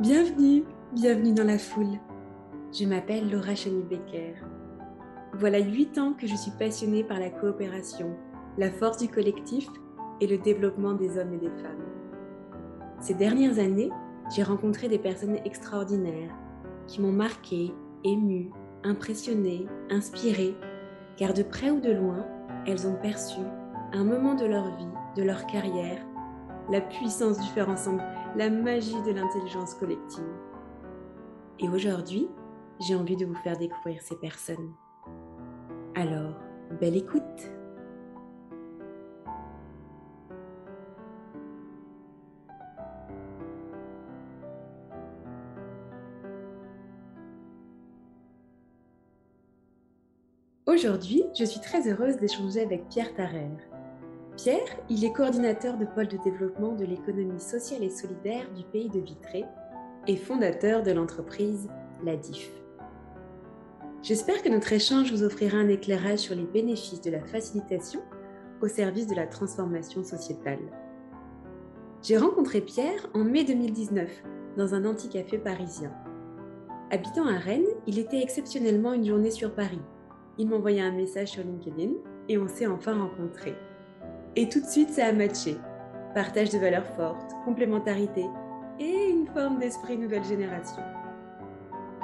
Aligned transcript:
Bienvenue, 0.00 0.64
bienvenue 0.94 1.34
dans 1.34 1.44
la 1.44 1.58
foule. 1.58 1.98
Je 2.72 2.86
m'appelle 2.86 3.30
Laura 3.30 3.54
Chani-Becker. 3.54 4.32
Voilà 5.34 5.58
huit 5.58 5.98
ans 5.98 6.14
que 6.18 6.26
je 6.26 6.34
suis 6.36 6.52
passionnée 6.52 7.04
par 7.04 7.20
la 7.20 7.28
coopération, 7.28 8.16
la 8.56 8.70
force 8.70 8.96
du 8.96 9.08
collectif 9.08 9.68
et 10.22 10.26
le 10.26 10.38
développement 10.38 10.94
des 10.94 11.18
hommes 11.18 11.34
et 11.34 11.36
des 11.36 11.50
femmes. 11.50 11.84
Ces 12.98 13.12
dernières 13.12 13.58
années, 13.58 13.90
j'ai 14.34 14.42
rencontré 14.42 14.88
des 14.88 14.98
personnes 14.98 15.36
extraordinaires 15.44 16.34
qui 16.86 17.02
m'ont 17.02 17.12
marqué, 17.12 17.74
ému, 18.02 18.48
impressionné, 18.84 19.66
inspiré, 19.90 20.56
car 21.18 21.34
de 21.34 21.42
près 21.42 21.70
ou 21.70 21.78
de 21.78 21.92
loin, 21.92 22.24
elles 22.66 22.86
ont 22.86 22.96
perçu, 23.02 23.40
à 23.92 23.98
un 23.98 24.04
moment 24.04 24.34
de 24.34 24.46
leur 24.46 24.74
vie, 24.78 24.88
de 25.14 25.24
leur 25.24 25.44
carrière, 25.44 26.00
la 26.70 26.80
puissance 26.80 27.38
du 27.38 27.48
faire 27.48 27.68
ensemble, 27.68 28.02
la 28.36 28.48
magie 28.48 29.02
de 29.02 29.12
l'intelligence 29.12 29.74
collective. 29.74 30.24
Et 31.58 31.68
aujourd'hui, 31.68 32.28
j'ai 32.80 32.94
envie 32.94 33.16
de 33.16 33.26
vous 33.26 33.34
faire 33.34 33.58
découvrir 33.58 34.00
ces 34.02 34.16
personnes. 34.16 34.72
Alors, 35.94 36.36
belle 36.80 36.96
écoute 36.96 37.22
Aujourd'hui, 50.66 51.24
je 51.38 51.44
suis 51.44 51.60
très 51.60 51.90
heureuse 51.90 52.16
d'échanger 52.16 52.62
avec 52.62 52.88
Pierre 52.88 53.12
Tarère. 53.14 53.69
Pierre, 54.42 54.78
il 54.88 55.04
est 55.04 55.12
coordinateur 55.12 55.76
de 55.76 55.84
pôle 55.84 56.08
de 56.08 56.16
développement 56.16 56.74
de 56.74 56.86
l'économie 56.86 57.40
sociale 57.40 57.84
et 57.84 57.90
solidaire 57.90 58.50
du 58.56 58.64
pays 58.64 58.88
de 58.88 58.98
Vitré 58.98 59.44
et 60.06 60.16
fondateur 60.16 60.82
de 60.82 60.92
l'entreprise 60.92 61.68
La 62.06 62.16
DIF. 62.16 62.50
J'espère 64.02 64.42
que 64.42 64.48
notre 64.48 64.72
échange 64.72 65.12
vous 65.12 65.24
offrira 65.24 65.58
un 65.58 65.68
éclairage 65.68 66.20
sur 66.20 66.34
les 66.34 66.46
bénéfices 66.46 67.02
de 67.02 67.10
la 67.10 67.20
facilitation 67.20 68.00
au 68.62 68.66
service 68.66 69.08
de 69.08 69.14
la 69.14 69.26
transformation 69.26 70.02
sociétale. 70.04 70.70
J'ai 72.02 72.16
rencontré 72.16 72.62
Pierre 72.62 73.10
en 73.12 73.24
mai 73.24 73.44
2019 73.44 74.08
dans 74.56 74.74
un 74.74 74.86
anti-café 74.86 75.36
parisien. 75.36 75.92
Habitant 76.90 77.26
à 77.26 77.36
Rennes, 77.36 77.68
il 77.86 77.98
était 77.98 78.22
exceptionnellement 78.22 78.94
une 78.94 79.04
journée 79.04 79.32
sur 79.32 79.54
Paris. 79.54 79.82
Il 80.38 80.48
m'envoya 80.48 80.86
un 80.86 80.92
message 80.92 81.28
sur 81.28 81.44
LinkedIn 81.44 81.92
et 82.30 82.38
on 82.38 82.48
s'est 82.48 82.66
enfin 82.66 82.98
rencontrés. 82.98 83.54
Et 84.36 84.48
tout 84.48 84.60
de 84.60 84.66
suite, 84.66 84.90
ça 84.90 85.06
a 85.06 85.12
matché. 85.12 85.56
Partage 86.14 86.50
de 86.50 86.58
valeurs 86.58 86.86
fortes, 86.96 87.32
complémentarité 87.44 88.26
et 88.78 89.08
une 89.10 89.26
forme 89.26 89.58
d'esprit 89.58 89.98
nouvelle 89.98 90.24
génération. 90.24 90.82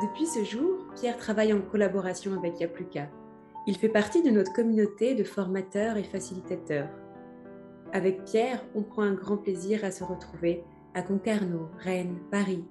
Depuis 0.02 0.26
ce 0.26 0.44
jour, 0.44 0.86
Pierre 0.94 1.16
travaille 1.16 1.52
en 1.52 1.60
collaboration 1.60 2.36
avec 2.36 2.60
Yapluka. 2.60 3.08
Il 3.68 3.76
fait 3.76 3.88
partie 3.88 4.22
de 4.22 4.30
notre 4.30 4.52
communauté 4.52 5.14
de 5.14 5.24
formateurs 5.24 5.96
et 5.96 6.02
facilitateurs. 6.02 6.88
Avec 7.92 8.24
Pierre, 8.24 8.64
on 8.74 8.82
prend 8.82 9.02
un 9.02 9.14
grand 9.14 9.36
plaisir 9.36 9.84
à 9.84 9.90
se 9.90 10.04
retrouver 10.04 10.64
à 10.94 11.02
Concarneau, 11.02 11.68
Rennes, 11.78 12.18
Paris, 12.30 12.64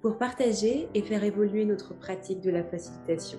pour 0.00 0.18
partager 0.18 0.88
et 0.94 1.02
faire 1.02 1.22
évoluer 1.22 1.64
notre 1.64 1.94
pratique 1.96 2.40
de 2.40 2.50
la 2.50 2.64
facilitation. 2.64 3.38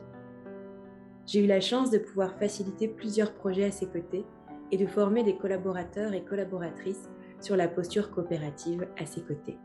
J'ai 1.25 1.43
eu 1.43 1.47
la 1.47 1.61
chance 1.61 1.89
de 1.89 1.97
pouvoir 1.97 2.37
faciliter 2.37 2.87
plusieurs 2.87 3.33
projets 3.33 3.65
à 3.65 3.71
ses 3.71 3.87
côtés 3.87 4.25
et 4.71 4.77
de 4.77 4.85
former 4.85 5.23
des 5.23 5.35
collaborateurs 5.35 6.13
et 6.13 6.23
collaboratrices 6.23 7.09
sur 7.39 7.55
la 7.55 7.67
posture 7.67 8.11
coopérative 8.11 8.87
à 8.97 9.05
ses 9.05 9.21
côtés. 9.21 9.57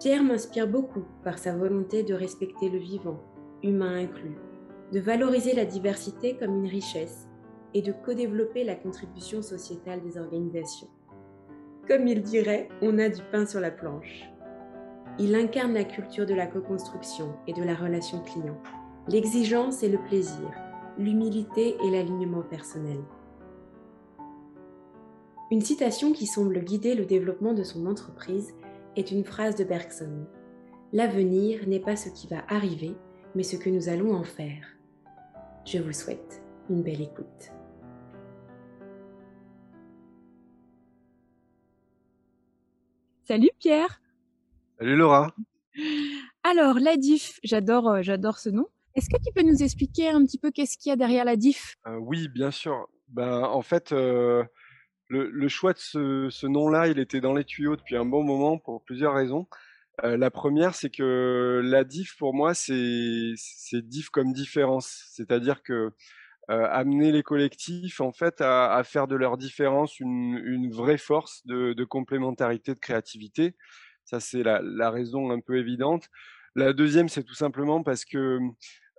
Pierre 0.00 0.22
m'inspire 0.22 0.68
beaucoup 0.68 1.04
par 1.22 1.38
sa 1.38 1.56
volonté 1.56 2.02
de 2.02 2.14
respecter 2.14 2.68
le 2.68 2.78
vivant, 2.78 3.20
humain 3.62 3.96
inclus, 3.96 4.36
de 4.92 5.00
valoriser 5.00 5.54
la 5.54 5.64
diversité 5.64 6.36
comme 6.36 6.56
une 6.56 6.70
richesse 6.70 7.28
et 7.74 7.82
de 7.82 7.92
co-développer 7.92 8.64
la 8.64 8.74
contribution 8.74 9.42
sociétale 9.42 10.02
des 10.02 10.18
organisations. 10.18 10.88
Comme 11.88 12.06
il 12.06 12.22
dirait, 12.22 12.68
on 12.82 12.98
a 12.98 13.08
du 13.08 13.22
pain 13.32 13.46
sur 13.46 13.60
la 13.60 13.70
planche. 13.70 14.24
Il 15.18 15.34
incarne 15.34 15.74
la 15.74 15.84
culture 15.84 16.26
de 16.26 16.34
la 16.34 16.46
co-construction 16.46 17.34
et 17.46 17.52
de 17.52 17.62
la 17.62 17.74
relation 17.74 18.20
client, 18.20 18.58
l'exigence 19.08 19.82
et 19.82 19.88
le 19.88 19.98
plaisir, 19.98 20.50
l'humilité 20.98 21.76
et 21.84 21.90
l'alignement 21.90 22.42
personnel. 22.42 22.98
Une 25.54 25.60
citation 25.60 26.12
qui 26.12 26.26
semble 26.26 26.64
guider 26.64 26.96
le 26.96 27.06
développement 27.06 27.54
de 27.54 27.62
son 27.62 27.86
entreprise 27.86 28.56
est 28.96 29.12
une 29.12 29.24
phrase 29.24 29.54
de 29.54 29.62
Bergson. 29.62 30.26
L'avenir 30.92 31.68
n'est 31.68 31.78
pas 31.78 31.94
ce 31.94 32.08
qui 32.08 32.26
va 32.26 32.44
arriver, 32.48 32.96
mais 33.36 33.44
ce 33.44 33.54
que 33.54 33.70
nous 33.70 33.88
allons 33.88 34.16
en 34.16 34.24
faire. 34.24 34.66
Je 35.64 35.78
vous 35.78 35.92
souhaite 35.92 36.42
une 36.68 36.82
belle 36.82 37.02
écoute. 37.02 37.52
Salut 43.22 43.50
Pierre. 43.60 44.02
Salut 44.80 44.96
Laura. 44.96 45.36
Alors 46.42 46.80
la 46.80 46.96
DIF, 46.96 47.38
j'adore, 47.44 47.90
euh, 47.90 48.02
j'adore 48.02 48.38
ce 48.38 48.48
nom. 48.48 48.66
Est-ce 48.96 49.08
que 49.08 49.22
tu 49.24 49.32
peux 49.32 49.48
nous 49.48 49.62
expliquer 49.62 50.08
un 50.08 50.24
petit 50.24 50.38
peu 50.38 50.50
qu'est-ce 50.50 50.76
qu'il 50.76 50.90
y 50.90 50.92
a 50.92 50.96
derrière 50.96 51.24
la 51.24 51.36
DIF 51.36 51.76
euh, 51.86 51.96
Oui, 52.00 52.26
bien 52.26 52.50
sûr. 52.50 52.88
Ben, 53.06 53.44
en 53.44 53.62
fait, 53.62 53.92
euh, 53.92 54.42
le, 55.14 55.48
choix 55.48 55.72
de 55.72 55.78
ce, 55.78 56.46
nom-là, 56.46 56.88
il 56.88 56.98
était 56.98 57.20
dans 57.20 57.34
les 57.34 57.44
tuyaux 57.44 57.76
depuis 57.76 57.96
un 57.96 58.04
bon 58.04 58.22
moment 58.22 58.58
pour 58.58 58.82
plusieurs 58.82 59.14
raisons. 59.14 59.46
Euh, 60.02 60.16
la 60.16 60.30
première, 60.30 60.74
c'est 60.74 60.90
que 60.90 61.60
la 61.64 61.84
diff, 61.84 62.16
pour 62.18 62.34
moi, 62.34 62.54
c'est 62.54 63.34
diff 63.74 64.10
comme 64.10 64.32
différence. 64.32 65.04
C'est-à-dire 65.12 65.62
que 65.62 65.92
euh, 66.50 66.66
amener 66.70 67.12
les 67.12 67.22
collectifs, 67.22 68.00
en 68.00 68.12
fait, 68.12 68.40
à, 68.40 68.82
faire 68.84 69.06
de 69.06 69.16
leur 69.16 69.38
différence 69.38 70.00
une, 70.00 70.70
vraie 70.70 70.98
force 70.98 71.46
de, 71.46 71.84
complémentarité, 71.84 72.74
de 72.74 72.80
créativité. 72.80 73.54
Ça, 74.04 74.20
c'est 74.20 74.42
la, 74.42 74.90
raison 74.90 75.30
un 75.30 75.40
peu 75.40 75.56
évidente. 75.56 76.08
La 76.56 76.72
deuxième, 76.72 77.08
c'est 77.08 77.24
tout 77.24 77.34
simplement 77.34 77.82
parce 77.82 78.04
que 78.04 78.38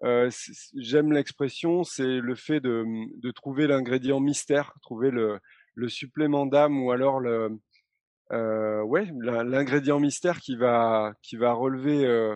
euh, 0.04 0.30
j'aime 0.78 1.12
l'expression, 1.12 1.84
c'est 1.84 2.20
le 2.20 2.36
fait 2.36 2.60
de, 2.60 2.84
de 3.20 3.32
trouver 3.32 3.68
l'ingrédient 3.68 4.20
mystère, 4.20 4.74
trouver 4.82 5.10
le, 5.12 5.40
le 5.76 5.90
supplément 5.90 6.46
d'âme 6.46 6.82
ou 6.82 6.92
alors 6.92 7.20
le, 7.20 7.60
euh, 8.32 8.82
ouais, 8.82 9.08
l'ingrédient 9.22 10.00
mystère 10.00 10.40
qui 10.40 10.56
va, 10.56 11.14
qui 11.22 11.36
va 11.36 11.54
relever 11.54 12.06
euh, 12.06 12.36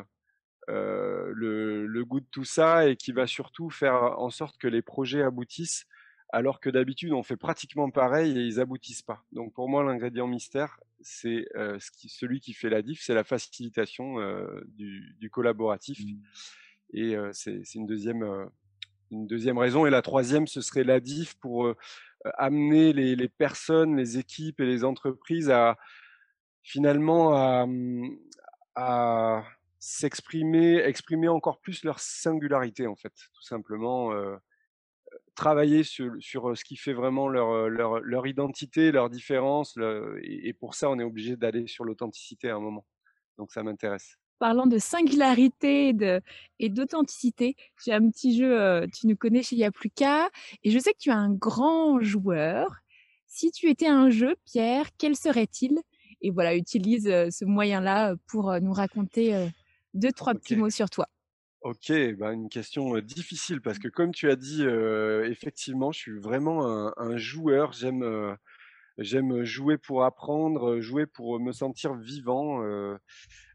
euh, 0.69 1.31
le, 1.33 1.88
le, 1.88 2.05
goût 2.05 2.19
de 2.19 2.28
tout 2.29 2.44
ça 2.44 2.88
et 2.88 2.95
qui 2.95 3.11
va 3.11 3.25
surtout 3.25 3.72
faire 3.72 4.19
en 4.19 4.29
sorte 4.29 4.57
que 4.59 4.67
les 4.67 4.83
projets 4.83 5.23
aboutissent, 5.23 5.85
alors 6.31 6.59
que 6.59 6.69
d'habitude 6.69 7.11
on 7.11 7.23
fait 7.23 7.38
pratiquement 7.38 7.89
pareil 7.89 8.38
et 8.38 8.41
ils 8.41 8.59
aboutissent 8.59 9.01
pas. 9.01 9.23
Donc 9.31 9.53
pour 9.53 9.67
moi, 9.67 9.83
l'ingrédient 9.83 10.28
mystère, 10.28 10.79
c'est 11.01 11.47
ce 11.55 11.91
qui, 11.91 12.09
celui 12.09 12.39
qui 12.39 12.53
fait 12.53 12.69
la 12.69 12.83
diff, 12.83 13.01
c'est 13.01 13.16
la 13.16 13.23
facilitation 13.23 14.17
du, 14.67 15.16
du, 15.19 15.29
collaboratif. 15.31 15.99
Mmh. 15.99 16.19
Et 16.94 17.16
c'est 17.31 17.75
une 17.75 17.88
deuxième, 17.88 18.49
une 19.09 19.25
deuxième 19.25 19.57
raison. 19.57 19.88
Et 19.88 19.89
la 19.89 20.03
troisième, 20.03 20.45
ce 20.45 20.61
serait 20.61 20.83
la 20.83 20.99
diff 20.99 21.35
pour 21.35 21.73
amener 22.38 22.94
les, 22.94 23.30
personnes, 23.30 23.96
les 23.96 24.18
équipes 24.18 24.59
et 24.59 24.66
les 24.66 24.84
entreprises 24.84 25.50
à 25.50 25.78
finalement 26.63 27.34
à, 27.34 27.66
à 28.75 29.44
s'exprimer, 29.80 30.78
exprimer 30.78 31.29
encore 31.29 31.59
plus 31.62 31.84
leur 31.84 32.00
singularité 32.00 32.88
en 32.88 32.96
fait, 32.96 33.14
tout 33.34 33.43
simplement. 33.43 34.14
Euh, 34.14 34.35
travailler 35.35 35.84
sur, 35.84 36.11
sur, 36.20 36.55
ce 36.55 36.64
qui 36.64 36.76
fait 36.76 36.93
vraiment 36.93 37.29
leur, 37.29 37.70
leur, 37.70 37.99
leur 38.02 38.28
identité, 38.28 38.91
leur 38.91 39.09
différence. 39.09 39.78
et, 40.22 40.53
pour 40.53 40.76
ça, 40.76 40.90
on 40.90 40.99
est 40.99 41.03
obligé 41.03 41.38
d'aller 41.38 41.66
sur 41.66 41.85
l'authenticité 41.85 42.49
à 42.49 42.55
un 42.55 42.59
moment. 42.59 42.85
Donc 43.38 43.52
ça 43.52 43.64
m'intéresse 43.64 44.17
parlant 44.40 44.66
de 44.66 44.78
singularité 44.78 45.94
et 46.59 46.70
d'authenticité, 46.70 47.56
j'ai 47.84 47.94
un 47.94 48.09
petit 48.09 48.38
jeu, 48.38 48.59
euh, 48.59 48.88
tu 48.88 49.08
nous 49.08 49.16
connais 49.16 49.44
chez 49.44 49.58
Yapluka, 49.58 50.30
et 50.64 50.72
je 50.72 50.80
sais 50.80 50.94
que 50.94 50.97
tu 50.97 51.09
es 51.09 51.14
un 51.14 51.32
grand 51.32 52.00
joueur. 52.00 52.78
Si 53.28 53.52
tu 53.52 53.70
étais 53.70 53.88
un 53.88 54.09
jeu, 54.09 54.36
Pierre, 54.46 54.88
quel 54.97 55.16
serait-il? 55.16 55.80
Et 56.22 56.32
voilà, 56.32 56.56
utilise 56.56 57.08
euh, 57.08 57.30
ce 57.30 57.46
moyen-là 57.46 58.16
pour 58.28 58.50
euh, 58.50 58.59
nous 58.59 58.74
raconter 58.74 59.50
deux, 59.94 60.12
trois 60.12 60.34
petits 60.34 60.56
mots 60.56 60.70
sur 60.70 60.90
toi. 60.90 61.08
Ok, 61.62 61.91
bah 62.18 62.32
une 62.32 62.47
question 62.47 62.97
difficile 63.00 63.59
parce 63.59 63.80
que 63.80 63.90
comme 63.90 64.14
tu 64.14 64.32
as 64.32 64.38
dit, 64.38 64.64
effectivement, 65.26 65.91
je 65.91 66.00
suis 66.00 66.20
vraiment 66.20 66.66
un, 66.97 67.18
joueur. 67.18 67.74
J'aime 67.74 68.38
J'aime 68.99 69.43
jouer 69.43 69.78
pour 69.78 70.03
apprendre, 70.03 70.81
jouer 70.81 71.05
pour 71.05 71.40
me 71.40 71.53
sentir 71.53 71.93
vivant, 71.96 72.61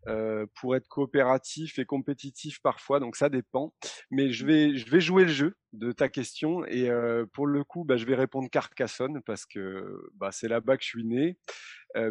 euh, 0.07 0.47
pour 0.55 0.75
être 0.75 0.89
coopératif 0.89 1.79
et 1.79 1.85
compétitif 1.85 2.61
parfois, 2.63 2.99
donc 2.99 3.17
ça 3.17 3.29
dépend. 3.29 3.75
Mais 4.11 4.31
je 4.31 4.47
vais, 4.47 4.77
je 4.77 4.91
vais 4.91 5.01
jouer 5.01 5.25
le 5.25 5.31
jeu 5.31 5.55
de 5.73 5.93
ta 5.93 6.09
question 6.09 6.65
et 6.65 6.89
pour 7.33 7.47
le 7.47 7.63
coup, 7.63 7.85
bah, 7.85 7.97
je 7.99 8.07
vais 8.07 8.15
répondre 8.15 8.49
Carcassonne 8.51 9.21
parce 9.27 9.45
que 9.45 10.11
bah, 10.15 10.31
c'est 10.33 10.49
là-bas 10.49 10.79
que 10.79 10.83
je 10.83 10.89
suis 10.89 11.05
né. 11.05 11.37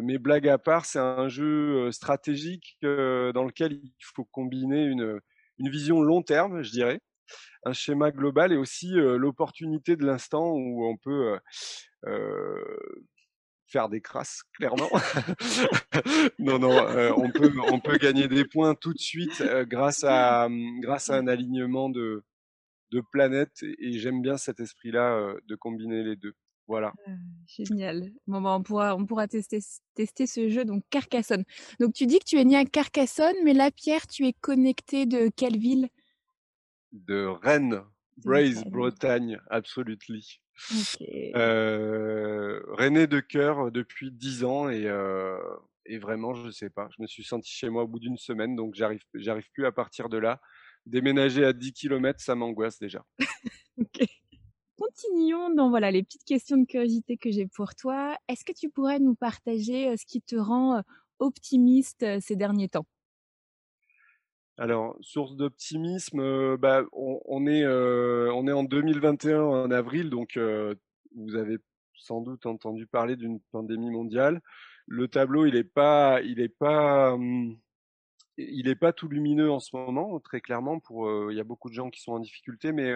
mais 0.02 0.18
blague 0.18 0.48
à 0.48 0.58
part, 0.58 0.84
c'est 0.84 1.00
un 1.00 1.28
jeu 1.28 1.90
stratégique 1.90 2.76
dans 2.82 3.44
lequel 3.44 3.72
il 3.72 3.92
faut 4.14 4.24
combiner 4.24 4.84
une, 4.84 5.20
une 5.58 5.70
vision 5.70 6.00
long 6.00 6.22
terme, 6.22 6.62
je 6.62 6.70
dirais, 6.70 7.00
un 7.64 7.72
schéma 7.72 8.10
global 8.12 8.52
et 8.52 8.56
aussi 8.56 8.92
l'opportunité 8.92 9.96
de 9.96 10.04
l'instant 10.04 10.52
où 10.52 10.86
on 10.86 10.96
peut 10.96 11.38
faire 13.66 13.88
des 13.88 14.00
crasses, 14.00 14.42
clairement. 14.52 14.90
non, 16.38 16.58
non, 16.58 16.70
on, 17.16 17.30
peut, 17.30 17.52
on 17.70 17.80
peut 17.80 17.96
gagner 17.98 18.28
des 18.28 18.44
points 18.44 18.74
tout 18.74 18.92
de 18.92 18.98
suite 18.98 19.42
grâce, 19.66 20.04
à, 20.04 20.48
mmh, 20.48 20.80
grâce 20.80 21.10
à 21.10 21.16
un 21.16 21.26
alignement 21.26 21.88
de, 21.88 22.22
de 22.90 23.00
planètes 23.00 23.62
et, 23.62 23.98
j'aime 23.98 24.22
bien 24.22 24.36
cet 24.36 24.60
esprit-là 24.60 25.34
de 25.46 25.54
combiner 25.56 26.02
les 26.02 26.16
deux. 26.16 26.34
Voilà. 26.66 26.94
Ah, 27.06 27.10
génial. 27.46 28.10
Bon, 28.26 28.40
bah, 28.40 28.56
on 28.56 28.62
pourra, 28.62 28.96
on 28.96 29.04
pourra 29.04 29.28
tester, 29.28 29.58
tester 29.94 30.26
ce 30.26 30.48
jeu, 30.48 30.64
donc 30.64 30.82
Carcassonne. 30.88 31.44
Donc 31.78 31.92
tu 31.92 32.06
dis 32.06 32.18
que 32.18 32.24
tu 32.24 32.38
es 32.38 32.44
né 32.44 32.56
à 32.56 32.64
Carcassonne, 32.64 33.36
mais 33.44 33.52
là, 33.52 33.70
Pierre, 33.70 34.06
tu 34.06 34.26
es 34.26 34.32
connecté 34.32 35.04
de 35.04 35.30
quelle 35.34 35.58
ville? 35.58 35.88
De 36.92 37.26
Rennes, 37.26 37.82
Braise, 38.24 38.64
Bretagne, 38.64 39.40
Euh, 41.36 42.60
René 42.68 43.06
de 43.06 43.20
cœur 43.20 43.70
depuis 43.70 44.10
dix 44.10 44.44
ans 44.44 44.68
et, 44.68 44.86
euh, 44.86 45.38
et 45.86 45.98
vraiment, 45.98 46.34
je 46.34 46.50
sais 46.50 46.70
pas, 46.70 46.88
je 46.96 47.02
me 47.02 47.06
suis 47.06 47.24
senti 47.24 47.50
chez 47.50 47.68
moi 47.68 47.84
au 47.84 47.88
bout 47.88 47.98
d'une 47.98 48.16
semaine, 48.16 48.56
donc 48.56 48.74
j'arrive, 48.74 49.02
j'arrive 49.14 49.50
plus 49.52 49.66
à 49.66 49.72
partir 49.72 50.08
de 50.08 50.18
là. 50.18 50.40
Déménager 50.86 51.44
à 51.44 51.52
10 51.52 51.72
km, 51.72 52.20
ça 52.20 52.34
m'angoisse 52.34 52.78
déjà. 52.78 53.04
ok. 53.78 54.04
Continuons 54.76 55.50
dans 55.54 55.70
voilà 55.70 55.90
les 55.90 56.02
petites 56.02 56.24
questions 56.24 56.56
de 56.56 56.66
curiosité 56.66 57.16
que 57.16 57.30
j'ai 57.30 57.46
pour 57.46 57.74
toi. 57.74 58.16
Est-ce 58.28 58.44
que 58.44 58.52
tu 58.52 58.68
pourrais 58.68 58.98
nous 58.98 59.14
partager 59.14 59.88
euh, 59.88 59.96
ce 59.96 60.04
qui 60.04 60.20
te 60.20 60.36
rend 60.36 60.82
optimiste 61.20 62.04
ces 62.20 62.36
derniers 62.36 62.68
temps? 62.68 62.86
Alors, 64.56 64.96
source 65.00 65.34
d'optimisme, 65.36 66.56
bah, 66.56 66.84
on, 66.92 67.46
est, 67.46 67.66
on 67.66 68.46
est 68.46 68.52
en 68.52 68.62
2021 68.64 69.42
en 69.42 69.70
avril, 69.70 70.10
donc 70.10 70.38
vous 71.16 71.34
avez 71.36 71.58
sans 71.96 72.20
doute 72.20 72.46
entendu 72.46 72.86
parler 72.86 73.16
d'une 73.16 73.40
pandémie 73.50 73.90
mondiale. 73.90 74.40
Le 74.86 75.08
tableau, 75.08 75.46
il 75.46 75.54
n'est 75.54 75.64
pas, 75.64 76.20
il 76.22 76.40
est 76.40 76.48
pas, 76.48 77.16
mmh, 77.16 77.56
il 78.36 78.68
est 78.68 78.76
pas 78.76 78.92
tout 78.92 79.08
lumineux 79.08 79.50
en 79.50 79.60
ce 79.60 79.74
moment, 79.74 80.20
très 80.20 80.40
clairement. 80.40 80.78
Pour, 80.78 81.30
il 81.32 81.36
y 81.36 81.40
a 81.40 81.44
beaucoup 81.44 81.68
de 81.68 81.74
gens 81.74 81.90
qui 81.90 82.00
sont 82.00 82.12
en 82.12 82.20
difficulté, 82.20 82.70
mais 82.72 82.94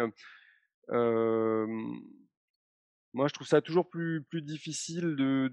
moi, 3.15 3.27
je 3.27 3.33
trouve 3.33 3.47
ça 3.49 3.61
toujours 3.61 3.89
plus, 3.89 4.23
plus 4.23 4.43
difficile 4.43 5.17
de, 5.17 5.53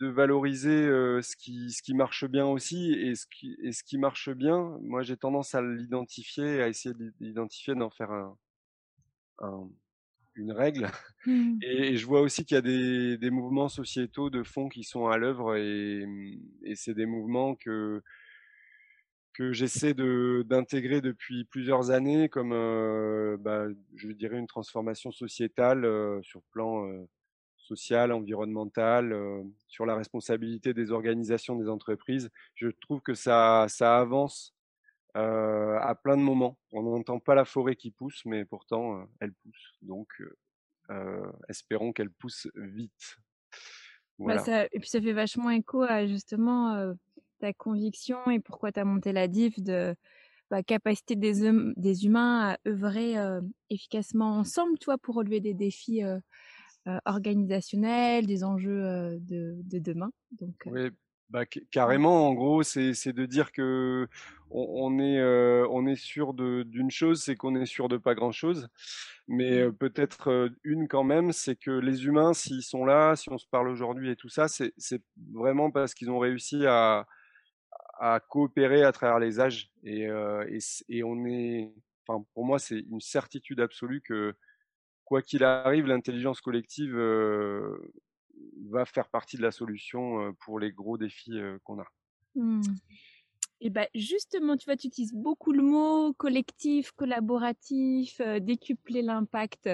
de 0.00 0.08
valoriser 0.08 0.86
ce, 1.22 1.36
qui, 1.36 1.70
ce 1.70 1.82
qui 1.82 1.94
marche 1.94 2.24
bien 2.24 2.46
aussi 2.46 2.92
et 2.92 3.14
ce 3.14 3.26
qui, 3.26 3.56
et 3.62 3.72
ce 3.72 3.84
qui 3.84 3.98
marche 3.98 4.30
bien, 4.30 4.78
moi 4.82 5.02
j'ai 5.02 5.16
tendance 5.16 5.54
à 5.54 5.62
l'identifier, 5.62 6.62
à 6.62 6.68
essayer 6.68 6.94
d'identifier, 7.20 7.74
d'en 7.74 7.90
faire 7.90 8.10
un, 8.10 9.68
une 10.34 10.52
règle. 10.52 10.88
Mmh. 11.26 11.58
Et, 11.62 11.96
je 11.96 12.06
vois 12.06 12.22
aussi 12.22 12.46
qu'il 12.46 12.54
y 12.54 12.58
a 12.58 12.62
des, 12.62 13.18
des, 13.18 13.30
mouvements 13.30 13.68
sociétaux 13.68 14.30
de 14.30 14.42
fond 14.42 14.70
qui 14.70 14.84
sont 14.84 15.06
à 15.06 15.18
l'œuvre 15.18 15.54
et, 15.56 16.06
et 16.64 16.76
c'est 16.76 16.94
des 16.94 17.04
mouvements 17.04 17.54
que 17.56 18.02
que 19.34 19.52
j'essaie 19.52 19.94
d'intégrer 19.94 21.00
depuis 21.00 21.44
plusieurs 21.44 21.90
années 21.90 22.28
comme 22.28 22.50
bah, 23.40 23.66
je 23.96 24.08
dirais 24.08 24.38
une 24.38 24.46
transformation 24.46 25.12
sociétale 25.12 25.86
sur 26.22 26.42
plan 26.52 26.90
social, 27.70 28.10
environnemental, 28.12 29.12
euh, 29.12 29.42
sur 29.68 29.86
la 29.86 29.94
responsabilité 29.94 30.74
des 30.74 30.90
organisations 30.90 31.54
des 31.56 31.68
entreprises. 31.68 32.30
Je 32.56 32.68
trouve 32.68 33.00
que 33.00 33.14
ça, 33.14 33.66
ça 33.68 33.98
avance 33.98 34.54
euh, 35.16 35.78
à 35.80 35.94
plein 35.94 36.16
de 36.16 36.22
moments. 36.22 36.58
On 36.72 36.82
n'entend 36.82 37.20
pas 37.20 37.36
la 37.36 37.44
forêt 37.44 37.76
qui 37.76 37.92
pousse, 37.92 38.22
mais 38.24 38.44
pourtant 38.44 38.98
euh, 38.98 39.04
elle 39.20 39.32
pousse. 39.32 39.72
Donc 39.82 40.08
espérons 41.48 41.92
qu'elle 41.92 42.10
pousse 42.10 42.48
vite. 42.56 43.16
Bah, 44.18 44.38
ça, 44.38 44.64
et 44.64 44.80
puis 44.80 44.88
ça 44.88 45.00
fait 45.00 45.12
vachement 45.12 45.50
écho 45.50 45.82
à 45.82 46.04
justement 46.04 46.92
ta 47.38 47.52
conviction 47.52 48.28
et 48.28 48.40
pourquoi 48.40 48.72
tu 48.72 48.80
as 48.80 48.84
monté 48.84 49.12
la 49.12 49.28
DIF 49.28 49.60
de 49.60 49.94
bah, 50.50 50.64
capacité 50.64 51.14
des, 51.14 51.46
hum, 51.46 51.74
des 51.76 52.06
humains 52.06 52.50
à 52.50 52.68
œuvrer 52.68 53.14
efficacement 53.70 54.38
ensemble, 54.38 54.80
toi, 54.80 54.98
pour 54.98 55.14
relever 55.14 55.38
des 55.38 55.54
défis 55.54 56.02
euh, 56.88 56.98
organisationnel, 57.04 58.26
des 58.26 58.42
enjeux 58.42 58.84
euh, 58.86 59.18
de, 59.20 59.60
de, 59.64 59.78
demain. 59.78 60.10
Donc, 60.32 60.54
euh, 60.66 60.70
oui, 60.70 60.90
bah, 61.28 61.44
carrément, 61.70 62.26
en 62.26 62.32
gros, 62.32 62.62
c'est 62.62 63.12
de 63.12 63.26
dire 63.26 63.52
que 63.52 64.08
on, 64.50 64.98
est, 64.98 65.22
on 65.68 65.86
est 65.86 66.00
sûr 66.00 66.32
d'une 66.32 66.90
chose, 66.90 67.22
c'est 67.22 67.36
qu'on 67.36 67.54
est 67.54 67.66
sûr 67.66 67.88
de 67.90 67.98
pas 67.98 68.14
grand-chose. 68.14 68.68
Mais 69.28 69.62
mmh. 69.64 69.74
peut-être 69.74 70.50
une 70.64 70.88
quand 70.88 71.04
même, 71.04 71.32
c'est 71.32 71.54
que 71.54 71.70
les 71.70 72.06
humains, 72.06 72.32
s'ils 72.32 72.62
sont 72.62 72.86
là, 72.86 73.14
si 73.14 73.30
on 73.30 73.36
se 73.36 73.46
parle 73.46 73.68
aujourd'hui 73.68 74.10
et 74.10 74.16
tout 74.16 74.30
ça, 74.30 74.48
c'est 74.48 74.72
vraiment 75.32 75.70
parce 75.70 75.92
qu'ils 75.92 76.10
ont 76.10 76.18
réussi 76.18 76.66
à, 76.66 77.06
à 78.00 78.20
coopérer 78.20 78.82
à 78.84 78.90
travers 78.90 79.18
les 79.18 79.38
âges. 79.38 79.70
Et, 79.84 80.08
et, 80.48 80.58
et 80.88 81.04
on 81.04 81.26
est, 81.26 81.70
enfin, 82.08 82.24
pour 82.32 82.46
moi, 82.46 82.58
c'est 82.58 82.80
une 82.80 83.00
certitude 83.02 83.60
absolue 83.60 84.00
que 84.00 84.34
quoi 85.10 85.22
qu'il 85.22 85.42
arrive, 85.42 85.86
l'intelligence 85.86 86.40
collective 86.40 86.96
va 88.70 88.84
faire 88.86 89.08
partie 89.08 89.36
de 89.36 89.42
la 89.42 89.50
solution 89.50 90.32
pour 90.44 90.60
les 90.60 90.70
gros 90.70 90.96
défis 90.96 91.36
qu'on 91.64 91.80
a. 91.80 91.86
Mmh. 92.36 92.62
Et 93.60 93.70
ben 93.70 93.88
justement, 93.94 94.56
tu 94.56 94.66
vois, 94.66 94.76
tu 94.76 94.86
utilises 94.86 95.12
beaucoup 95.12 95.50
le 95.52 95.62
mot 95.62 96.12
collectif, 96.12 96.92
collaboratif, 96.92 98.20
décupler 98.40 99.02
l'impact 99.02 99.68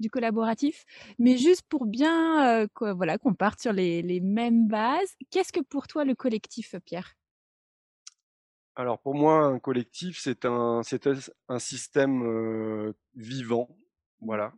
du 0.00 0.10
collaboratif. 0.10 0.84
Mais 1.20 1.38
juste 1.38 1.62
pour 1.68 1.86
bien, 1.86 2.66
voilà, 2.80 3.16
qu'on 3.16 3.34
parte 3.34 3.60
sur 3.60 3.72
les, 3.72 4.02
les 4.02 4.20
mêmes 4.20 4.66
bases, 4.66 5.14
qu'est-ce 5.30 5.52
que 5.52 5.60
pour 5.60 5.86
toi 5.86 6.04
le 6.04 6.16
collectif, 6.16 6.74
Pierre? 6.84 7.14
Alors 8.74 8.98
pour 9.00 9.14
moi, 9.14 9.44
un 9.44 9.60
collectif, 9.60 10.18
c'est 10.18 10.44
un, 10.44 10.82
c'est 10.82 11.08
un 11.48 11.58
système 11.60 12.92
vivant, 13.14 13.68
voilà, 14.20 14.52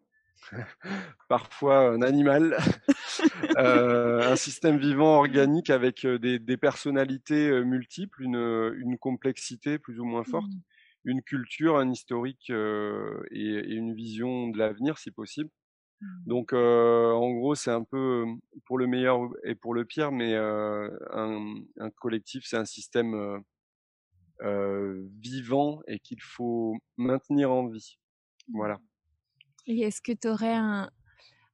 parfois 1.28 1.90
un 1.90 2.02
animal, 2.02 2.56
euh, 3.58 4.32
un 4.32 4.36
système 4.36 4.78
vivant 4.78 5.16
organique 5.16 5.70
avec 5.70 6.04
euh, 6.04 6.18
des, 6.18 6.38
des 6.38 6.56
personnalités 6.56 7.48
euh, 7.48 7.64
multiples, 7.64 8.22
une, 8.22 8.72
une, 8.76 8.98
complexité 8.98 9.78
plus 9.78 10.00
ou 10.00 10.04
moins 10.04 10.24
forte, 10.24 10.50
mmh. 10.50 11.10
une 11.10 11.22
culture, 11.22 11.76
un 11.76 11.90
historique 11.90 12.50
et, 12.50 12.54
et, 12.54 13.74
une 13.74 13.94
vision 13.94 14.48
de 14.48 14.58
l'avenir 14.58 14.98
si 14.98 15.10
possible. 15.10 15.50
Mmh. 16.00 16.06
Donc 16.26 16.52
en 16.52 17.30
gros 17.32 17.54
c'est 17.54 17.70
un 17.70 17.84
peu 17.84 18.24
pour 18.66 18.78
le 18.78 18.86
meilleur 18.86 19.20
et 19.44 19.54
pour 19.54 19.74
le 19.74 19.84
pire, 19.84 20.12
mais 20.12 20.34
un, 20.34 20.90
un, 21.78 21.90
collectif 21.90 22.44
c'est 22.46 22.56
un 22.56 22.64
système 22.64 23.42
vivant 25.20 25.80
et 25.86 26.00
qu'il 26.00 26.20
faut 26.20 26.76
maintenir 26.96 27.52
en 27.52 27.68
vie. 27.68 27.98
Voilà. 28.52 28.80
Et 29.66 29.80
est-ce 29.80 30.02
que 30.02 30.12
tu 30.12 30.28
aurais 30.28 30.54
un, 30.54 30.90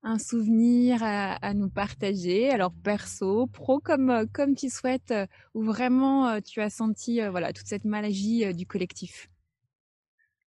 un 0.02 0.18
souvenir 0.18 1.02
à, 1.02 1.54
nous 1.54 1.68
partager, 1.68 2.50
alors 2.50 2.72
perso, 2.72 3.46
pro, 3.46 3.80
comme, 3.80 4.10
euh, 4.10 4.26
comme 4.32 4.54
tu 4.54 4.70
souhaites, 4.70 5.10
euh, 5.10 5.26
où 5.54 5.62
vraiment 5.62 6.28
euh, 6.28 6.40
tu 6.40 6.60
as 6.60 6.70
senti 6.70 7.20
voilà, 7.28 7.52
toute 7.52 7.66
cette 7.66 7.84
magie 7.84 8.54
du 8.54 8.66
collectif? 8.66 9.28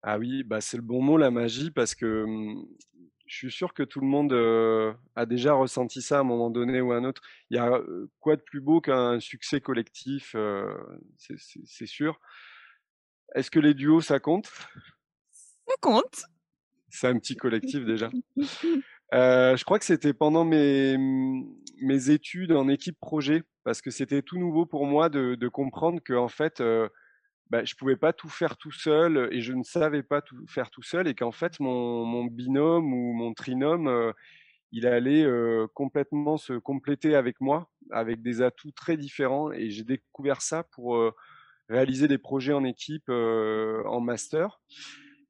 Ah 0.01 0.17
oui, 0.19 0.43
bah 0.43 0.62
c'est 0.62 0.77
le 0.77 0.83
bon 0.83 1.01
mot, 1.01 1.17
la 1.17 1.31
magie, 1.31 1.71
parce 1.71 1.95
que 1.95 2.25
mmh, 2.25 2.67
je 3.25 3.35
suis 3.35 3.51
sûr 3.51 3.74
que 3.74 3.83
tout 3.83 4.00
le 4.01 4.07
monde 4.07 4.33
a 5.15 5.25
déjà 5.25 5.53
ressenti 5.53 6.01
ça 6.01 6.17
à 6.17 6.19
un 6.21 6.24
moment 6.24 6.51
donné 6.51 6.79
ou 6.79 6.91
à 6.91 6.97
un 6.97 7.03
autre. 7.05 7.24
Il 7.50 7.55
y 7.55 7.59
a 7.59 7.81
quoi 8.19 8.35
de 8.35 8.41
plus 8.41 8.62
beau 8.62 8.81
qu'un 8.81 9.19
succès 9.19 9.62
collectif, 9.62 10.35
c'est 11.17 11.88
sûr? 11.88 12.19
Est-ce 13.33 13.50
que 13.50 13.57
les 13.57 13.74
duos, 13.74 14.01
ça 14.01 14.19
compte? 14.19 14.51
Ça 15.67 15.74
compte 15.81 16.25
c'est 16.96 17.08
un 17.08 17.18
petit 17.20 17.36
collectif 17.36 17.86
déjà. 17.86 18.10
Euh, 19.14 19.56
je 19.56 19.64
crois 19.64 19.78
que 19.78 19.86
c'était 19.86 20.14
pendant 20.14 20.44
mes, 20.46 20.98
mes 20.98 22.10
études 22.10 22.52
en 22.52 22.68
équipe 22.68 23.00
projet, 23.00 23.44
parce 23.64 23.82
que 23.82 23.92
c'était 23.92 24.24
tout 24.24 24.40
nouveau 24.40 24.66
pour 24.66 24.86
moi 24.86 25.10
de, 25.10 25.36
de 25.36 25.48
comprendre 25.48 26.02
que 26.04 26.14
en 26.14 26.28
fait, 26.28 26.60
euh, 26.60 26.90
bah, 27.52 27.64
je 27.64 27.75
pouvais 27.75 27.96
pas 27.96 28.14
tout 28.14 28.30
faire 28.30 28.58
tout 28.58 28.72
seul 28.72 29.30
et 29.32 29.42
je 29.42 29.54
ne 29.54 29.64
savais 29.64 30.02
pas 30.02 30.22
tout 30.22 30.44
faire 30.48 30.72
tout 30.72 30.82
seul, 30.82 31.08
et 31.08 31.14
qu'en 31.14 31.32
fait 31.32 31.60
mon, 31.60 32.04
mon, 32.04 32.25
binôme 32.25 32.94
ou 32.94 33.14
mon 33.14 33.34
trinôme, 33.34 33.88
euh, 33.88 34.12
il 34.72 34.88
allait 34.88 35.25
complètement 35.74 36.36
se 36.36 36.54
compléter 36.54 37.16
avec 37.16 37.40
moi, 37.40 37.70
avec 37.92 38.22
des 38.22 38.42
atouts 38.42 38.72
très 38.72 38.98
différents. 38.98 39.52
Et 39.54 39.70
j'ai 39.70 39.86
découvert 39.86 40.42
ça 40.42 40.64
pour 40.64 41.00
réaliser 41.70 42.10
des 42.10 42.18
projets 42.18 42.52
en 42.52 42.66
équipe 42.66 43.08
en 43.08 44.02
master. 44.02 44.60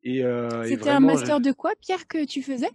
C'était 0.06 0.90
un 0.90 1.00
master 1.00 1.42
de 1.42 1.52
quoi, 1.52 1.74
Pierre, 1.82 2.08
que 2.08 2.26
tu 2.26 2.42
faisais? 2.42 2.70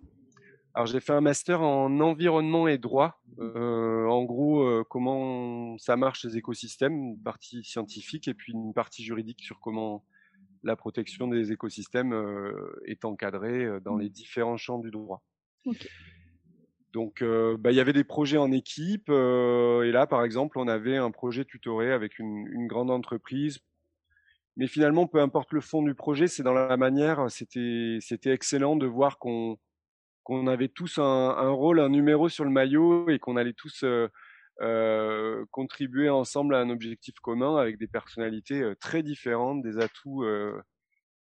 Alors 0.75 0.87
j'ai 0.87 1.01
fait 1.01 1.13
un 1.13 1.21
master 1.21 1.63
en 1.63 2.01
environnement 2.01 2.69
et 2.69 2.79
droit. 2.79 3.21
en 3.39 4.25
gros, 4.25 4.85
comment 4.85 5.79
ça 5.79 5.97
marche 5.97 6.25
les 6.25 6.37
écosystèmes, 6.37 6.93
une 6.93 7.23
partie 7.23 7.65
scientifique 7.65 8.29
et 8.29 8.35
puis 8.35 8.53
une 8.53 8.73
partie 8.73 9.03
juridique 9.03 9.43
sur 9.43 9.61
comment 9.61 10.05
la 10.63 10.77
protection 10.77 11.27
des 11.27 11.53
écosystèmes 11.53 12.15
est 12.87 13.05
encadrée 13.05 13.81
dans 13.85 13.97
les 13.97 14.09
différents 14.09 14.57
champs 14.57 14.79
du 14.79 14.91
droit. 14.91 15.23
Donc, 16.93 17.23
bah, 17.23 17.71
il 17.71 17.77
y 17.77 17.81
avait 17.81 17.93
des 17.93 18.05
projets 18.05 18.39
en 18.39 18.53
équipe. 18.53 19.09
et 19.09 19.91
là, 19.93 20.07
par 20.07 20.25
exemple, 20.25 20.59
on 20.59 20.69
avait 20.69 20.97
un 20.97 21.11
projet 21.11 21.45
tutoré 21.45 21.93
avec 21.93 22.19
une, 22.19 22.67
grande 22.67 22.91
entreprise. 22.91 23.59
Mais 24.57 24.67
finalement, 24.67 25.07
peu 25.07 25.21
importe 25.21 25.53
le 25.53 25.61
fond 25.61 25.83
du 25.83 25.95
projet, 25.95 26.27
c'est 26.27 26.43
dans 26.43 26.53
la 26.53 26.77
manière. 26.77 27.31
C'était, 27.31 27.99
c'était 28.01 28.33
excellent 28.33 28.77
de 28.77 28.87
voir 28.87 29.19
qu'on, 29.19 29.59
qu'on 30.25 30.47
avait 30.47 30.69
tous 30.69 30.99
un, 30.99 31.03
un, 31.03 31.51
rôle, 31.51 31.81
un 31.81 31.89
numéro 31.89 32.29
sur 32.29 32.45
le 32.45 32.51
maillot 32.51 33.09
et 33.11 33.19
qu'on 33.19 33.37
allait 33.37 33.55
tous 33.55 33.85
euh, 33.85 35.47
contribuer 35.51 36.11
ensemble 36.11 36.55
à 36.55 36.59
un 36.59 36.69
objectif 36.69 37.15
commun 37.21 37.57
avec 37.57 37.79
des 37.79 37.87
personnalités 37.87 38.73
très 38.81 39.03
différentes, 39.03 39.63
des 39.63 39.79
atouts 39.79 40.25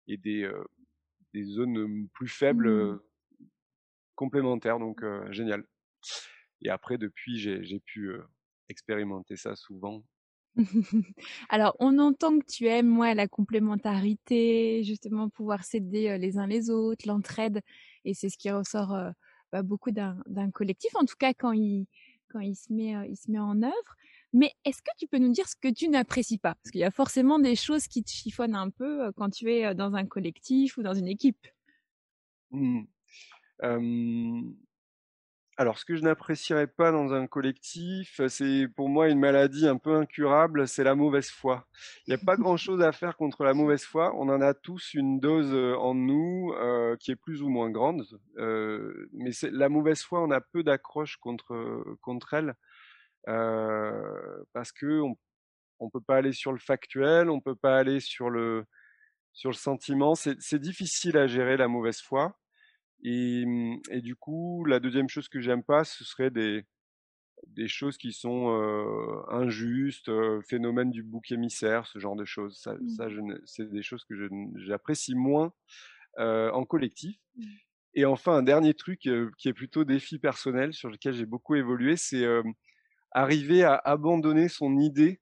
et 0.08 0.16
des, 0.18 0.50
des 1.32 1.44
zones 1.44 2.08
plus 2.12 2.28
faibles 2.28 2.70
mmh. 2.70 3.00
complémentaires. 4.16 4.78
Donc, 4.78 5.02
génial. 5.30 5.64
Et 6.62 6.68
après, 6.68 6.99
depuis, 6.99 7.38
j'ai 7.38 7.80
pu 7.80 8.12
expérimenter 8.68 9.37
ça 9.37 9.56
souvent. 9.56 10.02
Alors, 11.49 11.76
on 11.78 11.99
entend 11.99 12.38
que 12.38 12.47
tu 12.47 12.66
aimes, 12.66 12.88
moi, 12.88 13.14
la 13.14 13.28
complémentarité, 13.28 14.83
justement, 14.85 15.28
pouvoir 15.28 15.64
s'aider 15.64 16.19
les 16.19 16.38
uns 16.38 16.47
les 16.47 16.71
autres, 16.71 17.07
l'entraide, 17.07 17.61
et 18.04 18.14
c'est 18.14 18.28
ce 18.28 18.38
qui 18.38 18.50
ressort 18.50 18.97
bah, 19.52 19.62
beaucoup 19.62 19.90
d'un 19.90 20.50
collectif, 20.52 20.95
en 20.95 21.04
tout 21.04 21.16
cas 21.19 21.33
quand 21.35 21.52
met, 22.73 22.95
il 23.09 23.16
se 23.16 23.30
met 23.30 23.38
en 23.38 23.62
œuvre. 23.62 23.97
Mais 24.33 24.52
est-ce 24.64 24.83
que 24.83 24.90
tu 24.99 25.09
peux 25.09 25.19
nous 25.19 25.33
dire 25.33 25.49
ce 25.49 25.57
que 25.57 25.73
tu 25.73 25.88
n'apprécies 25.88 26.38
pas? 26.38 26.54
Parce 26.54 26.71
qu'il 26.71 26.80
y 26.80 26.85
a 26.85 26.90
forcément 26.90 27.38
des 27.38 27.57
choses 27.57 27.88
qui 27.88 28.04
te 28.04 28.11
chiffonnent 28.11 28.54
un 28.54 28.71
peu 28.71 29.11
quand 29.16 29.30
tu 29.30 29.50
es 29.50 29.75
dans 29.75 29.95
un 29.95 30.07
collectif 30.07 30.76
ou 30.76 30.83
dans 30.83 30.95
une 30.95 31.09
équipe. 31.09 31.47
Mmh. 32.52 32.83
Alors, 35.61 35.79
ce 35.79 35.85
que 35.85 35.95
je 35.95 36.00
n'apprécierais 36.00 36.69
pas 36.69 36.90
dans 36.90 37.12
un 37.12 37.26
collectif, 37.26 38.19
c'est 38.29 38.67
pour 38.76 38.88
moi 38.88 39.11
une 39.11 39.19
maladie 39.19 39.69
un 39.69 39.76
peu 39.76 39.95
incurable, 39.95 40.67
c'est 40.67 40.85
la 40.85 40.95
mauvaise 40.95 41.29
foi. 41.29 41.67
Il 42.07 42.14
n'y 42.14 42.14
a 42.14 42.25
pas 42.25 42.37
grand-chose 42.37 42.81
à 42.81 42.93
faire 42.93 43.14
contre 43.14 43.45
la 43.45 43.52
mauvaise 43.52 43.85
foi. 43.85 44.11
On 44.17 44.31
en 44.31 44.40
a 44.40 44.55
tous 44.55 44.95
une 44.95 45.21
dose 45.21 45.55
en 45.79 45.95
nous 45.95 46.55
qui 46.99 47.11
est 47.11 47.17
plus 47.17 47.43
ou 47.43 47.50
moins 47.50 47.69
grande. 47.69 48.07
mais 48.38 49.33
la 49.52 49.69
mauvaise 49.69 50.00
foi, 50.00 50.23
on 50.23 50.31
a 50.31 50.40
peu 50.40 50.62
d'accroche 50.62 51.19
contre, 51.19 51.85
contre 52.00 52.33
elle 52.33 52.55
parce 54.55 54.73
que 54.73 55.02
on, 55.79 55.90
peut 55.90 56.00
pas 56.00 56.17
aller 56.17 56.33
sur 56.33 56.52
le 56.52 56.59
factuel, 56.59 57.29
on 57.29 57.43
peut 57.43 57.55
pas 57.55 57.76
aller 57.76 58.00
sur 58.00 58.31
le 58.31 58.64
sur 59.35 59.50
le 59.50 59.57
sentiment. 59.57 60.14
C'est 60.14 60.59
difficile 60.59 61.19
à 61.19 61.26
gérer 61.26 61.59
la 61.59 61.69
mauvaise 61.69 62.00
foi. 62.00 62.39
Mmh, 63.02 63.76
et, 63.90 64.00
du 64.00 64.16
coup, 64.16 64.64
la 64.64 64.80
deuxième 64.80 65.09
chose 65.09 65.28
que 65.28 65.40
j'aime 65.40 65.62
pas, 65.62 65.85
ce 65.85 66.04
serait 66.04 66.30
des, 66.30 66.64
des 67.47 67.69
choses 67.69 67.97
qui 67.97 68.12
sont 68.12 68.49
injustes, 69.28 70.11
phénomène 70.42 70.90
du 70.90 71.02
bouc 71.02 71.33
émissaire, 71.33 71.87
ce 71.87 71.99
genre 71.99 72.16
de 72.16 72.25
choses. 72.25 72.59
Ça, 72.59 72.75
mmh. 72.75 73.40
c'est 73.45 73.71
des 73.71 73.83
choses 73.83 74.04
que 74.04 74.14
j'apprécie 74.57 75.14
moins 75.14 75.52
en 76.19 76.64
collectif. 76.64 77.16
Mmh. 77.37 77.45
Et 77.95 78.04
enfin, 78.04 78.35
un 78.35 78.42
dernier 78.42 78.75
truc 78.75 79.00
qui 79.00 79.49
est 79.49 79.52
plutôt 79.52 79.85
défi 79.85 80.19
personnel 80.19 80.73
sur 80.73 80.90
lequel 80.90 81.14
j'ai 81.14 81.26
beaucoup 81.26 81.57
évolué, 81.57 81.97
c'est 81.97 82.25
arriver 83.11 83.64
à 83.64 83.75
abandonner 83.75 84.49
son 84.49 84.78
idée, 84.78 85.21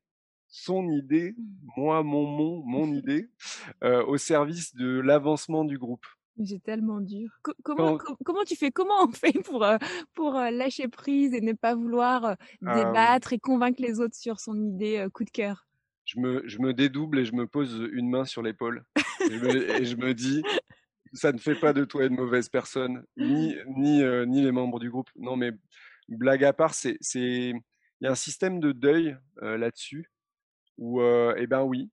son 0.49 0.89
idée, 0.91 1.35
moi, 1.77 2.03
mon, 2.03 2.27
mon, 2.27 2.63
mon 2.65 2.93
idée, 2.93 3.31
au 3.83 4.19
service 4.19 4.75
de 4.75 4.99
l'avancement 5.01 5.65
du 5.65 5.79
groupe. 5.79 6.07
C'est 6.45 6.63
tellement 6.63 7.01
dur. 7.01 7.31
comment, 7.65 7.99
comment 8.25 8.45
tu 8.45 8.55
fais? 8.55 8.71
Comment 8.71 9.05
on 9.05 9.11
fait 9.11 9.33
pour, 9.43 9.65
euh, 9.65 9.77
pour 10.15 10.37
euh, 10.37 10.51
lâcher 10.51 10.89
prise 10.89 11.35
et 11.35 11.41
ne 11.41 11.53
pas 11.53 11.75
vouloir 11.75 12.25
euh, 12.25 12.35
débattre 12.63 13.33
et 13.33 13.39
convaincre 13.39 13.83
les 13.83 13.99
autres 13.99 14.15
sur 14.15 14.39
son 14.39 14.55
idée 14.61 15.07
coup 15.13 15.25
de 15.25 15.31
cœur? 15.31 15.67
Je 16.05 16.21
me, 16.21 16.43
je 16.47 16.59
me 16.61 16.73
dédouble 16.73 17.19
et 17.19 17.25
je 17.25 17.35
me 17.35 17.47
pose 17.47 17.89
une 17.93 18.09
main 18.09 18.25
sur 18.25 18.43
l'épaule. 18.43 18.85
et, 19.21 19.85
je 19.85 19.97
me 19.97 20.15
dis, 20.15 20.43
ça 21.13 21.33
ne 21.33 21.39
fait 21.39 21.57
pas 21.57 21.73
de 21.73 21.85
toi 21.85 22.07
une 22.07 22.15
mauvaise 22.15 22.49
personne, 22.49 23.05
ni, 23.17 23.57
ni, 23.77 24.03
ni 24.27 24.43
les 24.43 24.53
membres 24.53 24.79
du 24.79 24.91
groupe. 24.91 25.11
Non, 25.17 25.37
mais 25.37 25.51
blague 26.09 26.45
à 26.45 26.53
part, 26.53 26.73
c'est, 26.73 26.99
il 27.15 27.61
y 28.01 28.07
a 28.07 28.13
un 28.13 28.15
système 28.15 28.61
de 28.61 28.73
deuil 28.73 29.17
là-dessus 29.43 30.11
où, 30.79 31.03
eh 31.03 31.47
ben 31.47 31.63
oui, 31.63 31.91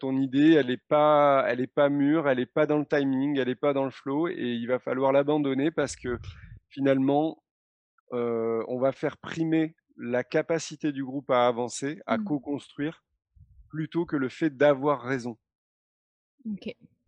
ton 0.00 0.16
idée, 0.16 0.52
elle 0.52 0.66
n'est 0.66 0.76
pas, 0.76 1.44
elle 1.48 1.60
est 1.60 1.66
pas 1.66 1.88
mûre, 1.88 2.28
elle 2.28 2.38
n'est 2.38 2.46
pas 2.46 2.66
dans 2.66 2.78
le 2.78 2.86
timing, 2.86 3.38
elle 3.38 3.48
n'est 3.48 3.54
pas 3.54 3.72
dans 3.72 3.84
le 3.84 3.90
flow, 3.90 4.28
et 4.28 4.34
il 4.34 4.66
va 4.66 4.78
falloir 4.78 5.12
l'abandonner 5.12 5.70
parce 5.70 5.96
que 5.96 6.18
finalement, 6.68 7.42
euh, 8.12 8.64
on 8.68 8.78
va 8.78 8.92
faire 8.92 9.16
primer 9.16 9.76
la 9.96 10.24
capacité 10.24 10.92
du 10.92 11.04
groupe 11.04 11.30
à 11.30 11.46
avancer, 11.46 12.00
à 12.06 12.18
mmh. 12.18 12.24
co-construire, 12.24 13.04
plutôt 13.68 14.04
que 14.04 14.16
le 14.16 14.28
fait 14.28 14.50
d'avoir 14.50 15.02
raison. 15.02 15.38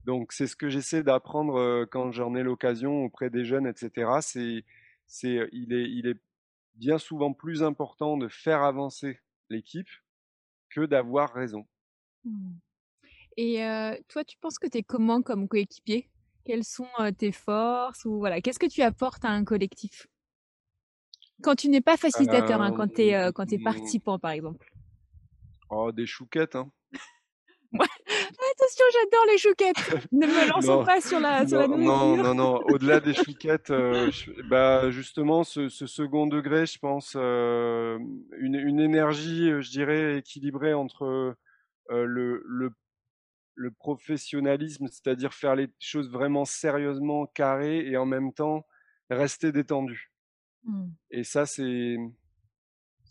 Donc 0.04 0.32
c'est 0.32 0.46
ce 0.46 0.54
que 0.54 0.68
j'essaie 0.68 1.02
d'apprendre 1.02 1.58
euh, 1.58 1.86
quand 1.90 2.12
j'en 2.12 2.34
ai 2.34 2.42
l'occasion 2.42 3.04
auprès 3.04 3.30
des 3.30 3.44
jeunes, 3.44 3.66
etc. 3.66 4.10
C'est, 4.20 4.64
c'est, 5.06 5.48
il 5.52 5.72
est, 5.72 5.90
il 5.90 6.06
est 6.06 6.20
bien 6.74 6.98
souvent 6.98 7.32
plus 7.32 7.62
important 7.62 8.16
de 8.16 8.28
faire 8.28 8.62
avancer 8.62 9.20
l'équipe 9.50 9.88
que 10.70 10.86
d'avoir 10.86 11.32
raison. 11.32 11.66
Mmh. 12.24 12.52
Et 13.36 13.56
toi, 14.08 14.24
tu 14.24 14.36
penses 14.38 14.58
que 14.58 14.68
tu 14.68 14.78
es 14.78 14.82
comment 14.82 15.22
comme 15.22 15.48
coéquipier? 15.48 16.08
Quelles 16.44 16.64
sont 16.64 16.86
tes 17.18 17.32
forces 17.32 18.04
ou 18.04 18.18
voilà, 18.18 18.40
qu'est-ce 18.40 18.58
que 18.58 18.66
tu 18.66 18.82
apportes 18.82 19.24
à 19.24 19.30
un 19.30 19.44
collectif? 19.44 20.06
Quand 21.42 21.56
tu 21.56 21.68
n'es 21.68 21.80
pas 21.80 21.96
facilitateur, 21.96 22.62
hein, 22.62 22.72
quand 22.72 22.86
tu 22.92 23.02
es, 23.02 23.32
quand 23.32 23.52
es 23.52 23.58
mmh. 23.58 23.64
participant, 23.64 24.18
par 24.18 24.30
exemple. 24.30 24.70
Oh, 25.70 25.90
des 25.90 26.06
chouquettes, 26.06 26.54
hein. 26.54 26.70
Attention, 27.80 28.84
j'adore 28.92 29.26
les 29.32 29.38
chouquettes. 29.38 30.08
Ne 30.12 30.26
me 30.26 30.48
lançons 30.52 30.84
pas 30.84 31.00
sur 31.00 31.18
la, 31.18 31.46
sur 31.46 31.68
non, 31.68 31.76
Non, 31.76 32.16
non, 32.16 32.34
non. 32.34 32.60
Au-delà 32.68 33.00
des 33.00 33.14
chouquettes, 33.14 33.72
bah, 34.48 34.90
justement, 34.90 35.42
ce, 35.42 35.68
second 35.68 36.26
degré, 36.26 36.66
je 36.66 36.78
pense, 36.78 37.14
une, 37.16 38.54
une, 38.54 38.80
énergie, 38.80 39.50
je 39.60 39.70
dirais, 39.70 40.18
équilibrée 40.18 40.74
entre 40.74 41.36
le, 41.90 42.42
le, 42.46 42.72
le, 43.54 43.70
professionnalisme, 43.70 44.86
c'est-à-dire 44.88 45.34
faire 45.34 45.54
les 45.54 45.68
choses 45.78 46.10
vraiment 46.10 46.44
sérieusement 46.44 47.26
carrées 47.26 47.86
et 47.86 47.96
en 47.96 48.06
même 48.06 48.32
temps 48.32 48.66
rester 49.10 49.52
détendu. 49.52 50.12
Mmh. 50.64 50.88
Et 51.10 51.24
ça, 51.24 51.46
c'est 51.46 51.96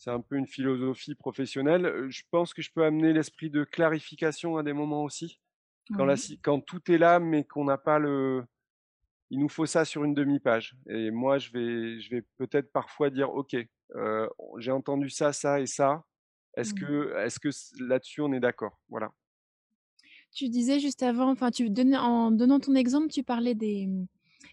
c'est 0.03 0.11
un 0.11 0.19
peu 0.19 0.35
une 0.35 0.47
philosophie 0.47 1.15
professionnelle. 1.15 2.07
Je 2.09 2.23
pense 2.29 2.53
que 2.53 2.61
je 2.61 2.71
peux 2.73 2.83
amener 2.83 3.13
l'esprit 3.13 3.49
de 3.49 3.63
clarification 3.63 4.57
à 4.57 4.63
des 4.63 4.73
moments 4.73 5.03
aussi. 5.03 5.39
Quand, 5.95 6.05
la, 6.05 6.15
quand 6.41 6.59
tout 6.59 6.91
est 6.91 6.97
là, 6.97 7.19
mais 7.19 7.45
qu'on 7.45 7.65
n'a 7.65 7.77
pas 7.77 7.99
le. 7.99 8.43
Il 9.29 9.39
nous 9.39 9.49
faut 9.49 9.65
ça 9.65 9.85
sur 9.85 10.03
une 10.03 10.13
demi-page. 10.13 10.75
Et 10.89 11.09
moi, 11.09 11.37
je 11.37 11.51
vais, 11.51 12.01
je 12.01 12.09
vais 12.09 12.21
peut-être 12.37 12.71
parfois 12.71 13.09
dire 13.09 13.33
OK, 13.33 13.55
j'ai 14.57 14.71
entendu 14.71 15.09
ça, 15.09 15.31
ça 15.31 15.59
et 15.59 15.67
ça. 15.67 16.03
Est-ce 16.55 16.73
mmh. 16.73 16.79
que, 16.79 17.15
est 17.25 17.39
que 17.39 17.49
là-dessus, 17.83 18.21
on 18.21 18.31
est 18.33 18.39
d'accord? 18.39 18.79
Voilà. 18.89 19.11
Tu 20.31 20.49
disais 20.49 20.79
juste 20.79 21.03
avant, 21.03 21.29
enfin, 21.29 21.51
tu 21.51 21.69
donnais, 21.69 21.97
en 21.97 22.31
donnant 22.31 22.59
ton 22.59 22.75
exemple, 22.75 23.07
tu 23.07 23.23
parlais 23.23 23.55
des, 23.55 23.87
mmh, 23.87 24.07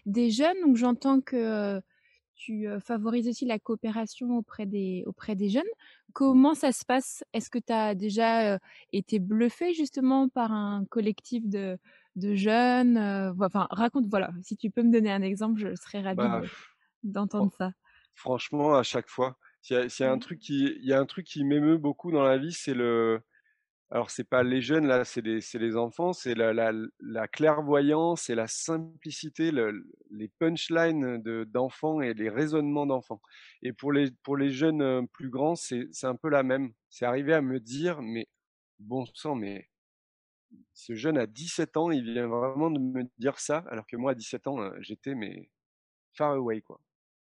des 0.05 0.29
jeunes. 0.29 0.59
Donc, 0.61 0.77
j'entends 0.77 1.21
que 1.21 1.81
tu 2.35 2.67
favorises 2.79 3.27
aussi 3.27 3.45
la 3.45 3.59
coopération 3.59 4.37
auprès 4.37 4.65
des, 4.65 5.03
auprès 5.05 5.35
des 5.35 5.49
jeunes. 5.49 5.63
Mmh. 5.63 6.11
Comment 6.13 6.55
ça 6.55 6.71
se 6.71 6.85
passe? 6.85 7.23
Est-ce 7.33 7.49
que 7.49 7.59
tu 7.59 7.73
as 7.73 7.95
déjà 7.95 8.59
été 8.93 9.19
bluffé 9.19 9.73
justement 9.73 10.27
par 10.27 10.51
un 10.51 10.85
collectif 10.85 11.47
de, 11.47 11.77
de 12.15 12.35
jeunes 12.35 12.97
Enfin, 13.39 13.67
raconte, 13.69 14.07
voilà, 14.07 14.31
si 14.41 14.57
tu 14.57 14.71
peux 14.71 14.83
me 14.83 14.91
donner 14.91 15.11
un 15.11 15.21
exemple, 15.21 15.59
je 15.59 15.75
serais 15.75 16.01
ravie 16.01 16.17
bah, 16.17 16.41
d'entendre 17.03 17.51
ça. 17.57 17.71
Franchement, 18.13 18.75
à 18.75 18.83
chaque 18.83 19.07
fois. 19.07 19.37
S'il 19.61 19.77
y, 19.77 20.03
a 20.03 20.11
un 20.11 20.15
mmh. 20.15 20.19
truc 20.19 20.39
qui, 20.39 20.65
il 20.81 20.85
y 20.85 20.93
a 20.93 20.99
un 20.99 21.05
truc 21.05 21.25
qui 21.25 21.43
m'émeut 21.43 21.77
beaucoup 21.77 22.11
dans 22.11 22.23
la 22.23 22.37
vie, 22.37 22.53
c'est 22.53 22.73
le. 22.73 23.21
Alors 23.91 24.09
c'est 24.09 24.23
pas 24.23 24.41
les 24.41 24.61
jeunes 24.61 24.87
là, 24.87 25.03
c'est 25.03 25.21
les, 25.21 25.39
les 25.53 25.75
enfants, 25.75 26.13
c'est 26.13 26.33
la, 26.33 26.53
la, 26.53 26.71
la, 27.01 27.27
clairvoyance 27.27 28.29
et 28.29 28.35
la 28.35 28.47
simplicité, 28.47 29.51
les 30.11 30.29
punchlines 30.39 31.21
d'enfants 31.45 31.99
et 31.99 32.13
les 32.13 32.29
raisonnements 32.29 32.85
d'enfants. 32.85 33.21
Et 33.61 33.73
pour 33.73 33.91
les, 33.91 34.11
pour 34.23 34.37
les 34.37 34.49
jeunes 34.49 35.07
plus 35.09 35.29
grands, 35.29 35.55
c'est 35.55 35.89
un 36.03 36.15
peu 36.15 36.29
la 36.29 36.41
même. 36.41 36.71
C'est 36.89 37.05
arrivé 37.05 37.33
à 37.33 37.41
me 37.41 37.59
dire, 37.59 38.01
mais 38.01 38.29
bon 38.79 39.05
sang, 39.13 39.35
mais 39.35 39.69
ce 40.73 40.95
jeune 40.95 41.17
a 41.17 41.27
17 41.27 41.77
ans, 41.77 41.91
il 41.91 42.03
vient 42.03 42.27
vraiment 42.27 42.71
de 42.71 42.79
me 42.79 43.03
dire 43.17 43.39
ça, 43.39 43.63
alors 43.69 43.85
que 43.87 43.97
moi, 43.97 44.11
à 44.11 44.15
17 44.15 44.47
ans, 44.47 44.71
j'étais 44.79 45.15
mais 45.15 45.49
far 46.13 46.33
away, 46.33 46.61
quoi, 46.61 46.79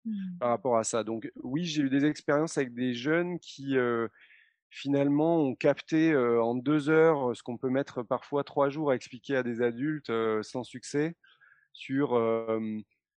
mmh. 0.09 0.37
par 0.39 0.49
rapport 0.49 0.77
à 0.77 0.83
ça. 0.83 1.03
Donc 1.03 1.31
oui, 1.43 1.65
j'ai 1.65 1.83
eu 1.83 1.89
des 1.89 2.05
expériences 2.05 2.57
avec 2.57 2.73
des 2.73 2.93
jeunes 2.93 3.39
qui, 3.39 3.77
finalement, 4.69 5.37
ont 5.37 5.55
capté 5.55 6.15
en 6.15 6.55
deux 6.55 6.89
heures 6.89 7.35
ce 7.35 7.43
qu'on 7.43 7.57
peut 7.57 7.69
mettre 7.69 8.03
parfois 8.03 8.43
trois 8.43 8.69
jours 8.69 8.91
à 8.91 8.95
expliquer 8.95 9.37
à 9.37 9.43
des 9.43 9.61
adultes 9.61 10.11
sans 10.41 10.63
succès 10.63 11.15
sur 11.73 12.19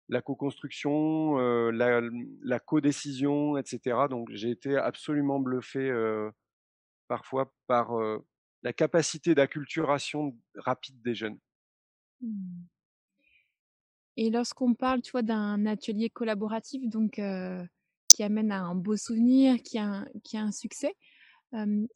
la 0.09 0.23
co-construction, 0.23 1.37
la, 1.71 2.01
la 2.43 2.61
co-décision, 2.61 3.57
etc. 3.57 4.07
Donc 4.11 4.29
j'ai 4.33 4.51
été 4.51 4.77
absolument 4.77 5.41
bluffé 5.41 5.93
parfois 7.09 7.53
par 7.67 7.93
la 8.63 8.73
capacité 8.73 9.35
d'acculturation 9.35 10.37
rapide 10.55 11.01
des 11.03 11.15
jeunes. 11.15 11.39
Mmh. 12.21 12.63
Et 14.23 14.29
lorsqu'on 14.29 14.75
parle, 14.75 15.01
tu 15.01 15.13
vois, 15.13 15.23
d'un 15.23 15.65
atelier 15.65 16.11
collaboratif, 16.11 16.87
donc 16.87 17.19
qui 18.11 18.23
amène 18.23 18.53
à 18.53 18.61
un 18.61 18.75
beau 18.75 18.95
souvenir, 18.95 19.63
qui 19.63 19.79
a 19.79 20.05
un 20.35 20.53
succès, 20.53 20.95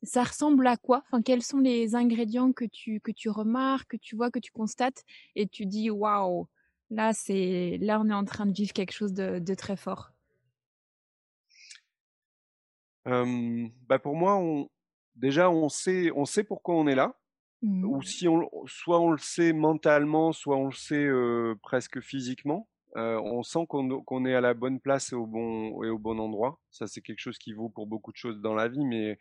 ça 0.03 0.23
ressemble 0.23 0.67
à 0.67 0.79
quoi? 0.79 1.03
Enfin, 1.07 1.21
Quels 1.21 1.43
sont 1.43 1.59
les 1.59 1.95
ingrédients 1.95 2.53
que 2.53 2.65
tu, 2.65 2.99
que 3.01 3.13
tu 3.13 3.29
remarques, 3.29 3.91
que 3.91 3.97
tu 3.99 4.17
vois, 4.17 4.31
que 4.31 4.39
tu 4.39 4.53
constates 4.53 5.05
et 5.37 5.47
tu 5.47 5.67
dis 5.67 5.91
waouh, 5.91 6.49
là, 6.89 7.13
c'est, 7.13 7.77
là, 7.83 8.01
on 8.01 8.09
est 8.09 8.15
en 8.15 8.25
train 8.25 8.47
de 8.47 8.55
vivre 8.55 8.73
quelque 8.73 8.93
chose 8.93 9.13
de, 9.13 9.55
très 9.55 9.77
fort. 9.77 10.11
Bah 13.05 13.99
Pour 13.99 14.17
moi, 14.17 14.67
déjà, 15.15 15.51
on 15.51 15.69
sait, 15.69 16.11
on 16.17 16.25
sait 16.25 16.43
pourquoi 16.43 16.75
on 16.77 16.87
est 16.87 16.95
là. 16.95 17.19
Ou 17.65 17.99
mmh. 17.99 18.03
si 18.03 18.29
on, 18.29 18.49
soit 18.67 19.01
on 19.01 19.11
le 19.11 19.19
sait 19.19 19.55
mentalement, 19.55 20.33
soit 20.33 20.57
on 20.57 20.67
le 20.67 20.73
sait 20.73 21.09
presque 21.63 22.01
physiquement. 22.01 22.69
on 22.95 23.43
sent 23.43 23.67
qu'on 23.67 24.27
est 24.27 24.35
à 24.35 24.43
la 24.43 24.53
bonne 24.53 24.81
place 24.81 25.13
et 25.13 25.17
au 25.17 25.27
bon, 25.27 25.83
et 25.83 25.89
au 25.89 25.99
bon 25.99 26.19
endroit. 26.19 26.61
Ça, 26.71 26.87
c'est 26.87 27.01
quelque 27.01 27.21
chose 27.21 27.39
qui 27.39 27.55
vaut 27.55 27.71
pour 27.71 27.87
beaucoup 27.87 28.13
de 28.13 28.19
choses 28.19 28.41
dans 28.41 28.55
la 28.55 28.69
vie, 28.69 28.85
mais 28.85 29.19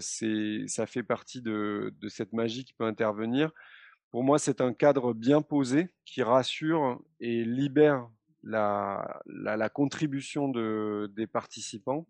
c'est, 0.00 0.64
ça 0.66 0.86
fait 0.86 1.04
partie 1.04 1.40
de, 1.40 1.94
cette 2.08 2.32
magie 2.32 2.64
qui 2.64 2.74
peut 2.74 2.84
intervenir. 2.84 3.52
Pour 4.10 4.24
moi, 4.24 4.38
c'est 4.38 4.60
un 4.60 4.72
cadre 4.72 5.12
bien 5.12 5.40
posé 5.40 5.88
qui 6.04 6.22
rassure 6.22 7.00
et 7.20 7.44
libère 7.44 8.08
la, 8.42 9.20
contribution 9.72 10.48
de, 10.48 11.12
des 11.14 11.26
participants. 11.26 12.06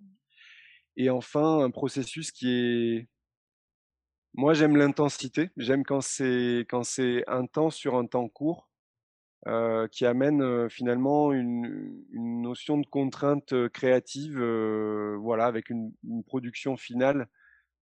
Et 0.96 1.10
enfin, 1.10 1.60
un 1.60 1.70
processus 1.70 2.32
qui 2.32 2.50
est 2.50 3.08
moi, 4.34 4.54
j'aime 4.54 4.76
l'intensité. 4.76 5.50
J'aime 5.56 5.84
quand 5.84 6.00
c'est 6.00 6.66
quand 6.68 6.84
c'est 6.84 7.24
intense 7.28 7.74
sur 7.74 7.96
un 7.96 8.06
temps 8.06 8.28
court, 8.28 8.68
euh, 9.46 9.86
qui 9.86 10.04
amène 10.04 10.42
euh, 10.42 10.68
finalement 10.68 11.32
une, 11.32 12.04
une, 12.10 12.42
notion 12.42 12.76
de 12.76 12.86
contrainte 12.86 13.52
euh, 13.52 13.68
créative, 13.68 14.42
voilà, 15.20 15.46
avec 15.46 15.70
une, 15.70 15.92
une, 16.02 16.24
production 16.24 16.76
finale 16.76 17.28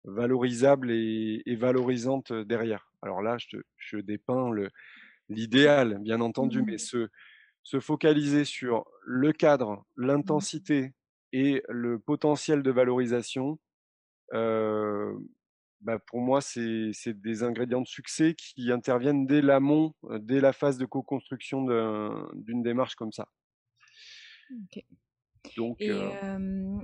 valorisable 0.04 0.90
et, 0.90 1.42
et, 1.46 1.56
valorisante 1.56 2.30
derrière. 2.32 2.92
Alors 3.00 3.22
là, 3.22 3.38
je, 3.38 3.56
je 3.78 3.96
dépeins 3.96 4.50
l'idéal, 5.30 5.98
bien 6.00 6.20
entendu, 6.20 6.62
mais 6.62 6.74
mmh. 6.74 6.78
se, 6.78 7.08
se 7.62 7.80
focaliser 7.80 8.44
sur 8.44 8.84
le 9.04 9.32
cadre, 9.32 9.84
mmh. 9.96 10.06
l'intensité 10.06 10.92
et 11.32 11.62
le 11.70 11.98
potentiel 11.98 12.62
de 12.62 12.70
valorisation. 12.70 13.58
Euh, 14.34 15.14
bah, 15.80 15.98
pour 15.98 16.20
moi, 16.20 16.40
c'est 16.40 16.92
des 17.06 17.42
ingrédients 17.42 17.80
de 17.80 17.86
succès 17.86 18.34
qui 18.34 18.72
interviennent 18.72 19.26
dès 19.26 19.42
l'amont, 19.42 19.94
dès 20.20 20.40
la 20.40 20.52
phase 20.52 20.78
de 20.78 20.84
co-construction 20.84 21.66
d'une 22.34 22.62
démarche 22.62 22.94
comme 22.94 23.12
ça. 23.12 23.28
Donc, 25.56 25.80
et, 25.80 25.92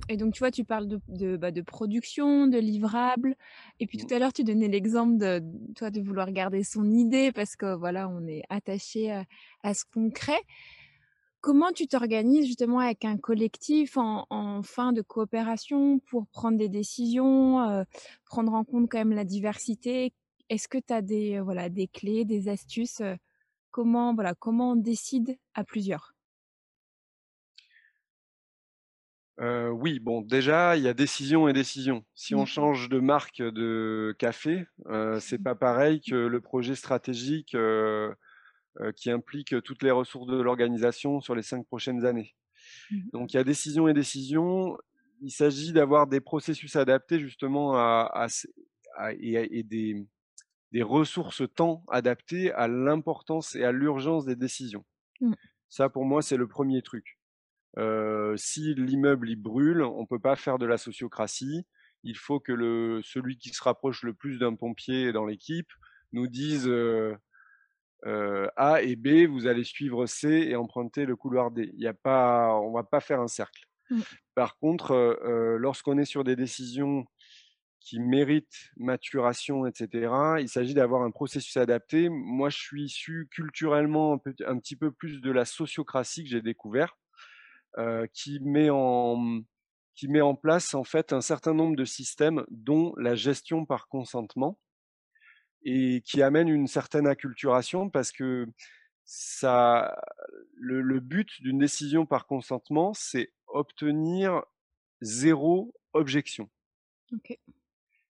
et, 0.09 0.17
donc, 0.17 0.33
tu 0.33 0.39
vois, 0.39 0.51
tu 0.51 0.63
parles 0.63 0.87
de, 0.87 0.99
de, 1.09 1.37
bah, 1.37 1.51
de 1.51 1.61
production, 1.61 2.47
de 2.47 2.57
livrables. 2.57 3.35
Et 3.79 3.87
puis 3.87 3.97
tout 3.97 4.07
mmh. 4.09 4.13
à 4.13 4.19
l'heure, 4.19 4.33
tu 4.33 4.43
donnais 4.43 4.67
l'exemple 4.67 5.17
de 5.17 5.41
toi 5.75 5.91
de 5.91 6.01
vouloir 6.01 6.31
garder 6.31 6.63
son 6.63 6.89
idée 6.91 7.31
parce 7.31 7.55
que 7.55 7.75
voilà, 7.75 8.07
on 8.07 8.25
est 8.25 8.43
attaché 8.49 9.11
à, 9.11 9.25
à 9.63 9.73
ce 9.73 9.83
concret. 9.93 10.39
Comment 11.43 11.73
tu 11.73 11.87
t'organises 11.87 12.45
justement 12.45 12.79
avec 12.79 13.03
un 13.03 13.17
collectif 13.17 13.97
en, 13.97 14.61
fin 14.63 14.93
de 14.93 15.01
coopération 15.01 15.99
pour 15.99 16.25
prendre 16.27 16.57
des 16.57 16.69
décisions, 16.69 17.59
euh, 17.69 17.83
prendre 18.23 18.53
en 18.53 18.63
compte 18.63 18.89
quand 18.89 18.99
même 18.99 19.11
la 19.11 19.25
diversité? 19.25 20.13
Est-ce 20.47 20.69
que 20.69 20.77
tu 20.77 20.93
as 20.93 21.01
des, 21.01 21.39
euh, 21.39 21.43
voilà, 21.43 21.67
des 21.67 21.87
clés, 21.87 22.23
des 22.23 22.47
astuces 22.47 23.01
euh, 23.01 23.15
comment, 23.71 24.15
voilà, 24.15 24.35
comment 24.35 24.71
on 24.71 24.75
décide 24.77 25.37
à 25.53 25.65
plusieurs? 25.65 26.15
Oui, 29.39 29.99
bon, 29.99 30.21
déjà, 30.21 30.77
il 30.77 30.83
y 30.83 30.87
a 30.87 30.93
décision 30.93 31.49
et 31.49 31.53
décision. 31.53 32.05
Si 32.15 32.35
on 32.35 32.43
mmh. 32.43 32.45
change 32.45 32.87
de 32.87 33.01
marque 33.01 33.41
de 33.41 34.15
café, 34.17 34.65
c'est 35.19 35.43
pas 35.43 35.55
pareil 35.55 35.99
que 35.99 36.15
le 36.15 36.39
projet 36.39 36.75
stratégique 36.75 37.53
euh, 37.53 38.13
qui 38.95 39.11
implique 39.11 39.61
toutes 39.63 39.83
les 39.83 39.91
ressources 39.91 40.27
de 40.27 40.41
l'organisation 40.41 41.21
sur 41.21 41.35
les 41.35 41.43
cinq 41.43 41.65
prochaines 41.67 42.05
années. 42.05 42.35
Mmh. 42.91 43.09
Donc 43.13 43.33
il 43.33 43.37
y 43.37 43.39
a 43.39 43.43
décision 43.43 43.87
et 43.87 43.93
décision. 43.93 44.77
Il 45.21 45.31
s'agit 45.31 45.73
d'avoir 45.73 46.07
des 46.07 46.21
processus 46.21 46.75
adaptés 46.75 47.19
justement 47.19 47.75
à, 47.75 48.27
et, 49.19 49.63
des, 49.63 50.05
des, 50.71 50.83
ressources 50.83 51.43
temps 51.55 51.83
adaptées 51.89 52.51
à 52.51 52.67
l'importance 52.67 53.55
et 53.55 53.63
à 53.63 53.71
l'urgence 53.71 54.25
des 54.25 54.35
décisions. 54.35 54.85
Mmh. 55.21 55.33
Ça 55.69 55.89
pour 55.89 56.05
moi 56.05 56.21
c'est 56.21 56.37
le 56.37 56.47
premier 56.47 56.81
truc. 56.81 57.19
Euh, 57.77 58.35
si 58.37 58.75
l'immeuble 58.75 59.29
il 59.29 59.35
brûle, 59.35 59.81
on 59.81 60.05
peut 60.05 60.19
pas 60.19 60.35
faire 60.35 60.59
de 60.59 60.65
la 60.65 60.77
sociocratie. 60.77 61.65
Il 62.03 62.17
faut 62.17 62.39
que 62.39 62.51
le, 62.51 63.01
celui 63.03 63.37
qui 63.37 63.49
se 63.49 63.63
rapproche 63.63 64.03
le 64.03 64.13
plus 64.13 64.37
d'un 64.37 64.55
pompier 64.55 65.11
dans 65.13 65.25
l'équipe 65.25 65.71
nous 66.11 66.27
dise 66.27 66.67
euh, 66.67 67.15
euh, 68.05 68.47
A 68.55 68.81
et 68.81 68.95
B, 68.95 69.25
vous 69.27 69.47
allez 69.47 69.63
suivre 69.63 70.05
C 70.05 70.27
et 70.27 70.55
emprunter 70.55 71.05
le 71.05 71.15
couloir 71.15 71.51
D. 71.51 71.71
Il 71.75 71.81
y 71.81 71.87
a 71.87 71.93
pas, 71.93 72.55
on 72.59 72.71
va 72.73 72.83
pas 72.83 72.99
faire 72.99 73.21
un 73.21 73.27
cercle. 73.27 73.65
Mmh. 73.89 74.01
Par 74.35 74.57
contre, 74.57 74.91
euh, 74.91 75.15
euh, 75.23 75.57
lorsqu'on 75.57 75.97
est 75.97 76.05
sur 76.05 76.23
des 76.23 76.35
décisions 76.35 77.05
qui 77.79 77.99
méritent 77.99 78.71
maturation, 78.77 79.65
etc., 79.65 80.37
il 80.39 80.47
s'agit 80.47 80.73
d'avoir 80.73 81.03
un 81.03 81.11
processus 81.11 81.57
adapté. 81.57 82.09
Moi, 82.09 82.49
je 82.49 82.57
suis 82.57 82.85
issu 82.85 83.27
culturellement 83.29 84.21
un, 84.45 84.57
petit 84.59 84.77
peu 84.77 84.91
plus 84.91 85.19
de 85.19 85.31
la 85.31 85.43
sociocratie 85.43 86.23
que 86.23 86.29
j'ai 86.29 86.41
découvert, 86.41 86.97
qui 88.13 88.39
met 88.39 88.69
en 88.69 89.41
qui 89.95 90.07
met 90.07 90.21
en 90.21 90.33
place 90.33 90.73
en 90.73 90.83
fait 90.83 91.13
un 91.13 91.21
certain 91.21 91.53
nombre 91.53 91.75
de 91.75 91.85
systèmes, 91.85 92.45
dont 92.49 92.93
la 92.97 93.15
gestion 93.15 93.65
par 93.65 93.87
consentement 93.89 94.57
et 95.63 96.01
qui 96.01 96.21
amène 96.21 96.49
une 96.49 96.67
certaine 96.67 97.07
acculturation 97.07 97.89
parce 97.89 98.11
que 98.11 98.47
ça, 99.05 100.01
le, 100.55 100.99
but 100.99 101.41
d'une 101.41 101.59
décision 101.59 102.05
par 102.05 102.25
consentement, 102.25 102.93
c'est 102.93 103.31
obtenir 103.47 104.43
zéro 105.01 105.73
objection. 105.93 106.49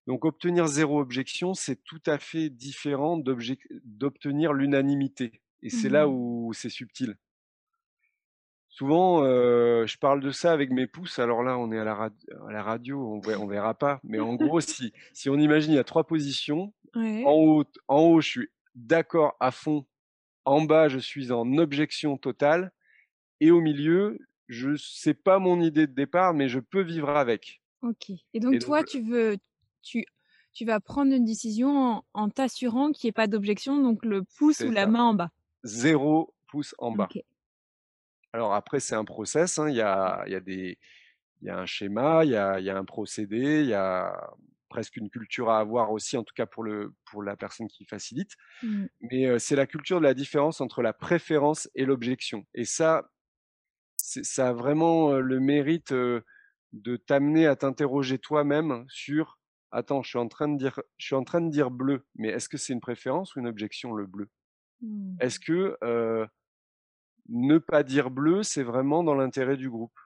Donc 0.08 0.26
obtenir 0.26 0.68
zéro 0.68 1.00
objection, 1.00 1.54
c'est 1.54 1.82
tout 1.84 2.02
à 2.06 2.18
fait 2.18 2.50
différent 2.50 3.18
d'obtenir 3.18 4.54
l'unanimité. 4.54 5.42
Et 5.62 5.70
c'est 5.70 5.90
là 5.90 6.06
mmh 6.06 6.12
où 6.12 6.54
c'est 6.54 6.70
subtil. 6.70 7.16
Souvent, 8.68 9.24
euh, 9.24 9.86
je 9.86 9.98
parle 10.00 10.20
de 10.20 10.32
ça 10.32 10.52
avec 10.52 10.72
mes 10.72 10.88
pouces. 10.88 11.20
Alors 11.20 11.44
là, 11.44 11.60
on 11.60 11.72
est 11.72 11.78
à 11.78 11.84
la, 11.84 12.10
à 12.48 12.52
la 12.52 12.64
radio, 12.64 13.22
on, 13.24 13.46
ne 13.46 13.50
verra 13.50 13.76
pas. 13.76 14.00
Mais 14.04 14.20
en 14.20 14.34
gros, 14.34 14.62
si, 14.62 14.92
si 15.14 15.30
on 15.30 15.36
imagine, 15.36 15.74
il 15.74 15.76
y 15.76 15.80
a 15.80 15.84
trois 15.84 16.06
positions. 16.06 16.74
En, 16.96 17.34
haut, 17.34 17.66
en 17.88 18.00
haut, 18.02 18.22
je 18.22 18.30
suis 18.30 18.50
d'accord 18.76 19.36
à 19.40 19.52
fond. 19.52 19.86
En 20.46 20.62
bas, 20.62 20.90
je 20.90 21.00
suis 21.00 21.32
en 21.32 21.58
objection 21.58 22.18
totale. 22.18 22.72
Et 23.40 23.52
au 23.52 23.62
milieu, 23.62 24.20
je 24.48 24.76
sais 24.76 25.14
pas 25.14 25.40
mon 25.40 25.62
idée 25.62 25.88
de 25.88 25.94
départ, 25.94 26.34
mais 26.34 26.50
je 26.50 26.60
peux 26.60 26.82
vivre 26.82 27.10
avec. 27.10 27.62
Ok. 27.82 28.12
Et 28.34 28.40
donc, 28.40 28.60
toi, 28.60 28.84
tu 28.84 29.02
veux, 29.02 29.38
tu, 29.82 30.06
tu 30.54 30.66
vas 30.66 30.80
prendre 30.80 31.14
une 31.14 31.26
décision 31.26 32.04
en, 32.14 32.30
t'assurant 32.30 32.92
qu'il 32.92 33.08
n'y 33.08 33.10
ait 33.10 33.14
pas 33.14 33.28
d'objection, 33.28 33.82
donc 33.82 34.06
le 34.06 34.24
pouce 34.38 34.62
ou 34.62 34.72
la 34.72 34.88
main 34.88 35.04
en 35.04 35.14
bas? 35.14 35.30
Zéro 35.64 36.34
pouce 36.48 36.76
en 36.78 36.92
bas. 36.92 37.10
Alors 38.32 38.54
après, 38.54 38.80
c'est 38.80 38.96
un 38.96 39.06
process, 39.06 39.60
hein. 39.60 39.70
il, 39.70 39.76
y 39.76 39.82
a, 39.82 40.24
il, 40.26 40.32
y 40.32 40.36
a 40.36 40.40
des, 40.40 40.78
il 41.42 41.48
y 41.48 41.50
a 41.50 41.58
un 41.60 41.66
schéma, 41.66 42.24
il 42.24 42.32
y 42.32 42.36
a, 42.36 42.60
il 42.60 42.66
y 42.66 42.70
a 42.70 42.78
un 42.78 42.86
procédé, 42.86 43.62
il 43.62 43.68
y 43.68 43.74
a 43.74 44.32
presque 44.74 44.98
une 44.98 45.10
culture 45.10 45.52
à 45.52 45.60
avoir 45.60 45.92
aussi, 45.92 46.18
en 46.18 46.24
tout 46.24 46.34
cas 46.36 46.48
pour, 46.48 46.64
le, 46.64 46.96
pour 47.06 47.22
la 47.22 47.38
personne 47.38 47.68
qui 47.68 47.86
facilite. 47.86 48.32
Mmh. 48.64 48.86
Mais 49.02 49.40
c'est 49.40 49.56
la 49.56 49.68
culture 49.68 50.00
de 50.00 50.04
la 50.04 50.16
différence 50.16 50.62
entre 50.62 50.82
la 50.82 50.94
préférence 50.94 51.70
et 51.76 51.86
l'objection. 51.86 52.44
Et 52.56 52.66
ça, 52.66 53.08
ça 53.98 54.50
a 54.50 54.54
vraiment 54.54 55.14
le 55.14 55.40
mérite 55.40 55.94
de 55.94 56.98
t'amener 56.98 57.46
à 57.46 57.56
t'interroger 57.56 58.18
toi-même 58.18 58.84
sur 58.90 59.38
attends, 59.70 60.02
je 60.02 60.10
suis 60.10 60.20
en 60.20 60.28
train 60.28 60.48
de 60.48 60.58
dire, 60.58 60.80
je 60.98 61.06
suis 61.06 61.16
en 61.16 61.24
train 61.24 61.42
de 61.42 61.52
dire 61.52 61.70
bleu, 61.70 62.06
mais 62.16 62.30
est-ce 62.30 62.50
que 62.50 62.58
c'est 62.58 62.74
une 62.74 62.82
préférence 62.82 63.36
ou 63.36 63.40
une 63.40 63.48
objection 63.48 63.94
le 63.94 64.08
bleu? 64.08 64.30
Mmh. 64.82 65.18
Est-ce 65.20 65.40
que 65.40 65.78
ne 67.30 67.58
pas 67.60 67.84
dire 67.84 68.10
bleu, 68.10 68.44
c'est 68.44 68.64
vraiment 68.64 69.04
dans 69.04 69.16
l'intérêt 69.16 69.58
du 69.58 69.70
groupe? 69.70 69.98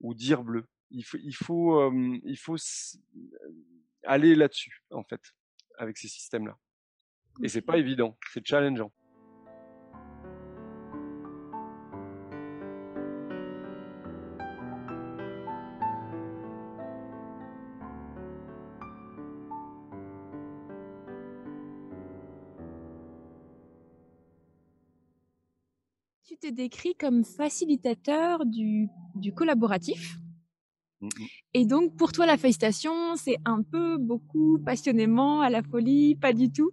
Ou 0.00 0.12
dire 0.12 0.42
bleu? 0.42 0.64
Il 0.90 1.04
faut, 1.04 1.18
il 1.18 1.34
faut, 1.34 1.92
il 1.92 2.36
faut 2.36 2.56
aller 4.06 4.34
là-dessus 4.34 4.82
en 4.90 5.02
fait 5.02 5.20
avec 5.78 5.98
ces 5.98 6.08
systèmes-là. 6.08 6.56
Et 7.42 7.48
c'est 7.48 7.60
pas 7.60 7.76
évident, 7.76 8.16
c'est 8.32 8.46
challengeant. 8.46 8.92
tu 26.26 26.36
t'es 26.36 26.50
décrit 26.50 26.94
comme 26.96 27.24
facilitateur 27.24 28.44
du, 28.44 28.88
du 29.14 29.32
collaboratif. 29.32 30.18
Mmh, 31.00 31.06
mmh. 31.06 31.26
Et 31.54 31.66
donc, 31.66 31.96
pour 31.96 32.12
toi, 32.12 32.26
la 32.26 32.36
félicitation, 32.36 33.16
c'est 33.16 33.36
un 33.44 33.62
peu, 33.62 33.96
beaucoup, 33.98 34.58
passionnément, 34.64 35.40
à 35.40 35.50
la 35.50 35.62
folie, 35.62 36.16
pas 36.16 36.32
du 36.32 36.50
tout? 36.50 36.72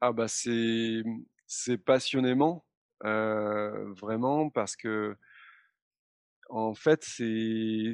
Ah 0.00 0.12
bah 0.12 0.28
c'est 0.28 1.02
c'est 1.48 1.78
passionnément, 1.78 2.64
euh, 3.04 3.92
vraiment, 3.94 4.48
parce 4.48 4.76
que 4.76 5.16
en 6.50 6.74
fait, 6.74 7.02
c'est 7.02 7.92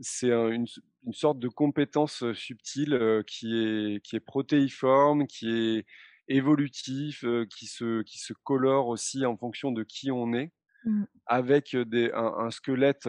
c'est 0.00 0.32
une, 0.32 0.66
une, 1.06 1.12
sorte 1.12 1.38
de 1.38 1.48
compétence 1.48 2.24
subtile 2.32 3.22
qui 3.26 3.54
est 3.54 4.00
qui 4.02 4.16
est 4.16 4.20
protéiforme, 4.20 5.26
qui 5.26 5.50
est 5.50 5.86
évolutif, 6.28 7.24
qui, 7.50 7.66
se, 7.66 8.02
qui 8.02 8.18
se 8.18 8.32
colore 8.32 8.88
aussi 8.88 9.26
en 9.26 9.36
fonction 9.36 9.72
de 9.72 9.82
qui 9.84 10.10
on 10.10 10.32
est, 10.32 10.52
mmh. 10.84 11.04
avec 11.26 11.76
des, 11.76 12.10
un, 12.14 12.50
squelette 12.50 13.06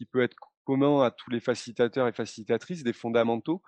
qui 0.00 0.06
peut 0.06 0.22
être 0.22 0.36
commun 0.64 1.02
à 1.02 1.10
tous 1.10 1.28
les 1.30 1.40
facilitateurs 1.40 2.08
et 2.08 2.12
facilitatrices, 2.12 2.82
des 2.82 2.94
fondamentaux. 2.94 3.60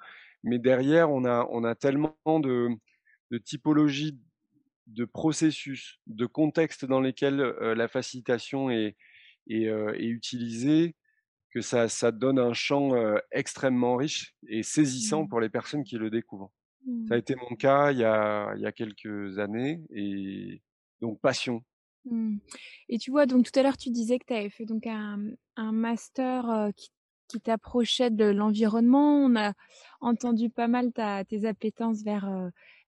Mais 0.42 0.58
derrière, 0.58 1.10
on 1.10 1.26
a, 1.26 1.46
on 1.50 1.62
a 1.62 1.74
tellement 1.74 2.16
de, 2.26 2.70
de 3.30 3.36
typologies, 3.36 4.18
de 4.86 5.04
processus, 5.04 6.00
de 6.06 6.24
contextes 6.24 6.86
dans 6.86 7.02
lesquels 7.02 7.36
la 7.36 7.86
facilitation 7.86 8.70
est, 8.70 8.96
est, 9.46 9.64
est 9.64 10.06
utilisée, 10.06 10.96
que 11.50 11.60
ça, 11.60 11.90
ça 11.90 12.12
donne 12.12 12.38
un 12.38 12.54
champ 12.54 12.92
extrêmement 13.30 13.96
riche 13.96 14.34
et 14.48 14.62
saisissant 14.62 15.24
mmh. 15.24 15.28
pour 15.28 15.40
les 15.40 15.50
personnes 15.50 15.84
qui 15.84 15.98
le 15.98 16.08
découvrent. 16.08 16.50
Ça 17.08 17.14
a 17.14 17.16
Mmh. 17.16 17.20
été 17.20 17.36
mon 17.36 17.56
cas 17.56 17.92
il 17.92 17.98
y 17.98 18.04
a, 18.04 18.54
il 18.56 18.62
y 18.62 18.66
a 18.66 18.72
quelques 18.72 19.38
années 19.38 19.82
et 19.94 20.62
donc 21.02 21.20
passion. 21.20 21.62
Mmh. 22.04 22.38
Et 22.88 22.98
tu 22.98 23.10
vois, 23.10 23.26
donc 23.26 23.50
tout 23.50 23.58
à 23.58 23.62
l'heure, 23.62 23.76
tu 23.76 23.90
disais 23.90 24.18
que 24.18 24.26
tu 24.26 24.34
avais 24.34 24.50
fait 24.50 24.64
donc 24.64 24.86
un, 24.86 25.18
master 25.56 26.70
qui, 26.76 26.90
qui 27.28 27.40
t'approchait 27.40 28.10
de 28.10 28.24
l'environnement. 28.24 29.16
On 29.16 29.36
a 29.36 29.52
entendu 30.00 30.50
pas 30.50 30.68
mal 30.68 30.92
ta, 30.92 31.24
tes 31.24 31.46
appétences 31.46 32.02
vers 32.02 32.28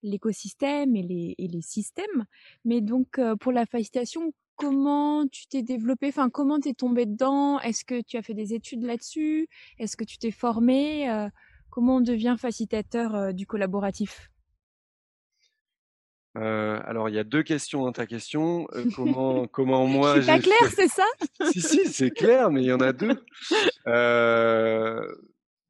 l'écosystème 0.03 0.96
et 0.96 1.03
les, 1.03 1.35
et 1.38 1.48
les 1.48 1.62
systèmes. 1.62 2.27
Mais 2.64 2.81
donc, 2.81 3.20
pour 3.40 3.53
la 3.53 3.66
facilitation, 3.66 4.33
comment 4.57 5.27
tu 5.27 5.46
t'es 5.46 5.62
développé 5.62 6.09
Enfin, 6.09 6.31
comment 6.31 6.59
t'es 6.59 6.74
tombé 6.74 7.07
dedans? 7.07 7.61
Est-ce 7.61 7.85
que 7.85 8.00
tu 8.03 8.16
as 8.16 8.22
fait 8.22 8.35
des 8.35 8.55
études 8.55 8.83
là-dessus? 8.83 9.48
Est-ce 9.79 9.96
que 9.96 10.05
tu 10.05 10.18
t'es 10.18 10.31
formé 10.31 11.29
Comment 11.70 11.96
on 11.96 12.00
devient 12.00 12.37
facilitateur 12.38 13.35
du 13.35 13.46
collaboratif? 13.46 14.31
Euh, 16.37 16.81
alors, 16.85 17.09
il 17.09 17.14
y 17.14 17.18
a 17.18 17.25
deux 17.25 17.42
questions 17.42 17.85
dans 17.85 17.92
ta 17.92 18.07
question. 18.07 18.66
Euh, 18.75 18.85
comment, 18.97 19.47
comment 19.47 19.87
moi. 19.87 20.20
C'est 20.20 20.27
pas 20.27 20.38
clair, 20.38 20.70
c'est 20.75 20.88
ça? 20.88 21.07
Si, 21.53 21.61
si, 21.61 21.87
c'est 21.87 22.11
clair, 22.11 22.51
mais 22.51 22.62
il 22.62 22.66
y 22.66 22.73
en 22.73 22.81
a 22.81 22.92
deux. 22.92 23.23
Euh, 23.87 25.07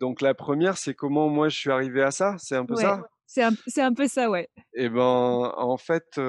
donc, 0.00 0.20
la 0.20 0.34
première, 0.34 0.78
c'est 0.78 0.94
comment 0.94 1.28
moi 1.28 1.48
je 1.48 1.56
suis 1.56 1.70
arrivé 1.70 2.02
à 2.02 2.10
ça? 2.10 2.36
C'est 2.38 2.56
un 2.56 2.64
peu 2.64 2.76
ça? 2.76 3.02
C'est 3.26 3.42
un, 3.42 3.52
un, 3.78 3.94
peu 3.94 4.06
ça, 4.06 4.30
ouais. 4.30 4.48
Eh 4.74 4.88
ben, 4.88 5.00
en 5.56 5.76
fait, 5.76 6.20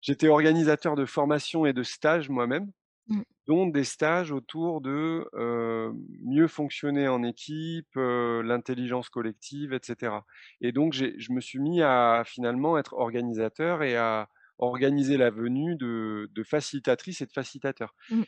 j'étais 0.00 0.28
organisateur 0.28 0.94
de 0.94 1.04
formation 1.04 1.66
et 1.66 1.72
de 1.72 1.82
stage 1.82 2.28
moi-même. 2.28 2.70
Mmh. 3.10 3.22
dont 3.48 3.66
des 3.66 3.82
stages 3.82 4.30
autour 4.30 4.80
de 4.80 5.28
mieux 6.22 6.46
fonctionner 6.46 7.08
en 7.08 7.24
équipe, 7.24 7.96
l'intelligence 7.96 9.08
collective, 9.08 9.72
etc. 9.72 10.12
Et 10.60 10.70
donc, 10.70 10.92
je 10.92 11.32
me 11.32 11.40
suis 11.40 11.58
mis 11.58 11.82
à 11.82 12.22
finalement 12.24 12.78
être 12.78 12.92
organisateur 12.94 13.82
et 13.82 13.96
à 13.96 14.28
organiser 14.58 15.16
la 15.16 15.30
venue 15.30 15.74
de, 15.74 16.30
de 16.32 16.42
facilitatrices 16.44 17.20
et 17.20 17.26
de 17.26 17.32
facilitateurs. 17.32 17.94
Mmh. 18.10 18.22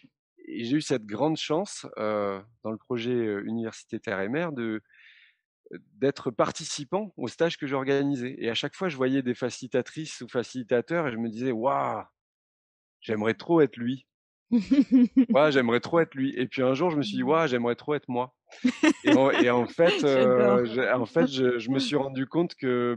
Et 0.48 0.64
j'ai 0.64 0.78
eu 0.78 0.80
cette 0.80 1.06
grande 1.06 1.36
chance 1.36 1.86
dans 1.96 2.70
le 2.70 2.78
projet 2.78 3.14
Université 3.44 4.00
Terre 4.00 4.20
et 4.20 4.28
Mer 4.28 4.50
de 4.52 4.82
d'être 5.94 6.30
participant 6.30 7.12
au 7.16 7.28
stage 7.28 7.56
que 7.56 7.66
j'organisais. 7.66 8.34
Et 8.38 8.50
à 8.50 8.54
chaque 8.54 8.74
fois, 8.74 8.88
je 8.88 8.96
voyais 8.96 9.22
des 9.22 9.34
facilitatrices 9.34 10.20
ou 10.20 10.28
facilitateurs 10.28 11.08
et 11.08 11.12
je 11.12 11.16
me 11.16 11.30
disais, 11.30 11.52
waouh, 11.52 12.02
j'aimerais 13.00 13.34
trop 13.34 13.60
être 13.60 13.76
lui 13.76 14.06
ouais, 14.52 15.52
j'aimerais 15.52 15.80
trop 15.80 16.00
être 16.00 16.14
lui. 16.14 16.34
Et 16.36 16.46
puis 16.46 16.62
un 16.62 16.74
jour, 16.74 16.90
je 16.90 16.96
me 16.96 17.02
suis 17.02 17.16
dit, 17.16 17.22
ouais, 17.22 17.48
j'aimerais 17.48 17.74
trop 17.74 17.94
être 17.94 18.08
moi. 18.08 18.34
Et 19.04 19.50
en, 19.50 19.66
fait, 19.66 20.04
euh, 20.04 20.94
en 20.94 21.06
fait 21.06 21.26
je, 21.26 21.70
me 21.70 21.78
suis 21.78 21.96
rendu 21.96 22.26
compte 22.26 22.54
que 22.54 22.94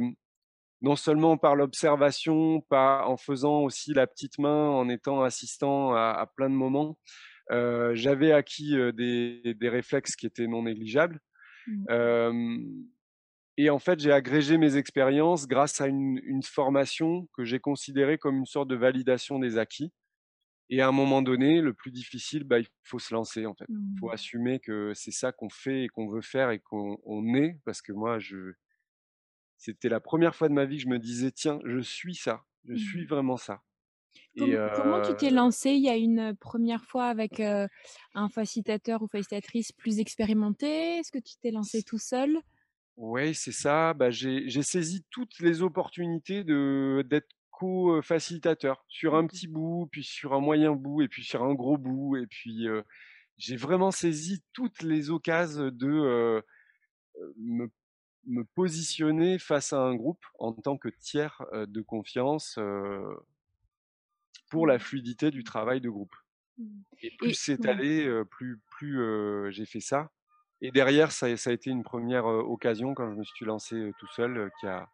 non 0.82 0.96
seulement 0.96 1.38
par 1.38 1.56
l'observation, 1.56 2.64
en 2.70 3.18
faisant 3.18 3.62
aussi 3.62 3.94
la 3.94 4.06
petite 4.06 4.38
main, 4.38 4.70
en 4.70 4.90
étant 4.90 5.24
assistant 5.24 5.94
à, 5.94 6.30
plein 6.36 6.50
de 6.50 6.56
moments, 6.56 6.98
euh, 7.52 7.92
j'avais 7.96 8.32
acquis 8.32 8.76
des, 8.94 9.56
des, 9.56 9.70
réflexes 9.70 10.16
qui 10.16 10.26
étaient 10.26 10.48
non 10.48 10.64
négligeables. 10.64 11.20
Mmh. 11.68 12.84
et 13.58 13.72
en 13.72 13.80
fait, 13.80 14.00
j'ai 14.00 14.12
agrégé 14.12 14.60
mes 14.60 14.78
expériences 14.78 15.48
grâce 15.48 15.82
à 15.82 15.88
une, 15.88 16.20
une 16.24 16.44
formation 16.44 17.28
que 17.36 17.44
j'ai 17.44 17.58
considérée 17.58 18.20
comme 18.20 18.38
une 18.38 18.46
sorte 18.46 18.68
de 18.68 18.76
validation 18.76 19.40
des 19.40 19.58
acquis. 19.58 19.92
Et 20.70 20.82
à 20.82 20.88
un 20.88 20.92
moment 20.92 21.22
donné, 21.22 21.62
le 21.62 21.74
plus 21.74 21.92
difficile, 21.92 22.44
bah, 22.44 22.60
il 22.60 22.68
faut 22.84 23.00
se 23.00 23.14
lancer 23.14 23.46
en 23.46 23.56
fait. 23.56 23.70
Il 23.96 24.00
faut 24.00 24.10
Mmh. 24.10 24.12
assumer 24.12 24.60
que 24.60 24.94
c'est 24.94 25.12
ça 25.12 25.32
qu'on 25.32 25.50
fait 25.50 25.84
et 25.86 25.88
qu'on 25.90 26.10
veut 26.10 26.22
faire 26.22 26.52
et 26.52 26.60
qu'on 26.60 26.98
est. 27.36 27.60
Parce 27.66 27.82
que 27.82 27.94
moi, 27.94 28.20
je, 28.20 28.54
c'était 29.58 29.90
la 29.90 30.00
première 30.00 30.34
fois 30.34 30.48
de 30.48 30.54
ma 30.54 30.64
vie 30.64 30.78
que 30.78 30.84
je 30.84 30.88
me 30.88 30.98
disais, 30.98 31.30
tiens, 31.30 31.60
je 31.66 31.80
suis 31.80 32.16
ça, 32.16 32.46
je 32.64 32.74
suis 32.74 33.04
Mmh. 33.04 33.06
vraiment 33.06 33.36
ça. 33.36 33.64
et 34.36 34.58
comment 34.72 35.00
tu 35.02 35.16
t'es 35.16 35.30
lancé? 35.30 35.72
Il 35.72 35.82
y 35.84 35.90
a 35.90 35.96
une 35.96 36.36
première 36.36 36.86
fois 36.86 37.06
avec 37.08 37.40
un 37.40 38.30
facilitateur 38.30 39.02
ou 39.02 39.08
facilitatrice 39.08 39.72
plus 39.72 40.00
expérimenté? 40.00 40.98
Est-ce 41.00 41.12
que 41.12 41.20
tu 41.20 41.36
t'es 41.38 41.52
lancé 41.52 41.84
tout 41.84 42.00
seul? 42.00 42.40
Oui, 42.98 43.36
c'est 43.36 43.52
ça. 43.52 43.94
Bah, 43.94 44.10
j'ai 44.10 44.50
saisi 44.64 45.04
toutes 45.10 45.40
les 45.40 45.62
opportunités 45.62 46.44
d'être 46.44 47.35
co-facilitateur 47.58 48.84
sur 48.88 49.16
un 49.16 49.26
petit 49.28 49.48
bout, 49.48 49.88
puis 49.92 50.04
sur 50.04 50.34
un 50.34 50.42
moyen 50.42 50.74
bout, 50.74 51.02
et 51.02 51.08
puis 51.08 51.24
sur 51.24 51.44
un 51.44 51.54
gros 51.54 51.78
bout. 51.78 52.18
Et 52.18 52.28
puis, 52.28 52.68
j'ai 53.38 53.56
vraiment 53.56 53.92
saisi 53.92 54.44
toutes 54.54 54.82
les 54.82 55.10
occasions 55.10 55.72
de 55.72 56.44
me, 57.38 57.72
me, 58.26 58.44
positionner 58.56 59.40
face 59.40 59.72
à 59.72 59.80
un 59.80 59.96
groupe 59.96 60.26
en 60.38 60.52
tant 60.52 60.78
que 60.78 60.90
tiers 60.90 61.46
de 61.54 61.82
confiance 61.82 62.60
pour 64.50 64.68
la 64.68 64.76
mmh. 64.76 64.80
fluidité 64.80 65.32
du 65.32 65.44
travail 65.44 65.80
de 65.80 65.90
groupe. 65.90 66.16
Mmh. 66.58 66.82
Et 67.04 67.12
plus 67.18 67.34
c'est 67.34 67.66
allé, 67.66 68.24
plus, 68.32 68.60
plus 68.70 69.52
j'ai 69.52 69.66
fait 69.66 69.80
ça. 69.80 70.12
Et 70.62 70.72
derrière, 70.72 71.12
ça, 71.12 71.36
ça, 71.38 71.52
a 71.52 71.54
été 71.54 71.70
une 71.70 71.84
première 71.84 72.26
occasion 72.26 72.94
quand 72.94 73.12
je 73.12 73.18
me 73.18 73.24
suis 73.24 73.46
lancé 73.46 73.92
tout 74.00 74.08
seul 74.16 74.50
qui 74.60 74.68
a, 74.68 74.90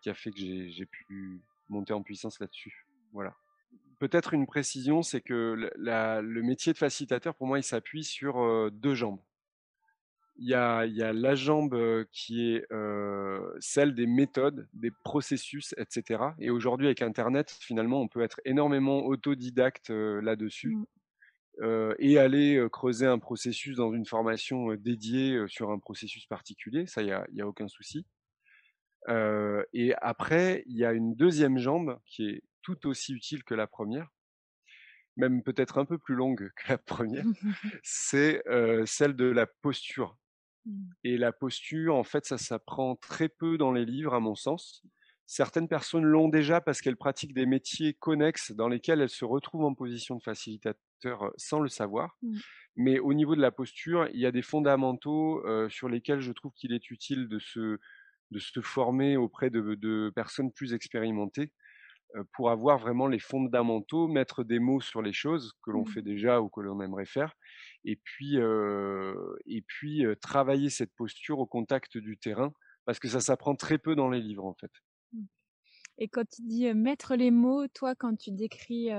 qui 0.00 0.10
a 0.10 0.14
fait 0.14 0.30
que 0.30 0.38
j'ai 0.38 0.86
pu 0.86 1.40
monter 1.68 1.92
en 1.92 2.02
puissance 2.02 2.40
là-dessus. 2.40 2.86
Voilà. 3.12 3.34
Peut-être 3.98 4.34
une 4.34 4.46
précision, 4.46 5.02
c'est 5.02 5.20
que 5.20 5.70
la, 5.76 6.20
le 6.20 6.42
métier 6.42 6.72
de 6.72 6.78
facilitateur, 6.78 7.34
pour 7.34 7.46
moi, 7.46 7.58
il 7.58 7.62
s'appuie 7.62 8.04
sur 8.04 8.70
deux 8.72 8.94
jambes. 8.94 9.20
Il 10.36 10.48
y, 10.48 10.54
a, 10.54 10.84
il 10.84 10.96
y 10.96 11.02
a 11.02 11.12
la 11.12 11.36
jambe 11.36 12.04
qui 12.10 12.54
est 12.54 12.66
euh, 12.72 13.56
celle 13.60 13.94
des 13.94 14.08
méthodes, 14.08 14.68
des 14.72 14.90
processus, 15.04 15.76
etc. 15.78 16.24
Et 16.40 16.50
aujourd'hui, 16.50 16.86
avec 16.86 17.02
Internet, 17.02 17.56
finalement, 17.60 18.00
on 18.00 18.08
peut 18.08 18.20
être 18.20 18.40
énormément 18.44 19.04
autodidacte 19.04 19.90
là-dessus. 19.90 20.76
Mmh. 20.76 21.94
et 22.00 22.18
aller 22.18 22.66
creuser 22.72 23.06
un 23.06 23.20
processus 23.20 23.76
dans 23.76 23.92
une 23.92 24.06
formation 24.06 24.74
dédiée 24.74 25.44
sur 25.46 25.70
un 25.70 25.78
processus 25.78 26.26
particulier, 26.26 26.86
ça, 26.86 27.00
il 27.02 27.16
n'y 27.32 27.40
a 27.40 27.46
aucun 27.46 27.68
souci. 27.68 28.04
Et 29.08 29.94
après, 30.00 30.64
il 30.66 30.76
y 30.76 30.84
a 30.84 30.92
une 30.92 31.14
deuxième 31.14 31.58
jambe 31.58 31.98
qui 32.06 32.28
est 32.28 32.42
tout 32.62 32.86
aussi 32.86 33.12
utile 33.12 33.44
que 33.44 33.54
la 33.54 33.66
première, 33.66 34.08
même 35.16 35.42
peut-être 35.42 35.78
un 35.78 35.84
peu 35.84 35.98
plus 35.98 36.14
longue 36.14 36.50
que 36.56 36.68
la 36.68 36.78
première, 36.78 37.24
c'est 37.82 38.42
celle 38.86 39.14
de 39.14 39.26
la 39.26 39.46
posture. 39.46 40.16
Mmh. 40.66 40.90
Et 41.04 41.18
la 41.18 41.32
posture, 41.32 41.94
en 41.94 42.04
fait, 42.04 42.24
ça 42.26 42.38
s'apprend 42.38 42.96
très 42.96 43.28
peu 43.28 43.58
dans 43.58 43.72
les 43.72 43.84
livres, 43.84 44.14
à 44.14 44.20
mon 44.20 44.34
sens. 44.34 44.82
Certaines 45.26 45.68
personnes 45.68 46.04
l'ont 46.04 46.28
déjà 46.28 46.60
parce 46.60 46.80
qu'elles 46.80 46.96
pratiquent 46.96 47.34
des 47.34 47.46
métiers 47.46 47.94
connexes 47.94 48.52
dans 48.52 48.68
lesquels 48.68 49.00
elles 49.00 49.08
se 49.08 49.24
retrouvent 49.24 49.64
en 49.64 49.74
position 49.74 50.16
de 50.16 50.22
facilitateur 50.22 51.32
sans 51.36 51.60
le 51.60 51.68
savoir. 51.68 52.16
Mmh. 52.22 52.38
Mais 52.76 52.98
au 52.98 53.14
niveau 53.14 53.36
de 53.36 53.40
la 53.40 53.52
posture, 53.52 54.08
il 54.12 54.20
y 54.20 54.26
a 54.26 54.32
des 54.32 54.42
fondamentaux 54.42 55.44
sur 55.68 55.88
lesquels 55.88 56.20
je 56.20 56.32
trouve 56.32 56.52
qu'il 56.54 56.72
est 56.72 56.90
utile 56.90 57.28
de 57.28 57.38
se, 57.38 57.78
de 58.30 58.38
se 58.38 58.60
former 58.60 59.16
auprès 59.16 59.50
de, 59.50 59.74
de 59.74 60.12
personnes 60.14 60.52
plus 60.52 60.74
expérimentées 60.74 61.52
pour 62.32 62.50
avoir 62.50 62.78
vraiment 62.78 63.06
les 63.06 63.18
fondamentaux, 63.18 64.06
mettre 64.06 64.44
des 64.44 64.58
mots 64.58 64.80
sur 64.80 65.02
les 65.02 65.12
choses 65.12 65.52
que 65.62 65.70
l'on 65.70 65.82
mmh. 65.82 65.88
fait 65.88 66.02
déjà 66.02 66.40
ou 66.40 66.48
que 66.48 66.60
l'on 66.60 66.80
aimerait 66.80 67.06
faire, 67.06 67.34
et 67.84 67.96
puis, 67.96 68.36
et 69.46 69.62
puis 69.62 70.04
travailler 70.20 70.70
cette 70.70 70.94
posture 70.94 71.38
au 71.38 71.46
contact 71.46 71.98
du 71.98 72.16
terrain, 72.16 72.52
parce 72.84 72.98
que 72.98 73.08
ça 73.08 73.20
s'apprend 73.20 73.56
très 73.56 73.78
peu 73.78 73.96
dans 73.96 74.10
les 74.10 74.20
livres 74.20 74.44
en 74.44 74.54
fait. 74.54 74.70
Mmh. 75.12 75.24
Et 75.98 76.08
quand 76.08 76.24
tu 76.28 76.42
dis 76.42 76.72
mettre 76.74 77.14
les 77.16 77.30
mots, 77.30 77.66
toi, 77.68 77.94
quand 77.94 78.16
tu 78.16 78.30
décris 78.32 78.90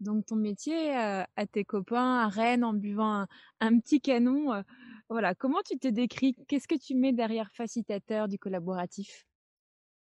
donc 0.00 0.26
ton 0.26 0.36
métier 0.36 0.94
à 0.94 1.46
tes 1.50 1.64
copains 1.64 2.20
à 2.20 2.28
Rennes 2.28 2.64
en 2.64 2.74
buvant 2.74 3.26
un, 3.60 3.78
petit 3.80 4.00
canon, 4.00 4.62
voilà, 5.08 5.34
comment 5.34 5.62
tu 5.62 5.78
te 5.78 5.88
décris? 5.88 6.36
Qu'est-ce 6.48 6.68
que 6.68 6.78
tu 6.78 6.94
mets 6.94 7.12
derrière 7.12 7.50
facilitateur 7.52 8.28
du 8.28 8.38
collaboratif? 8.38 9.26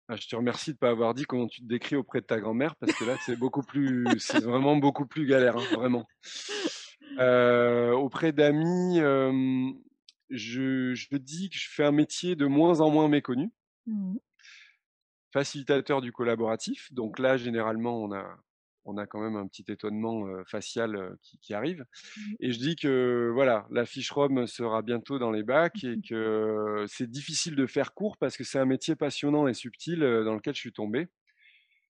Ah, 0.10 0.16
je 0.16 0.28
te 0.28 0.36
remercie 0.36 0.72
de 0.72 0.76
ne 0.76 0.80
pas 0.80 0.90
avoir 0.90 1.14
dit 1.14 1.26
comment 1.26 1.48
tu 1.48 1.62
te 1.62 1.68
décris 1.68 1.96
auprès 1.96 2.22
de 2.22 2.26
ta 2.26 2.40
grand-mère, 2.40 2.76
parce 2.78 2.94
que 2.94 3.04
là, 3.04 3.18
c'est 3.26 3.36
beaucoup 3.36 3.62
plus, 3.62 4.06
c'est 4.20 4.44
vraiment 4.44 4.78
beaucoup 4.78 5.06
plus 5.06 5.26
galère, 5.26 5.58
hein, 5.58 5.66
vraiment. 5.74 6.06
Euh, 7.20 7.92
auprès 7.92 8.32
d'amis, 8.32 9.00
je, 10.30 10.94
je 10.94 11.18
dis 11.18 11.50
que 11.50 11.58
je 11.58 11.70
fais 11.70 11.84
un 11.84 11.92
métier 11.92 12.36
de 12.36 12.46
moins 12.46 12.80
en 12.82 12.90
moins 12.90 13.08
méconnu. 13.08 13.52
Mmh 13.86 14.18
Facilitateur 15.34 16.02
du 16.02 16.14
collaboratif. 16.14 16.92
Donc 16.94 17.20
là, 17.20 17.36
généralement, 17.38 18.02
on 18.02 18.14
a, 18.14 18.38
on 18.88 18.98
a 18.98 19.06
quand 19.06 19.20
même 19.20 19.36
un 19.36 19.48
petit 19.48 19.66
étonnement 19.68 20.26
facial 20.46 21.16
qui, 21.42 21.54
arrive. 21.54 21.82
Mmh. 21.82 22.22
Et 22.40 22.52
je 22.52 22.60
dis 22.60 22.76
que 22.76 23.32
voilà, 23.34 23.68
la 23.72 23.86
fiche 23.86 24.12
Rome 24.12 24.48
sera 24.48 24.82
bientôt 24.82 25.20
dans 25.20 25.32
les 25.32 25.44
bacs 25.44 25.84
et 25.84 26.00
que 26.10 26.86
c'est 26.88 27.10
difficile 27.10 27.56
de 27.56 27.66
faire 27.68 27.94
court 27.94 28.18
parce 28.18 28.38
que 28.38 28.44
c'est 28.44 28.60
un 28.60 28.66
métier 28.66 28.96
passionnant 28.96 29.48
et 29.48 29.54
subtil 29.54 30.00
dans 30.00 30.36
lequel 30.36 30.56
je 30.56 30.60
suis 30.60 30.74
tombé. 30.74 31.08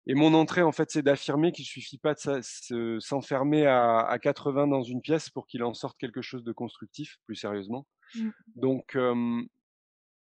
Et 0.08 0.14
mon 0.14 0.34
entrée, 0.34 0.62
en 0.62 0.70
fait, 0.70 0.90
c'est 0.90 1.02
d'affirmer 1.02 1.50
qu'il 1.50 1.64
ne 1.64 1.66
suffit 1.66 1.98
pas 1.98 2.14
de 2.14 2.98
s'enfermer 3.00 3.66
à, 3.66 4.16
80 4.22 4.68
dans 4.68 4.82
une 4.82 5.02
pièce 5.02 5.30
pour 5.30 5.46
qu'il 5.48 5.64
en 5.64 5.74
sorte 5.74 5.98
quelque 5.98 6.22
chose 6.22 6.44
de 6.44 6.52
constructif, 6.52 7.18
plus 7.26 7.34
sérieusement. 7.34 7.88
Mmh. 8.14 8.30
Donc, 8.54 8.96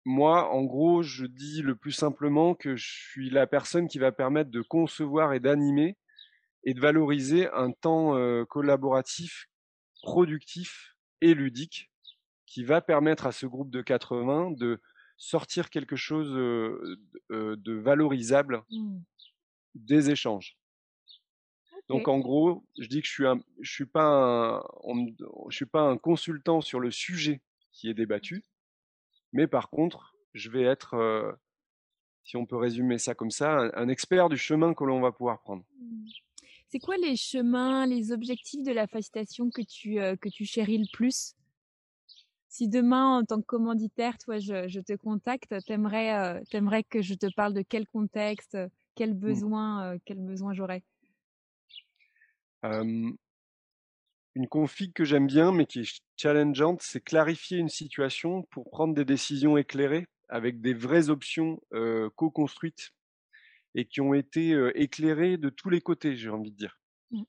moi, 0.08 0.50
en 0.52 0.64
gros, 0.64 1.02
je 1.02 1.26
dis 1.26 1.60
le 1.60 1.76
plus 1.76 1.92
simplement 1.92 2.54
que 2.54 2.76
je 2.76 2.88
suis 2.88 3.28
la 3.28 3.46
personne 3.46 3.88
qui 3.88 3.98
va 3.98 4.10
permettre 4.10 4.50
de 4.50 4.62
concevoir 4.62 5.34
et 5.34 5.38
d'animer 5.38 5.98
et 6.64 6.74
de 6.74 6.80
valoriser 6.80 7.48
un 7.52 7.72
temps 7.72 8.14
collaboratif, 8.46 9.48
productif 10.02 10.96
et 11.20 11.34
ludique 11.34 11.90
qui 12.46 12.64
va 12.64 12.80
permettre 12.80 13.26
à 13.26 13.32
ce 13.32 13.46
groupe 13.46 13.70
de 13.70 13.82
80 13.82 14.52
de 14.52 14.80
sortir 15.16 15.70
quelque 15.70 15.96
chose 15.96 16.30
de 16.30 17.72
valorisable 17.72 18.62
mmh. 18.70 18.98
des 19.74 20.10
échanges. 20.10 20.56
Donc 21.88 22.06
en 22.06 22.18
gros, 22.18 22.66
je 22.78 22.86
dis 22.86 23.00
que 23.00 23.06
je 23.06 23.12
suis 23.12 23.24
je 23.60 23.72
suis 23.72 23.86
pas 23.86 24.62
je 25.48 25.56
suis 25.56 25.66
pas 25.66 25.82
un 25.82 25.96
consultant 25.96 26.60
sur 26.60 26.80
le 26.80 26.90
sujet 26.90 27.40
qui 27.72 27.88
est 27.88 27.94
débattu, 27.94 28.44
mais 29.32 29.46
par 29.46 29.70
contre, 29.70 30.14
je 30.34 30.50
vais 30.50 30.62
être, 30.62 31.38
si 32.24 32.36
on 32.36 32.46
peut 32.46 32.56
résumer 32.56 32.98
ça 32.98 33.14
comme 33.14 33.30
ça, 33.30 33.70
un, 33.74 33.88
expert 33.88 34.28
du 34.28 34.36
chemin 34.36 34.74
que 34.74 34.84
l'on 34.84 35.00
va 35.00 35.12
pouvoir 35.12 35.40
prendre. 35.40 35.64
Mmh. 35.78 36.08
C'est 36.70 36.80
quoi 36.80 36.98
les 36.98 37.16
chemins, 37.16 37.86
les 37.86 38.12
objectifs 38.12 38.62
de 38.62 38.72
la 38.72 38.86
facilitation 38.86 39.50
que 39.50 39.62
tu, 39.62 40.00
euh, 40.00 40.16
que 40.16 40.28
tu 40.28 40.44
chéris 40.44 40.76
le 40.76 40.86
plus? 40.92 41.34
Si 42.48 42.68
demain, 42.68 43.18
en 43.18 43.24
tant 43.24 43.40
que 43.40 43.46
commanditaire, 43.46 44.18
toi, 44.18 44.38
je, 44.38 44.80
te 44.80 44.94
contacte, 44.94 45.54
t'aimerais, 45.66 46.14
euh, 46.14 46.40
aimerais 46.52 46.84
que 46.84 47.00
je 47.00 47.14
te 47.14 47.26
parle 47.34 47.54
de 47.54 47.62
quel 47.62 47.86
contexte, 47.86 48.58
quel 48.94 49.14
mmh. 49.14 49.18
besoin, 49.18 49.94
euh, 49.94 49.98
quel 50.04 50.18
besoin 50.18 50.52
j'aurais? 50.52 50.82
Une 52.62 53.16
config 54.50 54.92
que 54.92 55.04
j'aime 55.04 55.26
bien, 55.26 55.52
mais 55.52 55.64
qui 55.64 55.80
est 55.80 56.02
challengeante, 56.16 56.82
c'est 56.82 57.00
clarifier 57.00 57.58
une 57.58 57.68
situation 57.68 58.42
pour 58.50 58.68
prendre 58.68 58.94
des 58.94 59.04
décisions 59.06 59.56
éclairées 59.56 60.06
avec 60.28 60.60
des 60.60 60.74
vraies 60.74 61.08
options 61.08 61.60
co-construites 62.16 62.92
et 63.78 63.84
qui 63.84 64.00
ont 64.00 64.12
été 64.12 64.58
éclairés 64.74 65.36
de 65.36 65.50
tous 65.50 65.70
les 65.70 65.80
côtés, 65.80 66.16
j'ai 66.16 66.30
envie 66.30 66.50
de 66.50 66.56
dire. 66.56 66.80
Mmh. 67.12 67.22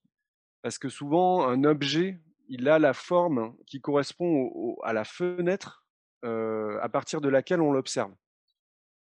Parce 0.64 0.80
que 0.80 0.90
souvent, 0.90 1.48
un 1.48 1.64
objet, 1.64 2.18
il 2.48 2.68
a 2.68 2.80
la 2.80 2.94
forme 2.94 3.56
qui 3.68 3.80
correspond 3.80 4.76
à 4.82 4.92
la 4.92 5.04
fenêtre 5.04 5.86
à 6.24 6.90
partir 6.92 7.22
de 7.22 7.30
laquelle 7.30 7.62
on 7.62 7.72
l'observe. 7.72 8.12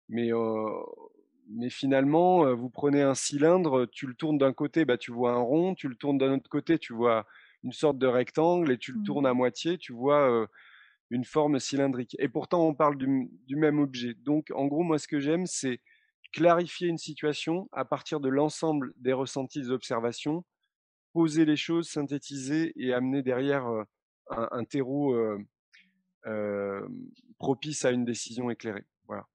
Mais, 0.08 0.30
mais 1.48 1.68
finalement, 1.68 2.54
vous 2.54 2.70
prenez 2.70 3.02
un 3.02 3.14
cylindre, 3.14 3.86
tu 3.86 4.06
le 4.06 4.14
tournes 4.14 4.38
d'un 4.38 4.52
côté, 4.52 4.84
bah, 4.84 4.96
tu 4.96 5.10
vois 5.10 5.32
un 5.32 5.40
rond, 5.40 5.74
tu 5.74 5.88
le 5.88 5.96
tournes 5.96 6.18
d'un 6.18 6.34
autre 6.34 6.48
côté, 6.48 6.78
tu 6.78 6.92
vois 6.92 7.26
une 7.64 7.72
sorte 7.72 7.98
de 7.98 8.06
rectangle, 8.06 8.70
et 8.70 8.78
tu 8.78 8.92
le 8.92 9.02
tournes 9.02 9.26
à 9.26 9.34
mmh. 9.34 9.36
moitié, 9.36 9.78
tu 9.78 9.92
vois 9.92 10.46
une 11.10 11.24
forme 11.24 11.58
cylindrique. 11.58 12.14
Et 12.20 12.28
pourtant, 12.28 12.68
on 12.68 12.74
parle 12.74 12.96
du, 12.96 13.28
du 13.48 13.56
même 13.56 13.80
objet. 13.80 14.14
Donc, 14.14 14.52
en 14.54 14.66
gros, 14.66 14.84
moi, 14.84 15.00
ce 15.00 15.08
que 15.08 15.18
j'aime, 15.18 15.46
c'est 15.46 15.80
clarifier 16.32 16.88
une 16.88 16.98
situation 16.98 17.68
à 17.72 17.84
partir 17.84 18.20
de 18.20 18.28
l'ensemble 18.28 18.92
des 18.96 19.12
ressentis, 19.12 19.60
des 19.60 19.70
observations, 19.70 20.44
poser 21.12 21.44
les 21.44 21.56
choses, 21.56 21.88
synthétiser 21.88 22.72
et 22.76 22.92
amener 22.92 23.22
derrière 23.22 23.66
un, 24.30 24.64
terreau 24.64 25.14
propice 27.38 27.84
à 27.84 27.90
une 27.90 28.04
décision 28.04 28.50
éclairée. 28.50 28.84
Voilà. 29.06 29.26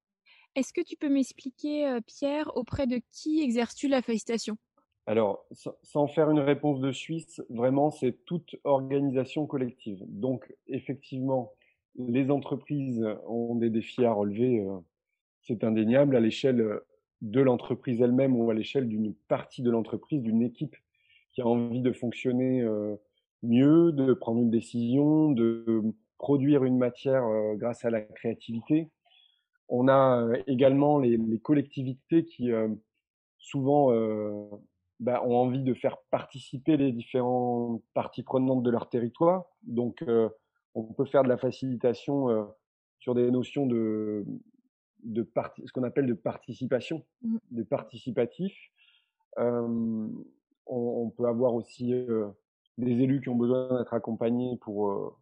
Est-ce 0.56 0.74
que 0.74 0.82
tu 0.82 0.98
peux 0.98 1.10
m'expliquer, 1.10 2.00
Pierre, 2.08 2.56
auprès 2.56 2.88
de 2.88 3.00
qui 3.12 3.42
exerces-tu 3.42 3.88
la 3.88 4.02
félicitation? 4.02 4.58
Alors, 5.06 5.46
sans 5.84 6.08
faire 6.08 6.30
une 6.32 6.40
réponse 6.40 6.82
de 6.82 6.92
Suisse, 6.92 7.42
vraiment, 7.50 7.92
c'est 7.92 8.26
toute 8.26 8.58
organisation 8.66 9.46
collective. 9.46 10.00
Donc, 10.08 10.54
effectivement, 10.68 11.54
les 11.96 12.30
entreprises 12.30 13.02
ont 13.26 13.56
des 13.56 13.70
défis 13.70 14.04
à 14.04 14.12
relever 14.12 14.66
c'est 15.48 15.64
indéniable 15.64 16.16
à 16.16 16.20
l'échelle 16.20 16.62
euh, 16.62 16.86
de 17.22 17.42
l'entreprise 17.42 18.02
elle-même 18.02 18.36
ou 18.36 18.50
à 18.52 18.54
l'échelle 18.54 18.88
d'une 18.88 19.14
partie 19.28 19.64
de 19.64 19.72
l'entreprise, 19.72 20.22
d'une 20.22 20.44
équipe 20.44 20.76
qui 21.32 21.42
a 21.42 21.48
envie 21.48 21.82
de 21.82 21.92
fonctionner 21.92 22.62
euh, 22.62 22.96
mieux, 23.42 23.92
de 23.92 24.14
prendre 24.14 24.42
une 24.42 24.52
décision, 24.52 25.32
de 25.32 25.84
produire 26.18 26.64
une 26.64 26.78
matière 26.78 27.26
euh, 27.26 27.56
grâce 27.56 27.86
à 27.86 27.90
la 27.90 28.02
créativité. 28.02 28.90
On 29.70 29.88
a 29.88 30.28
également 30.46 31.00
les, 31.00 31.20
collectivités 31.40 32.24
qui 32.24 32.52
souvent 33.38 33.92
bah, 35.02 35.22
ont 35.26 35.36
envie 35.36 35.62
de 35.62 35.74
faire 35.74 35.98
participer 36.10 36.78
les 36.78 36.94
différentes 36.94 37.84
parties 37.94 38.24
prenantes 38.24 38.64
de 38.64 38.70
leur 38.70 38.88
territoire. 38.88 39.44
Donc, 39.64 40.06
on 40.74 40.84
peut 40.84 41.04
faire 41.04 41.24
de 41.24 41.28
la 41.28 41.38
facilitation 41.38 42.48
sur 43.00 43.14
des 43.14 43.30
notions 43.30 43.66
de, 43.66 44.26
de 45.04 45.28
ce 45.66 45.72
qu'on 45.72 45.84
appelle 45.84 46.08
de 46.08 46.14
participation, 46.14 47.04
mmh. 47.22 47.38
de 47.52 47.64
participatif. 47.64 48.54
on, 49.38 51.14
peut 51.16 51.26
avoir 51.26 51.54
aussi 51.54 51.94
des 52.78 53.02
élus 53.02 53.22
qui 53.22 53.30
ont 53.30 53.36
besoin 53.36 53.80
d'être 53.80 53.94
accompagnés 53.94 54.58
pour, 54.58 55.18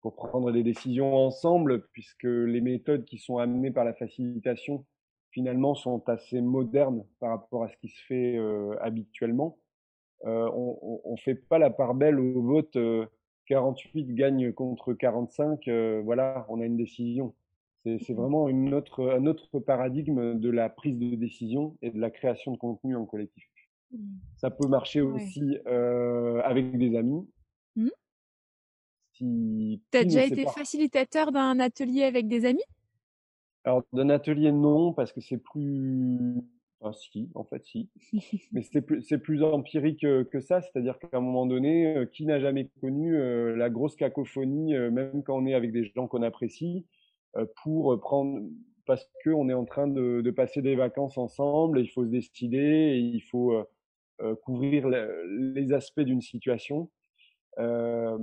pour 0.00 0.16
prendre 0.16 0.52
des 0.52 0.62
décisions 0.62 1.14
ensemble, 1.14 1.86
puisque 1.92 2.24
les 2.24 2.60
méthodes 2.60 3.04
qui 3.04 3.18
sont 3.18 3.38
amenées 3.38 3.70
par 3.70 3.84
la 3.84 3.94
facilitation, 3.94 4.84
finalement, 5.30 5.74
sont 5.74 6.08
assez 6.08 6.40
modernes 6.40 7.04
par 7.20 7.30
rapport 7.30 7.64
à 7.64 7.68
ce 7.68 7.76
qui 7.78 7.88
se 7.88 8.04
fait 8.06 8.38
habituellement. 8.80 9.58
on 10.24 11.00
ne 11.10 11.20
fait 11.20 11.34
pas 11.34 11.58
la 11.58 11.70
part 11.70 11.94
belle 11.94 12.20
au 12.20 12.42
vote 12.42 12.76
48 13.46 14.14
gagne 14.14 14.52
contre 14.52 14.92
45, 14.92 15.68
voilà, 16.04 16.46
on 16.48 16.60
a 16.60 16.64
une 16.64 16.76
décision. 16.76 17.34
C'est 17.84 18.14
vraiment 18.14 18.48
une 18.48 18.74
autre, 18.74 19.10
un 19.10 19.26
autre 19.26 19.58
paradigme 19.58 20.38
de 20.38 20.50
la 20.50 20.68
prise 20.68 20.96
de 20.98 21.16
décision 21.16 21.76
et 21.82 21.90
de 21.90 21.98
la 21.98 22.10
création 22.10 22.52
de 22.52 22.56
contenu 22.56 22.94
en 22.94 23.06
collectif. 23.06 23.44
Mmh. 23.90 23.98
Ça 24.36 24.50
peut 24.50 24.68
marcher 24.68 25.00
aussi 25.00 25.58
euh, 25.66 26.40
avec 26.44 26.78
des 26.78 26.96
amis. 26.96 27.28
Mmh. 27.74 27.88
si. 29.14 29.82
Tu 29.90 29.98
as 29.98 30.04
déjà 30.04 30.24
été 30.24 30.44
facilitateur 30.44 31.32
d'un 31.32 31.58
atelier 31.58 32.04
avec 32.04 32.28
des 32.28 32.44
amis? 32.44 32.62
Alors, 33.64 33.82
d'un 33.92 34.10
atelier, 34.10 34.52
non, 34.52 34.92
parce 34.92 35.12
que 35.12 35.20
c'est 35.20 35.38
plus. 35.38 36.40
Enfin, 36.80 36.92
si, 36.92 37.30
en 37.34 37.44
fait, 37.44 37.64
si. 37.64 37.90
Mais 38.52 38.62
c'est 38.62 38.82
plus, 38.82 39.04
plus 39.18 39.42
empirique 39.42 40.00
que 40.00 40.40
ça, 40.40 40.60
c'est-à-dire 40.60 40.98
qu'à 41.00 41.16
un 41.16 41.20
moment 41.20 41.46
donné, 41.46 42.06
qui 42.12 42.26
n'a 42.26 42.38
jamais 42.38 42.70
connu 42.80 43.16
la 43.56 43.70
grosse 43.70 43.96
cacophonie, 43.96 44.74
même 44.74 45.24
quand 45.24 45.36
on 45.36 45.46
est 45.46 45.54
avec 45.54 45.72
des 45.72 45.84
gens 45.84 46.06
qu'on 46.06 46.22
apprécie, 46.22 46.86
pour 47.62 47.98
prendre 48.00 48.42
parce 48.86 49.08
qu'on 49.24 49.48
est 49.48 49.54
en 49.54 49.64
train 49.64 49.86
de, 49.86 50.30
passer 50.30 50.62
des 50.62 50.76
vacances 50.76 51.18
ensemble, 51.18 51.78
et 51.78 51.82
il 51.82 51.88
faut 51.88 52.04
se 52.04 52.10
décider, 52.10 52.58
et 52.58 52.98
il 52.98 53.20
faut 53.20 53.52
euh, 53.52 53.64
euh, 54.20 54.34
couvrir 54.34 54.88
les 54.88 55.72
aspects 55.72 56.00
d'une 56.00 56.20
situation. 56.20 56.90
Euh, 57.58 58.18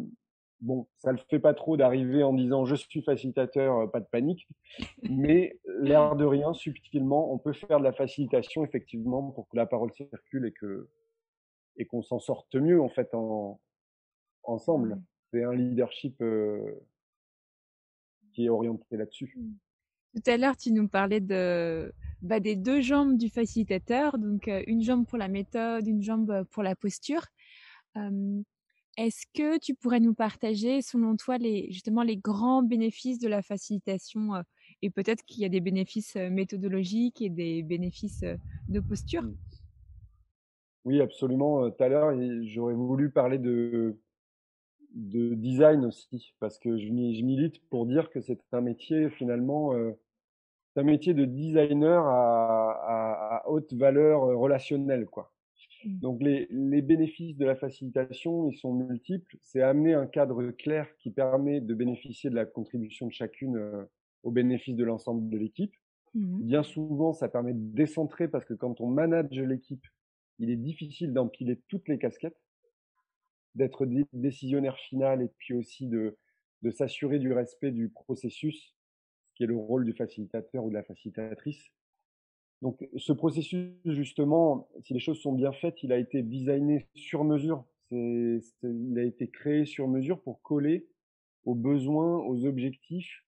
bon, 0.62 0.88
ça 0.98 1.12
ne 1.12 1.18
le 1.18 1.24
fait 1.30 1.40
pas 1.40 1.54
trop 1.54 1.78
d'arriver 1.78 2.24
en 2.24 2.34
disant 2.34 2.66
je 2.66 2.76
suis 2.76 3.02
facilitateur, 3.02 3.90
pas 3.92 4.00
de 4.00 4.08
panique, 4.12 4.48
mais 5.10 5.60
l'air 5.82 6.16
de 6.16 6.26
rien, 6.26 6.54
subtilement, 6.54 7.32
on 7.34 7.38
peut 7.38 7.54
faire 7.54 7.80
de 7.80 7.84
la 7.84 7.94
facilitation 7.94 8.64
effectivement 8.64 9.32
pour 9.32 9.48
que 9.48 9.56
la 9.56 9.66
parole 9.66 9.92
circule 9.94 10.46
et 10.46 10.52
que 10.52 10.90
et 11.78 11.86
qu'on 11.86 12.02
s'en 12.02 12.20
sorte 12.20 12.56
mieux 12.56 12.82
en 12.82 12.90
fait 12.90 13.14
en, 13.14 13.62
ensemble. 14.44 15.00
C'est 15.32 15.44
un 15.44 15.54
leadership 15.54 16.22
qui 18.40 18.46
est 18.46 18.50
orienté 18.50 18.96
là-dessus. 18.96 19.34
Mmh. 19.36 19.52
Tout 20.16 20.32
à 20.32 20.38
l'heure, 20.38 20.56
tu 20.56 20.72
nous 20.72 20.88
parlais 20.88 21.20
de, 21.20 21.94
bah, 22.22 22.40
des 22.40 22.56
deux 22.56 22.82
jambes 22.82 23.18
du 23.18 23.30
facilitateur, 23.30 24.18
donc 24.18 24.48
euh, 24.48 24.64
une 24.66 24.82
jambe 24.82 25.06
pour 25.06 25.18
la 25.18 25.28
méthode, 25.28 25.86
une 25.86 26.02
jambe 26.02 26.46
pour 26.52 26.64
la 26.64 26.76
posture. 26.76 27.26
Est-ce 28.98 29.26
que 29.34 29.60
tu 29.60 29.76
pourrais 29.76 30.00
nous 30.00 30.14
partager, 30.14 30.82
selon 30.82 31.16
toi, 31.16 31.38
les, 31.38 31.72
justement 31.72 32.02
les 32.02 32.18
grands 32.18 32.64
bénéfices 32.64 33.20
de 33.20 33.28
la 33.28 33.42
facilitation 33.42 34.36
euh, 34.36 34.42
Et 34.82 34.90
peut-être 34.90 35.24
qu'il 35.26 35.42
y 35.42 35.46
a 35.46 35.50
des 35.50 35.62
bénéfices 35.62 36.16
méthodologiques 36.16 37.22
et 37.22 37.30
des 37.30 37.62
bénéfices 37.62 38.24
de 38.68 38.80
posture? 38.80 39.24
Mmh. 39.24 39.38
Oui, 40.86 41.02
absolument. 41.02 41.70
Tout 41.70 41.84
à 41.84 41.90
l'heure, 41.90 42.18
j'aurais 42.44 42.74
voulu 42.74 43.12
parler 43.12 43.38
de, 43.38 44.00
de 44.94 45.36
design 45.36 45.86
aussi, 45.86 46.34
parce 46.40 46.58
que 46.58 46.78
je, 46.78 46.92
milite 46.92 47.62
pour 47.70 47.86
dire 47.86 48.10
que 48.10 48.22
c'est 48.22 48.40
un 48.52 48.62
métier 48.62 49.10
finalement, 49.10 49.74
euh, 49.74 49.92
un 50.76 50.84
métier 50.84 51.14
de 51.14 51.26
designer 51.26 52.06
à, 52.06 53.44
haute 53.48 53.74
valeur 53.74 54.24
euh, 54.24 54.36
relationnelle, 54.36 55.06
quoi. 55.06 55.34
Mmh. 55.84 56.00
Donc 56.00 56.22
les, 56.22 56.48
les, 56.52 56.82
bénéfices 56.82 57.38
de 57.38 57.46
la 57.46 57.56
facilitation, 57.56 58.50
ils 58.50 58.58
sont 58.58 58.74
multiples. 58.74 59.38
C'est 59.42 59.62
amener 59.62 59.94
un 59.94 60.08
cadre 60.08 60.52
clair 60.52 60.88
qui 60.98 61.12
permet 61.12 61.62
de 61.62 61.74
bénéficier 61.74 62.30
de 62.30 62.36
la 62.36 62.46
contribution 62.46 63.08
de 63.08 63.14
chacune 63.14 63.58
euh, 63.58 63.86
au 64.24 64.32
bénéfice 64.32 64.76
de 64.76 64.84
l'ensemble 64.84 65.30
de 65.30 65.38
l'équipe. 65.38 65.74
Mmh. 66.16 66.42
Bien 66.42 66.64
souvent, 66.64 67.14
ça 67.14 67.30
permet 67.30 67.54
de 67.54 67.76
décentrer 67.76 68.28
parce 68.28 68.46
que 68.46 68.54
quand 68.54 68.82
on 68.82 68.88
manage 68.88 69.32
l'équipe, 69.32 69.86
il 70.40 70.50
est 70.50 70.58
difficile 70.58 71.14
d'empiler 71.14 71.60
toutes 71.68 71.88
les 71.88 71.98
casquettes 71.98 72.40
d'être 73.56 73.86
décisionnaire 74.14 74.78
final 74.78 75.22
et 75.22 75.30
puis 75.38 75.54
aussi 75.54 75.88
de, 75.88 76.18
de 76.62 76.72
s'assurer 76.72 77.20
du 77.20 77.34
respect 77.34 77.72
du 77.72 77.90
processus, 77.90 78.76
ce 79.30 79.36
qui 79.36 79.44
est 79.44 79.48
le 79.48 79.56
rôle 79.56 79.86
du 79.86 79.94
facilitateur 79.94 80.64
ou 80.64 80.70
de 80.70 80.76
la 80.76 80.84
facilitatrice. 80.84 81.72
Donc 82.62 82.88
ce 82.98 83.14
processus, 83.14 83.74
justement, 83.86 84.68
si 84.82 84.94
les 84.94 85.00
choses 85.00 85.20
sont 85.22 85.32
bien 85.32 85.54
faites, 85.54 85.82
il 85.84 85.94
a 85.94 85.98
été 85.98 86.22
designé 86.24 86.88
sur 86.94 87.24
mesure. 87.24 87.64
Il 87.92 88.42
a 88.98 89.04
été 89.04 89.30
créé 89.30 89.66
sur 89.66 89.88
mesure 89.88 90.22
pour 90.22 90.42
coller 90.42 90.88
aux 91.46 91.56
besoins, 91.56 92.18
aux 92.18 92.46
objectifs. 92.46 93.24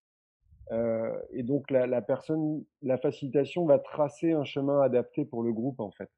Euh, 0.71 1.17
et 1.31 1.43
donc 1.43 1.71
la, 1.71 1.88
la, 1.88 2.01
personne, 2.01 2.63
la 2.81 2.97
facilitation 2.97 3.65
va 3.65 3.79
tracer 3.79 4.34
un 4.34 4.43
chemin 4.43 4.81
adapté 4.81 5.25
pour 5.25 5.43
le 5.43 5.51
groupe 5.51 5.79
en 5.79 5.91
fait. 5.91 6.10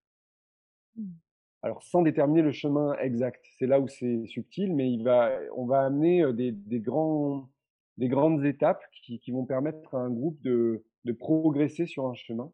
Mmh 1.64 1.68
alors 1.68 1.82
sans 1.84 2.02
déterminer 2.02 2.42
le 2.42 2.52
chemin 2.52 2.96
exact. 2.98 3.46
C'est 3.58 3.68
là 3.68 3.80
où 3.80 3.88
c'est 3.88 4.26
subtil, 4.28 4.76
mais 4.76 4.92
il 4.92 5.04
va, 5.04 5.32
on 5.56 5.66
va 5.66 5.86
amener 5.86 6.32
des, 6.34 6.52
des, 6.52 6.80
grands, 6.80 7.50
des 7.98 8.10
grandes 8.10 8.46
étapes 8.46 8.84
qui, 8.92 9.20
qui, 9.20 9.32
vont 9.32 9.46
permettre 9.46 9.96
à 9.96 10.00
un 10.00 10.10
groupe 10.10 10.42
de, 10.42 10.84
de 11.06 11.12
progresser 11.14 11.86
sur 11.86 12.08
un 12.08 12.14
chemin. 12.16 12.52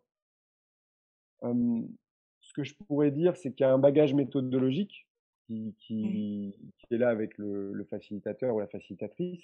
ce 1.42 2.54
que 2.54 2.64
je 2.64 2.76
pourrais 2.88 3.12
dire, 3.12 3.36
c'est 3.36 3.52
qu'il 3.52 3.66
y 3.66 3.70
a 3.70 3.74
un 3.74 3.80
bagage 3.80 4.14
méthodologique 4.14 5.08
qui, 5.48 5.76
qui, 5.80 6.56
qui 6.78 6.94
est 6.94 6.98
là 6.98 7.10
avec 7.10 7.38
le, 7.38 7.74
le, 7.74 7.84
facilitateur 7.86 8.54
ou 8.54 8.60
la 8.60 8.68
facilitatrice. 8.68 9.44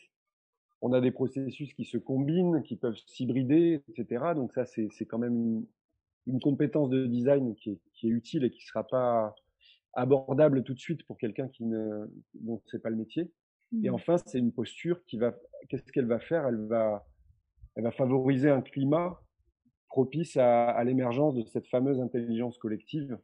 On 0.82 0.94
a 0.94 1.02
des 1.02 1.12
processus 1.12 1.74
qui 1.74 1.86
se 1.86 1.98
combinent, 1.98 2.62
qui 2.62 2.76
peuvent 2.76 3.00
s'hybrider, 3.08 3.82
etc. 3.90 4.34
Donc 4.36 4.54
ça, 4.54 4.66
c'est 4.66 5.06
quand 5.08 5.18
même 5.18 5.36
une, 5.36 5.66
une, 6.28 6.40
compétence 6.40 6.90
de 6.90 7.08
design 7.08 7.56
qui 7.56 7.72
est, 7.72 7.80
qui 7.94 8.08
est 8.08 8.12
utile 8.12 8.44
et 8.44 8.52
qui 8.52 8.60
ne 8.60 8.68
sera 8.68 8.86
pas 8.86 9.36
abordable 9.96 10.64
tout 10.64 10.74
de 10.74 10.80
suite 10.80 11.04
pour 11.06 11.18
quelqu'un 11.18 11.48
qui 11.48 11.66
ne 11.66 12.08
dont 12.34 12.62
c'est 12.68 12.82
pas 12.82 12.90
le 12.90 12.98
métier. 12.98 13.32
Et 13.84 13.90
mmh. 13.90 13.94
enfin, 13.96 14.18
c'est 14.26 14.40
une 14.40 14.52
posture 14.52 15.04
qui 15.06 15.18
va 15.18 15.36
qu'est-ce 15.70 15.92
qu'elle 15.92 16.08
va 16.08 16.20
faire? 16.20 16.48
Elle 16.48 16.66
va 16.68 17.06
elle 17.76 17.84
va 17.84 17.92
favoriser 17.92 18.50
un 18.50 18.62
climat 18.62 19.22
propice 19.90 20.38
à, 20.38 20.70
à 20.70 20.84
l'émergence 20.84 21.36
de 21.36 21.44
cette 21.44 21.68
fameuse 21.68 22.00
intelligence 22.00 22.58
collective. 22.58 23.18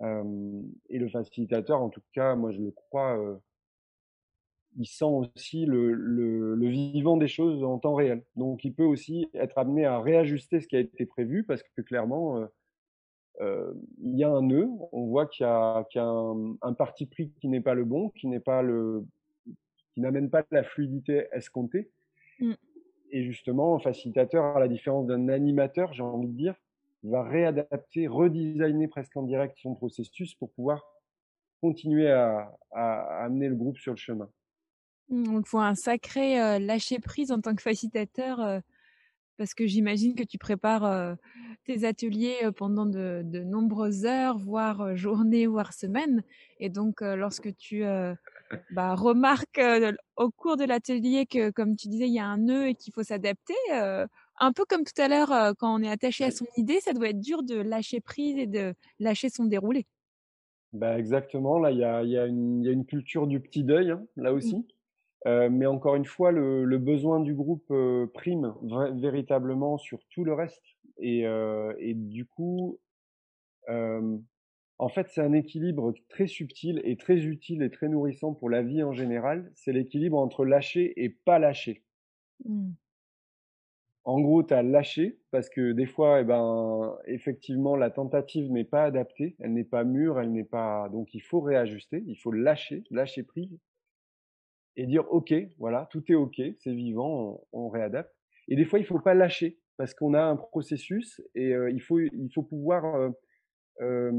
Euh, 0.00 0.62
et 0.88 0.98
le 0.98 1.08
facilitateur, 1.08 1.80
en 1.80 1.88
tout 1.88 2.02
cas, 2.12 2.34
moi 2.34 2.50
je 2.50 2.60
le 2.60 2.70
crois, 2.72 3.18
euh, 3.18 3.36
il 4.76 4.86
sent 4.86 5.04
aussi 5.04 5.66
le, 5.66 5.92
le, 5.92 6.54
le, 6.54 6.68
vivant 6.68 7.16
des 7.16 7.28
choses 7.28 7.62
en 7.62 7.78
temps 7.78 7.94
réel. 7.94 8.24
Donc 8.36 8.64
il 8.64 8.74
peut 8.74 8.84
aussi 8.84 9.28
être 9.34 9.58
amené 9.58 9.84
à 9.84 10.00
réajuster 10.00 10.60
ce 10.60 10.66
qui 10.66 10.76
a 10.76 10.80
été 10.80 11.06
prévu 11.06 11.44
parce 11.44 11.62
que 11.62 11.82
clairement, 11.82 12.38
euh, 12.38 12.46
euh, 13.40 13.72
il 14.02 14.16
y 14.18 14.24
a 14.24 14.30
un 14.30 14.42
nœud, 14.42 14.68
on 14.92 15.06
voit 15.06 15.26
qu'il 15.26 15.44
y 15.44 15.48
a, 15.48 15.86
y 15.94 15.98
a 15.98 16.04
un, 16.04 16.56
un, 16.60 16.74
parti 16.74 17.06
pris 17.06 17.32
qui 17.40 17.48
n'est 17.48 17.60
pas 17.60 17.74
le 17.74 17.84
bon, 17.84 18.10
qui 18.10 18.26
n'est 18.28 18.40
pas 18.40 18.62
le, 18.62 19.04
qui 19.94 20.00
n'amène 20.00 20.30
pas 20.30 20.44
la 20.50 20.62
fluidité 20.62 21.26
escomptée. 21.32 21.90
Mm. 22.40 22.52
Et 23.10 23.24
justement, 23.24 23.76
un 23.76 23.78
facilitateur, 23.78 24.56
à 24.56 24.60
la 24.60 24.68
différence 24.68 25.06
d'un 25.06 25.28
animateur, 25.28 25.92
j'ai 25.92 26.02
envie 26.02 26.28
de 26.28 26.36
dire, 26.36 26.54
va 27.02 27.22
réadapter, 27.22 28.06
redesigner 28.06 28.88
presque 28.88 29.16
en 29.16 29.22
direct 29.22 29.56
son 29.58 29.74
processus 29.74 30.34
pour 30.34 30.50
pouvoir 30.52 30.82
continuer 31.60 32.10
à, 32.10 32.56
à, 32.72 33.24
amener 33.24 33.48
le 33.48 33.54
groupe 33.54 33.78
sur 33.78 33.92
le 33.92 33.98
chemin. 33.98 34.28
Mm, 35.08 35.36
on 35.36 35.40
voit 35.40 35.66
un 35.66 35.74
sacré 35.74 36.40
euh, 36.40 36.58
lâcher 36.58 36.98
prise 36.98 37.32
en 37.32 37.40
tant 37.40 37.54
que 37.54 37.62
facilitateur. 37.62 38.40
Euh, 38.40 38.60
parce 39.42 39.54
que 39.54 39.66
j'imagine 39.66 40.14
que 40.14 40.22
tu 40.22 40.38
prépares 40.38 41.16
tes 41.64 41.84
ateliers 41.84 42.36
pendant 42.56 42.86
de, 42.86 43.42
nombreuses 43.42 44.04
heures, 44.04 44.38
voire 44.38 44.94
journées, 44.94 45.48
voire 45.48 45.72
semaines. 45.72 46.22
Et 46.60 46.68
donc, 46.68 47.00
lorsque 47.00 47.52
tu 47.56 47.82
bah, 48.70 48.94
remarques 48.94 49.60
au 50.14 50.30
cours 50.30 50.56
de 50.56 50.62
l'atelier 50.62 51.26
que, 51.26 51.50
comme 51.50 51.74
tu 51.74 51.88
disais, 51.88 52.06
il 52.06 52.14
y 52.14 52.20
a 52.20 52.24
un 52.24 52.38
nœud 52.38 52.68
et 52.68 52.76
qu'il 52.76 52.92
faut 52.92 53.02
s'adapter, 53.02 53.56
un 53.72 54.52
peu 54.52 54.64
comme 54.64 54.84
tout 54.84 55.02
à 55.02 55.08
l'heure, 55.08 55.56
quand 55.58 55.74
on 55.74 55.82
est 55.82 55.90
attaché 55.90 56.22
à 56.22 56.30
son 56.30 56.46
idée, 56.56 56.78
ça 56.78 56.92
doit 56.92 57.08
être 57.08 57.20
dur 57.20 57.42
de 57.42 57.56
lâcher 57.56 58.00
prise 58.00 58.38
et 58.38 58.46
de 58.46 58.74
lâcher 59.00 59.28
son 59.28 59.46
déroulé. 59.46 59.86
Bah 60.72 60.96
exactement, 61.00 61.58
là, 61.58 61.72
il 61.72 61.78
y 61.78 61.84
a, 61.84 62.04
y, 62.04 62.16
a 62.16 62.28
y 62.28 62.68
a, 62.68 62.72
une 62.72 62.86
culture 62.86 63.26
du 63.26 63.40
petit 63.40 63.64
deuil, 63.64 63.90
hein, 63.90 64.06
là 64.16 64.32
mmh. 64.32 64.62
Euh, 65.26 65.48
mais 65.50 65.66
encore 65.66 65.94
une 65.94 66.04
fois, 66.04 66.32
le, 66.32 66.64
le 66.64 66.78
besoin 66.78 67.20
du 67.20 67.34
groupe 67.34 67.70
euh, 67.70 68.06
prime 68.12 68.54
véritablement 68.94 69.78
sur 69.78 70.00
tout 70.10 70.24
le 70.24 70.34
reste. 70.34 70.62
Et, 70.98 71.26
euh, 71.26 71.72
et 71.78 71.94
du 71.94 72.26
coup, 72.26 72.78
en 73.68 74.88
fait, 74.88 75.08
c'est 75.10 75.20
un 75.20 75.32
équilibre 75.32 75.94
très 76.08 76.26
subtil 76.26 76.80
et 76.84 76.96
très 76.96 77.24
utile 77.24 77.62
et 77.62 77.70
très 77.70 77.88
nourrissant 77.88 78.34
pour 78.34 78.50
la 78.50 78.62
vie 78.62 78.82
en 78.82 78.92
général. 78.92 79.50
C'est 79.54 79.72
l'équilibre 79.72 80.18
entre 80.18 80.44
lâcher 80.44 80.92
et 81.02 81.08
pas 81.08 81.38
lâcher. 81.38 81.84
Mmh. 82.44 82.72
En 84.04 84.20
gros, 84.20 84.42
tu 84.42 84.52
as 84.52 84.64
lâché 84.64 85.20
parce 85.30 85.48
que 85.48 85.70
des 85.70 85.86
fois, 85.86 86.20
eh 86.20 86.24
ben, 86.24 86.98
effectivement, 87.06 87.76
la 87.76 87.90
tentative 87.90 88.50
n'est 88.50 88.64
pas 88.64 88.82
adaptée, 88.82 89.36
elle 89.38 89.52
n'est 89.52 89.62
pas 89.62 89.84
mûre, 89.84 90.18
elle 90.18 90.32
n'est 90.32 90.42
pas. 90.42 90.88
Donc, 90.88 91.14
il 91.14 91.20
faut 91.20 91.40
réajuster, 91.40 92.02
il 92.08 92.16
faut 92.16 92.32
lâcher, 92.32 92.82
lâcher 92.90 93.22
prise 93.22 93.56
et 94.76 94.86
dire 94.86 95.04
OK, 95.10 95.34
voilà, 95.58 95.88
tout 95.90 96.02
est 96.10 96.14
OK, 96.14 96.40
c'est 96.58 96.72
vivant, 96.72 97.40
on, 97.52 97.68
réadapte. 97.68 98.14
Et 98.48 98.56
des 98.56 98.64
fois, 98.64 98.78
il 98.78 98.84
faut 98.84 98.98
pas 98.98 99.14
lâcher 99.14 99.58
parce 99.76 99.94
qu'on 99.94 100.14
a 100.14 100.22
un 100.22 100.36
processus 100.36 101.20
et 101.34 101.54
euh, 101.54 101.70
il 101.70 101.80
faut 101.80 101.98
il 102.00 102.30
faut 102.34 102.42
pouvoir 102.42 102.84
euh, 102.84 103.10
euh, 103.80 104.12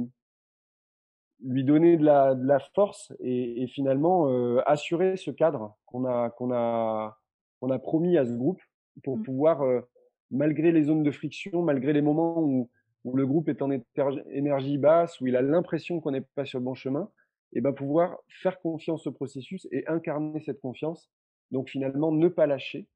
lui 1.43 1.63
donner 1.63 1.97
de 1.97 2.05
la, 2.05 2.35
de 2.35 2.45
la 2.45 2.59
force 2.59 3.13
et, 3.19 3.63
et 3.63 3.67
finalement 3.67 4.27
assurer 4.65 5.17
ce 5.17 5.31
cadre 5.31 5.75
qu'on 5.85 6.05
a 6.05 6.29
qu'on 6.29 6.51
a 6.53 7.19
qu'on 7.59 7.69
a 7.69 7.79
promis 7.79 8.17
à 8.17 8.25
ce 8.25 8.33
groupe 8.33 8.61
pour 9.03 9.17
mmh. 9.17 9.23
pouvoir 9.23 9.83
malgré 10.31 10.71
les 10.71 10.83
zones 10.83 11.03
de 11.03 11.11
friction, 11.11 11.61
malgré 11.61 11.93
les 11.93 12.01
moments 12.01 12.39
où, 12.39 12.69
où 13.05 13.15
le 13.15 13.25
groupe 13.25 13.49
est 13.49 13.61
en 13.61 13.69
énergie 14.31 14.77
basse, 14.77 15.19
où 15.21 15.27
il 15.27 15.35
a 15.35 15.41
l'impression 15.41 15.99
qu'on 16.01 16.11
n'est 16.11 16.21
pas 16.21 16.45
sur 16.45 16.59
le 16.59 16.65
bon 16.65 16.73
chemin, 16.73 17.09
et 17.53 17.61
ben 17.61 17.73
pouvoir 17.73 18.17
faire 18.27 18.59
confiance 18.59 19.07
au 19.07 19.11
processus 19.11 19.67
et 19.71 19.87
incarner 19.87 20.41
cette 20.41 20.59
confiance. 20.59 21.09
Donc 21.51 21.69
finalement, 21.69 22.11
ne 22.11 22.27
pas 22.27 22.47
lâcher 22.47 22.87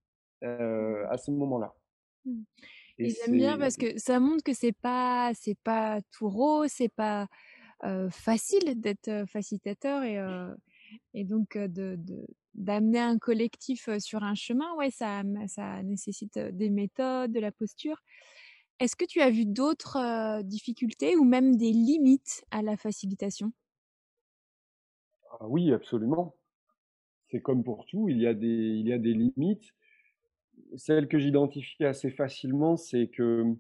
à 0.42 1.18
ce 1.18 1.32
moment-là. 1.32 1.74
Mmh. 2.26 2.44
Et, 3.00 3.10
j'aime 3.10 3.38
bien 3.38 3.58
parce 3.58 3.78
que 3.78 3.98
ça 4.00 4.20
montre 4.20 4.44
que 4.44 4.54
c'est 4.54 4.74
pas 4.74 5.32
c'est 5.36 5.58
pas 5.64 6.02
tout 6.12 6.30
rose, 6.30 6.72
c'est 6.72 6.94
pas 6.94 7.28
facile 8.10 8.80
d'être 8.80 9.26
facilitateur 9.28 10.04
et 10.04 10.20
et 11.14 11.24
donc 11.24 11.58
de 11.58 12.00
d'amener 12.56 13.00
un 13.00 13.20
collectif 13.20 13.88
sur 14.00 14.24
un 14.24 14.34
chemin. 14.34 14.74
Ouais, 14.78 14.90
ça 14.90 15.22
ça 15.48 15.84
nécessite 15.84 16.40
des 16.40 16.70
méthodes, 16.70 17.32
de 17.32 17.40
la 17.40 17.52
posture. 17.52 18.02
Est-ce 18.80 18.96
que 18.96 19.06
tu 19.06 19.22
as 19.22 19.30
vu 19.30 19.46
d'autres 19.46 20.42
difficultés 20.44 21.16
ou 21.16 21.24
même 21.24 21.56
des 21.56 21.72
limites 21.72 22.46
à 22.52 22.62
la 22.62 22.78
facilitation? 22.78 23.52
Ah 25.40 25.48
Oui, 25.48 25.74
absolument. 25.74 26.36
C'est 27.30 27.42
comme 27.42 27.64
pour 27.64 27.86
tout, 27.86 28.10
il 28.10 28.20
y 28.20 28.28
a 28.28 28.34
des 28.34 28.48
il 28.48 28.88
y 28.88 28.94
a 28.94 28.98
des 28.98 29.14
limites 29.14 29.74
celle 30.76 31.08
que 31.08 31.20
j'identifie 31.20 31.86
assez 31.86 32.10
facilement, 32.10 32.78
c'est 32.78 33.08
que 33.08 33.56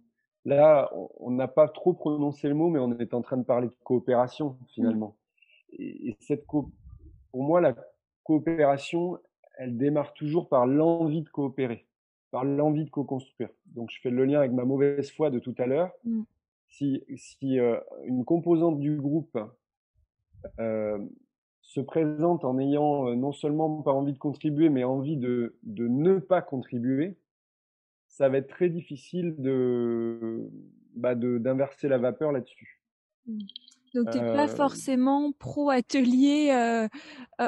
là, 0.45 0.91
on 1.19 1.31
n'a 1.31 1.47
pas 1.47 1.67
trop 1.67 1.93
prononcé 1.93 2.47
le 2.47 2.55
mot, 2.55 2.69
mais 2.69 2.79
on 2.79 2.97
est 2.97 3.13
en 3.13 3.21
train 3.21 3.37
de 3.37 3.43
parler 3.43 3.67
de 3.67 3.75
coopération 3.83 4.49
mmh. 4.49 4.65
finalement. 4.73 5.17
Et, 5.73 6.15
cette 6.21 6.45
pour 6.45 6.71
moi, 7.33 7.61
la 7.61 7.75
coopération, 8.23 9.19
elle 9.57 9.77
démarre 9.77 10.13
toujours 10.13 10.49
par 10.49 10.65
l'envie 10.65 11.21
de 11.21 11.29
coopérer, 11.29 11.85
par 12.31 12.45
l'envie 12.45 12.85
de 12.85 12.89
co-construire. 12.89 13.49
Donc, 13.67 13.89
je 13.91 13.99
fais 14.01 14.09
le 14.09 14.25
lien 14.25 14.39
avec 14.39 14.51
ma 14.51 14.65
mauvaise 14.65 15.11
foi 15.11 15.29
de 15.29 15.39
tout 15.39 15.55
à 15.57 15.65
l'heure. 15.65 15.91
Mmh. 16.03 16.23
Si, 16.69 17.03
si 17.15 17.59
euh, 17.59 17.79
une 18.03 18.25
composante 18.25 18.79
du 18.79 18.97
groupe 18.97 19.37
euh, 20.59 20.99
se 21.67 21.81
présente 21.81 22.45
en 22.45 22.57
ayant 22.59 23.13
non 23.15 23.33
seulement 23.33 23.81
pas 23.81 23.91
envie 23.91 24.13
de 24.13 24.17
contribuer, 24.17 24.69
mais 24.69 24.85
envie 24.85 25.17
de, 25.17 25.57
de 25.63 25.87
ne 25.87 26.17
pas 26.17 26.41
contribuer, 26.41 27.17
ça 28.07 28.29
va 28.29 28.37
être 28.37 28.47
très 28.47 28.69
difficile 28.69 29.35
de 29.37 30.49
bah 30.95 31.13
d'inverser 31.13 31.89
la 31.89 31.97
vapeur 31.97 32.31
là-dessus. 32.31 32.81
Mmh. 33.25 33.39
Donc, 33.93 34.11
tu 34.11 34.19
n'es 34.19 34.33
pas 34.33 34.47
forcément 34.47 35.31
pro-atelier 35.39 36.87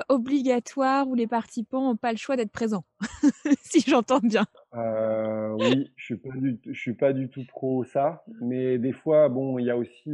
obligatoire 0.09 1.07
où 1.07 1.15
les 1.15 1.27
participants 1.27 1.83
n'ont 1.83 1.97
pas 1.97 2.11
le 2.11 2.17
choix 2.17 2.35
d'être 2.35 2.51
présents, 2.51 2.85
si 3.61 3.81
j'entends 3.81 4.19
bien. 4.19 4.45
oui, 4.73 5.91
je 5.95 6.15
ne 6.15 6.73
suis 6.73 6.93
pas 6.93 7.13
du 7.13 7.29
tout 7.29 7.43
pro 7.45 7.83
ça, 7.83 8.23
mais 8.41 8.77
des 8.77 8.93
fois, 8.93 9.29
bon, 9.29 9.59
il 9.59 9.65
y 9.65 9.69
a 9.69 9.77
aussi 9.77 10.11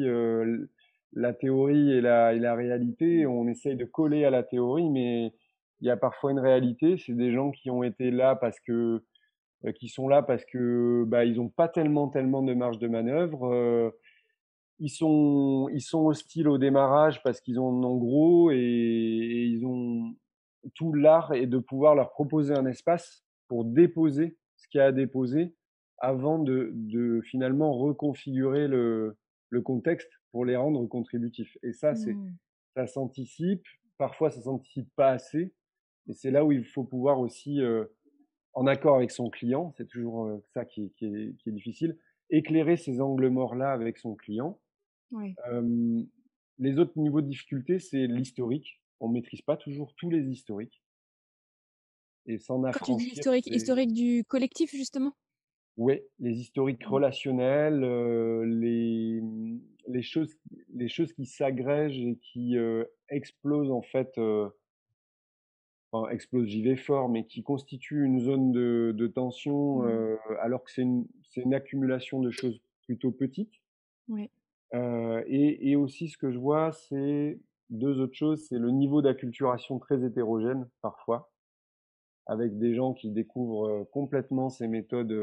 la 1.16 1.34
théorie 1.34 1.91
et 1.93 2.01
la, 2.01 2.34
et 2.34 2.49
réalité. 2.49 3.26
On 3.26 3.47
essaye 3.47 3.76
de 3.76 3.86
coller 3.86 4.26
à 4.26 4.30
la 4.30 4.43
théorie, 4.43 4.89
mais 4.89 5.34
il 5.82 5.88
y 5.88 5.89
a 5.89 5.97
parfois 5.97 6.32
une 6.32 6.39
réalité. 6.39 6.97
C'est 6.97 7.13
des 7.13 7.32
gens 7.32 7.51
qui 7.51 7.70
ont 7.70 7.84
été 7.84 8.11
là 8.11 8.36
parce 8.36 8.59
que, 8.59 9.03
euh, 9.66 9.72
qui 9.72 9.88
sont 9.88 10.07
là 10.07 10.22
parce 10.22 10.45
que, 10.45 11.05
bah, 11.07 11.26
ils 11.26 11.38
n'ont 11.38 11.49
pas 11.49 11.70
tellement, 11.70 12.09
tellement 12.09 12.43
de 12.43 12.53
marge 12.53 12.80
de 12.80 12.88
manœuvre. 12.88 13.47
Euh, 13.53 13.89
ils 14.80 14.89
sont, 14.89 15.70
ils 15.74 15.82
sont 15.82 16.05
hostiles 16.05 16.49
au 16.49 16.57
démarrage 16.57 17.24
parce 17.24 17.39
qu'ils 17.39 17.59
ont 17.59 17.84
en 17.84 17.95
gros 17.95 18.51
et, 18.51 18.57
ils 18.57 19.66
ont 19.66 20.13
tout 20.74 20.93
l'art 20.93 21.34
et 21.34 21.45
de 21.47 21.59
pouvoir 21.59 21.95
leur 21.95 22.11
proposer 22.11 22.53
un 22.53 22.66
espace 22.66 23.24
pour 23.47 23.63
déposer 23.63 24.38
ce 24.57 24.68
qu'il 24.68 24.80
y 24.80 24.82
a 24.82 24.88
à 24.88 24.91
déposer 24.91 25.53
avant 25.99 26.39
de, 26.39 26.72
de 26.74 27.22
finalement 27.22 27.74
reconfigurer 27.74 28.68
le, 28.68 29.16
le 29.50 29.62
contexte 29.62 30.10
pour 30.32 30.46
les 30.46 30.56
rendre 30.56 30.86
contributifs. 30.88 31.58
Et 31.64 31.74
ça, 31.74 31.96
c'est, 31.96 32.14
mmh. 32.14 32.36
ça 32.76 32.88
s'anticipe. 32.88 33.66
Parfois, 33.98 34.30
ça 34.30 34.41
s'anticipe 34.41 34.89
pas 34.96 35.12
assez. 35.12 35.54
Et 36.08 36.14
c'est 36.14 36.32
là 36.32 36.46
où 36.46 36.52
il 36.52 36.66
faut 36.66 36.84
pouvoir 36.84 37.20
aussi, 37.20 37.62
en 38.54 38.68
accord 38.68 38.96
avec 38.96 39.12
son 39.12 39.30
client, 39.30 39.74
c'est 39.78 39.88
toujours 39.88 40.39
ça 40.54 40.66
qui, 40.66 40.91
qui, 40.98 41.06
est, 41.06 41.36
qui, 41.38 41.50
est, 41.50 41.52
difficile, 41.52 41.98
éclairer 42.30 42.78
ces 42.78 43.02
angles 43.02 43.30
morts-là 43.30 43.72
avec 43.72 43.98
son 43.98 44.16
client. 44.16 44.60
les 46.60 46.80
autres 46.80 46.98
niveaux 46.98 47.22
de 47.22 47.28
difficulté, 47.28 47.80
c'est 47.80 48.08
l'historique. 48.08 48.82
On 49.00 49.10
maîtrise 49.10 49.41
pas 49.41 49.58
toujours 49.58 49.93
tous 49.96 50.10
les 50.10 50.24
historiques. 50.30 50.82
Et 52.28 52.39
s'en 52.39 52.62
Quand 52.62 52.86
tu 52.86 52.96
dis 52.96 53.12
historique, 53.12 53.48
historique 53.48 53.93
du 53.93 54.24
collectif, 54.26 54.72
justement? 54.72 55.14
Oui, 55.78 56.01
les 56.19 56.39
historiques 56.39 56.86
mmh. 56.86 56.91
relationnels, 56.91 57.82
les, 58.59 59.21
les 59.88 60.01
choses, 60.01 60.38
les 60.73 60.88
choses 60.88 61.11
qui 61.13 61.26
s'agrègent 61.26 61.99
et 61.99 62.17
qui 62.17 62.55
explosent 63.09 63.71
en 63.71 63.82
fait, 63.82 64.17
enfin 65.91 66.09
explosent, 66.09 66.47
j'y 66.47 66.63
vais 66.63 66.78
fort, 66.78 67.09
mais 67.09 67.26
qui 67.26 67.43
constituent 67.43 68.05
une 68.05 68.19
zone 68.19 68.51
de, 68.51 68.93
de 68.95 69.07
tension 69.07 69.84
mmh. 69.84 70.17
alors 70.41 70.63
que 70.63 70.71
c'est 70.71 70.84
une, 70.84 71.07
une, 71.36 71.53
accumulation 71.53 72.21
de 72.21 72.32
choses 72.32 72.61
plutôt 72.86 73.11
petites. 73.11 73.61
Oui. 74.07 74.30
Et, 74.73 75.71
et, 75.71 75.76
aussi 75.76 76.09
ce 76.09 76.17
que 76.17 76.32
je 76.32 76.38
vois, 76.38 76.71
c'est 76.71 77.39
deux 77.69 77.99
autres 77.99 78.15
choses, 78.15 78.45
c'est 78.47 78.59
le 78.59 78.71
niveau 78.71 79.01
d'acculturation 79.01 79.80
très 79.80 80.03
hétérogène 80.03 80.67
parfois, 80.82 81.32
avec 82.28 82.57
des 82.57 82.73
gens 82.76 82.93
qui 82.93 83.11
découvrent 83.11 83.88
complètement 83.91 84.49
ces 84.49 84.67
méthodes 84.67 85.15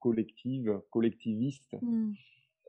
collectives, 0.00 0.80
collectivistes. 0.90 1.76
Mmh 1.82 2.12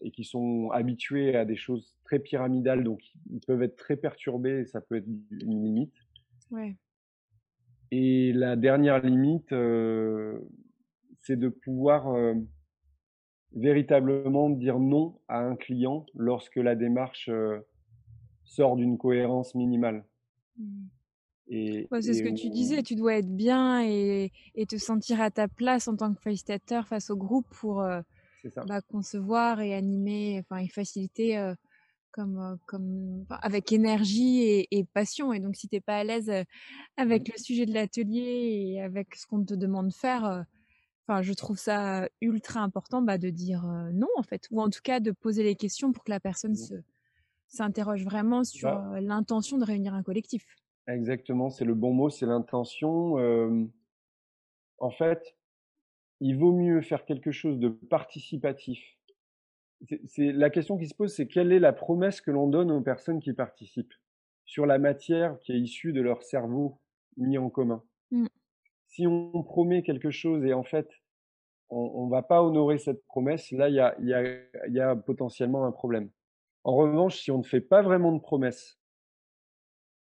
et 0.03 0.11
qui 0.11 0.23
sont 0.23 0.69
habitués 0.71 1.35
à 1.35 1.45
des 1.45 1.55
choses 1.55 1.95
très 2.03 2.19
pyramidales, 2.19 2.83
donc 2.83 3.01
ils 3.31 3.39
peuvent 3.39 3.63
être 3.63 3.77
très 3.77 3.95
perturbés 3.95 4.59
et 4.59 4.65
ça 4.65 4.81
peut 4.81 4.97
être 4.97 5.07
une 5.07 5.63
limite. 5.63 5.95
Ouais. 6.51 6.75
Et 7.91 8.33
la 8.33 8.55
dernière 8.55 9.01
limite, 9.01 9.51
euh, 9.53 10.39
c'est 11.21 11.37
de 11.37 11.49
pouvoir 11.49 12.09
euh, 12.09 12.33
véritablement 13.53 14.49
dire 14.49 14.79
non 14.79 15.19
à 15.27 15.39
un 15.39 15.55
client 15.55 16.05
lorsque 16.15 16.57
la 16.57 16.75
démarche 16.75 17.29
euh, 17.29 17.59
sort 18.43 18.75
d'une 18.75 18.97
cohérence 18.97 19.55
minimale. 19.55 20.05
Mmh. 20.57 20.85
C'est 22.01 22.13
ce 22.13 22.23
que 22.23 22.33
tu 22.33 22.49
disais, 22.49 22.83
tu 22.83 22.95
dois 22.95 23.15
être 23.15 23.35
bien 23.35 23.83
et, 23.83 24.31
et, 24.55 24.65
te 24.65 24.77
sentir 24.77 25.21
à 25.21 25.29
ta 25.29 25.47
place 25.47 25.87
en 25.87 25.95
tant 25.95 26.13
que 26.13 26.21
facilitateur 26.21 26.87
face 26.87 27.09
au 27.09 27.15
groupe 27.15 27.47
pour 27.49 27.85
bah, 28.65 28.81
concevoir 28.81 29.61
et 29.61 29.73
animer, 29.73 30.39
enfin, 30.39 30.61
et 30.61 30.67
faciliter 30.67 31.53
comme, 32.11 32.57
comme, 32.65 33.25
avec 33.41 33.71
énergie 33.71 34.65
et, 34.69 34.85
passion. 34.93 35.33
Et 35.33 35.39
donc, 35.39 35.55
si 35.55 35.67
tu 35.67 35.75
n'es 35.75 35.81
pas 35.81 35.97
à 35.97 36.03
l'aise 36.03 36.31
avec 36.97 37.31
le 37.31 37.37
sujet 37.37 37.65
de 37.65 37.73
l'atelier 37.73 38.73
et 38.73 38.81
avec 38.81 39.15
ce 39.15 39.27
qu'on 39.27 39.43
te 39.43 39.53
demande 39.53 39.89
de 39.89 39.93
faire, 39.93 40.45
enfin, 41.07 41.21
je 41.21 41.33
trouve 41.33 41.57
ça 41.57 42.07
ultra 42.21 42.61
important 42.61 43.01
bah, 43.01 43.17
de 43.17 43.29
dire 43.29 43.63
non, 43.93 44.09
en 44.17 44.23
fait, 44.23 44.47
ou 44.51 44.61
en 44.61 44.69
tout 44.69 44.81
cas 44.83 44.99
de 44.99 45.11
poser 45.11 45.43
les 45.43 45.55
questions 45.55 45.91
pour 45.91 46.03
que 46.03 46.11
la 46.11 46.19
personne 46.19 46.55
se, 46.55 46.75
s'interroge 47.47 48.03
vraiment 48.03 48.43
sur 48.43 48.69
bah 48.69 49.01
l'intention 49.01 49.57
de 49.57 49.65
réunir 49.65 49.93
un 49.93 50.03
collectif. 50.03 50.45
Exactement, 50.87 51.49
c'est 51.49 51.65
le 51.65 51.75
bon 51.75 51.93
mot, 51.93 52.09
c'est 52.09 52.25
l'intention. 52.25 53.15
en 54.79 54.89
fait, 54.91 55.35
il 56.19 56.37
vaut 56.37 56.53
mieux 56.53 56.81
faire 56.81 57.05
quelque 57.05 57.31
chose 57.31 57.59
de 57.59 57.69
participatif. 57.69 58.81
C'est 60.05 60.31
la 60.31 60.49
question 60.49 60.77
qui 60.77 60.87
se 60.87 60.95
pose, 60.95 61.13
c'est 61.13 61.27
quelle 61.27 61.51
est 61.51 61.59
la 61.59 61.73
promesse 61.73 62.21
que 62.21 62.31
l'on 62.31 62.47
donne 62.47 62.71
aux 62.71 62.81
personnes 62.81 63.19
qui 63.19 63.33
participent 63.33 63.93
sur 64.45 64.65
la 64.65 64.77
matière 64.77 65.37
qui 65.39 65.51
est 65.51 65.59
issue 65.59 65.91
de 65.91 66.01
leur 66.01 66.23
cerveau 66.23 66.79
mis 67.17 67.37
en 67.37 67.49
commun? 67.49 67.83
Mmh. 68.11 68.27
Si 68.87 69.07
on 69.07 69.43
promet 69.43 69.83
quelque 69.83 70.11
chose 70.11 70.45
et 70.45 70.53
en 70.53 70.63
fait 70.63 70.89
on 71.69 72.05
ne 72.05 72.11
va 72.11 72.21
pas 72.21 72.43
honorer 72.43 72.77
cette 72.77 73.03
promesse, 73.05 73.51
là 73.51 73.67
il 73.67 73.75
y 73.75 73.79
a, 73.79 73.95
y, 73.99 74.13
a, 74.13 74.67
y 74.67 74.79
a 74.79 74.95
potentiellement 74.95 75.65
un 75.65 75.71
problème. 75.71 76.09
En 76.63 76.75
revanche, 76.75 77.19
si 77.19 77.31
on 77.31 77.39
ne 77.39 77.43
fait 77.43 77.61
pas 77.61 77.81
vraiment 77.81 78.11
de 78.11 78.19
promesse 78.19 78.79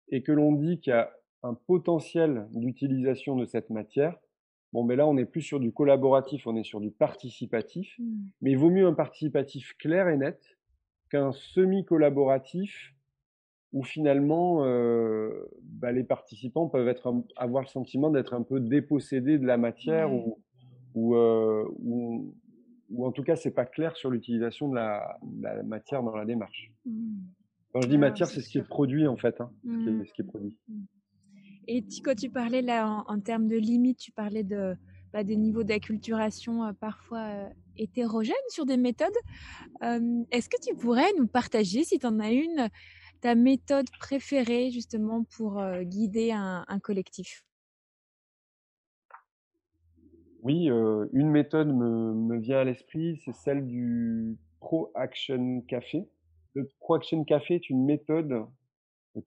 et 0.09 0.23
que 0.23 0.33
l'on 0.33 0.53
dit 0.53 0.81
qu'il 0.81 0.93
y 0.93 0.95
a 0.95 1.13
un 1.43 1.55
potentiel 1.55 2.47
d'utilisation 2.53 3.37
de 3.37 3.45
cette 3.45 3.71
matière, 3.71 4.17
Bon, 4.75 4.83
mais 4.83 4.97
là, 4.97 5.07
on 5.07 5.15
n'est 5.15 5.25
plus 5.25 5.41
sur 5.41 5.61
du 5.61 5.73
collaboratif, 5.73 6.49
on 6.49 6.57
est 6.57 6.65
sur 6.65 6.81
du 6.81 6.91
participatif. 6.91 7.95
Mmh. 8.01 8.05
Mais 8.43 8.51
il 8.51 8.59
vaut 8.59 8.71
mieux 8.71 8.89
un 8.89 8.93
participatif 8.93 9.73
clair 9.79 10.09
et 10.09 10.17
net 10.17 10.59
qu'un 11.11 11.31
semi-collaboratif 11.31 12.93
où 13.73 13.85
finalement 13.85 14.65
euh, 14.65 15.49
bah, 15.63 15.93
les 15.93 16.03
participants 16.03 16.69
peuvent 16.69 16.89
être 16.89 17.15
avoir 17.37 17.63
le 17.63 17.69
sentiment 17.69 18.11
d'être 18.11 18.35
un 18.35 18.43
peu 18.43 18.59
dépossédés 18.59 19.39
de 19.39 19.47
la 19.47 19.59
matière 19.59 20.13
ou, 20.13 21.15
euh, 21.15 21.65
ou, 21.79 22.35
ou, 22.91 23.07
en 23.07 23.13
tout 23.13 23.23
cas, 23.23 23.37
c'est 23.37 23.55
pas 23.55 23.67
clair 23.67 23.97
sur 23.97 24.11
l'utilisation 24.11 24.69
de 24.69 24.75
la, 24.75 25.21
matière 25.63 26.03
dans 26.03 26.17
la 26.17 26.25
démarche. 26.25 26.73
Mmh. 26.85 27.19
Quand 27.75 27.81
je 27.81 27.89
dis 27.89 27.99
matière, 27.99 28.29
c'est 28.29 28.41
ce 28.41 28.49
qui 28.49 28.59
est 28.59 28.63
produit 28.63 29.09
en 29.09 29.17
fait, 29.17 29.41
hein, 29.41 29.51
ce, 29.65 30.13
qui 30.13 30.23
est, 30.23 30.25
produit. 30.25 30.57
Mmh. 30.69 30.85
Et 31.67 31.85
quand 32.05 32.15
tu 32.15 32.31
parlais 32.31 32.63
là 32.63 33.03
en, 33.09 33.19
termes 33.19 33.49
de 33.49 33.57
limites, 33.57 33.99
tu 33.99 34.13
parlais 34.13 34.45
de, 34.45 34.77
bah, 35.13 35.25
des 35.25 35.37
niveaux 35.37 35.65
d'acculturation 35.65 36.63
euh, 36.63 36.73
parfois 36.73 37.19
euh, 37.19 37.49
hétérogènes 37.77 38.37
sur 38.49 38.65
des 38.65 38.77
méthodes. 38.77 39.09
Est-ce 39.83 40.49
que 40.49 40.61
tu 40.65 40.77
pourrais 40.77 41.13
nous 41.19 41.27
partager, 41.27 41.83
si 41.83 41.99
tu 41.99 42.07
en 42.07 42.21
as 42.21 42.31
une, 42.31 42.69
ta 43.21 43.35
méthode 43.35 43.91
préférée 43.99 44.71
justement 44.71 45.25
pour 45.37 45.61
guider 45.83 46.31
un, 46.31 46.79
collectif? 46.81 47.45
Oui, 50.43 50.67
une 50.67 51.31
méthode 51.31 51.75
me, 51.75 52.39
vient 52.39 52.59
à 52.59 52.65
l'esprit, 52.65 53.21
c'est 53.25 53.35
celle 53.35 53.67
du 53.67 54.37
Pro 54.61 54.93
Action 54.95 55.61
Café. 55.63 56.07
Le 56.55 56.71
Pro 56.81 56.95
Action 56.95 57.25
Café 57.25 57.57
est 57.57 57.71
une 57.71 57.85
méthode 57.85 58.47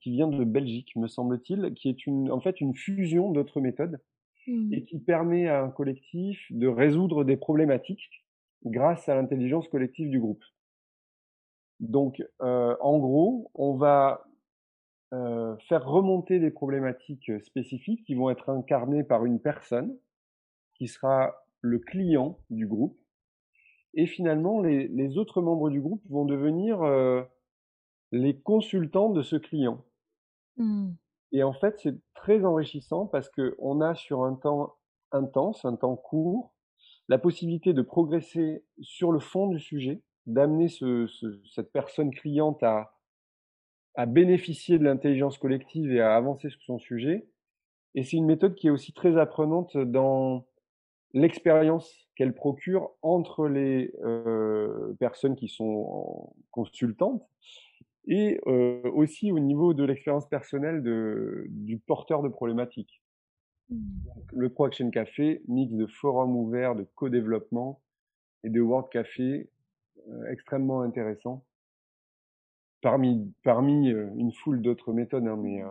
qui 0.01 0.11
vient 0.11 0.27
de 0.27 0.43
Belgique, 0.43 0.95
me 0.95 1.07
semble-t-il, 1.07 1.73
qui 1.73 1.89
est 1.89 2.05
une, 2.05 2.31
en 2.31 2.41
fait 2.41 2.59
une 2.59 2.75
fusion 2.75 3.31
d'autres 3.31 3.61
méthodes 3.61 4.01
mmh. 4.47 4.73
et 4.73 4.85
qui 4.85 4.99
permet 4.99 5.47
à 5.47 5.63
un 5.63 5.69
collectif 5.69 6.39
de 6.51 6.67
résoudre 6.67 7.23
des 7.23 7.37
problématiques 7.37 8.25
grâce 8.65 9.07
à 9.07 9.15
l'intelligence 9.15 9.67
collective 9.69 10.09
du 10.09 10.19
groupe. 10.19 10.43
Donc, 11.79 12.23
euh, 12.41 12.75
en 12.81 12.97
gros, 12.97 13.51
on 13.53 13.75
va 13.75 14.25
euh, 15.13 15.55
faire 15.69 15.85
remonter 15.85 16.39
des 16.39 16.51
problématiques 16.51 17.31
spécifiques 17.43 18.03
qui 18.05 18.15
vont 18.15 18.29
être 18.29 18.49
incarnées 18.49 19.03
par 19.03 19.25
une 19.25 19.39
personne 19.39 19.97
qui 20.73 20.87
sera 20.87 21.35
le 21.61 21.79
client 21.79 22.39
du 22.49 22.67
groupe. 22.67 22.97
Et 23.93 24.05
finalement, 24.05 24.61
les, 24.61 25.17
autres 25.17 25.41
membres 25.41 25.69
du 25.69 25.81
groupe 25.81 26.03
vont 26.09 26.25
devenir 26.25 26.83
euh, 26.83 27.23
les 28.11 28.37
consultants 28.39 29.09
de 29.09 29.21
ce 29.21 29.35
client. 29.35 29.83
Mmh. 30.57 30.91
Et 31.31 31.43
en 31.43 31.53
fait, 31.53 31.79
c'est 31.79 31.95
très 32.13 32.45
enrichissant 32.45 33.05
parce 33.05 33.29
qu'on 33.29 33.81
a 33.81 33.95
sur 33.95 34.23
un 34.23 34.35
temps 34.35 34.75
intense, 35.11 35.65
un 35.65 35.75
temps 35.75 35.95
court, 35.95 36.53
la 37.09 37.17
possibilité 37.17 37.73
de 37.73 37.81
progresser 37.81 38.63
sur 38.81 39.11
le 39.11 39.19
fond 39.19 39.47
du 39.47 39.59
sujet, 39.59 40.01
d'amener 40.25 40.67
ce, 40.67 41.07
cette 41.53 41.71
personne 41.71 42.11
cliente 42.11 42.61
à, 42.63 42.93
à 43.95 44.05
bénéficier 44.05 44.77
de 44.77 44.83
l'intelligence 44.83 45.37
collective 45.37 45.91
et 45.91 46.01
à 46.01 46.15
avancer 46.15 46.49
sur 46.49 46.61
son 46.61 46.79
sujet. 46.79 47.27
Et 47.95 48.03
c'est 48.03 48.17
une 48.17 48.25
méthode 48.25 48.55
qui 48.55 48.67
est 48.67 48.71
aussi 48.71 48.93
très 48.93 49.17
apprenante 49.17 49.75
dans 49.77 50.45
l'expérience 51.13 52.06
qu'elle 52.17 52.33
procure 52.33 52.89
entre 53.03 53.47
les 53.47 53.93
euh, 54.03 54.95
personnes 54.99 55.35
qui 55.35 55.47
sont 55.47 56.33
consultantes 56.49 57.23
et 58.07 58.41
euh, 58.47 58.81
aussi 58.91 59.31
au 59.31 59.37
niveau 59.37 59.75
de 59.75 59.83
l'expérience 59.83 60.27
personnelle 60.27 60.81
de, 60.81 61.45
du 61.49 61.77
porteur 61.77 62.23
de 62.23 62.29
problématiques. 62.29 63.01
Mmh. 63.69 63.75
le 64.31 64.49
Pro 64.49 64.65
Action 64.65 64.89
Café, 64.89 65.43
mix 65.47 65.73
de 65.73 65.85
forums 65.85 66.37
ouverts, 66.37 66.73
de 66.73 66.87
co-développement 66.95 67.81
et 68.43 68.49
de 68.49 68.61
World 68.61 68.89
Café, 68.89 69.49
euh, 70.07 70.31
extrêmement 70.31 70.81
intéressant. 70.81 71.45
Parmi, 72.81 73.31
parmi 73.43 73.89
une 73.89 74.31
foule 74.31 74.61
d'autres 74.61 74.93
méthodes, 74.93 75.27
hein, 75.27 75.35
mais 75.35 75.61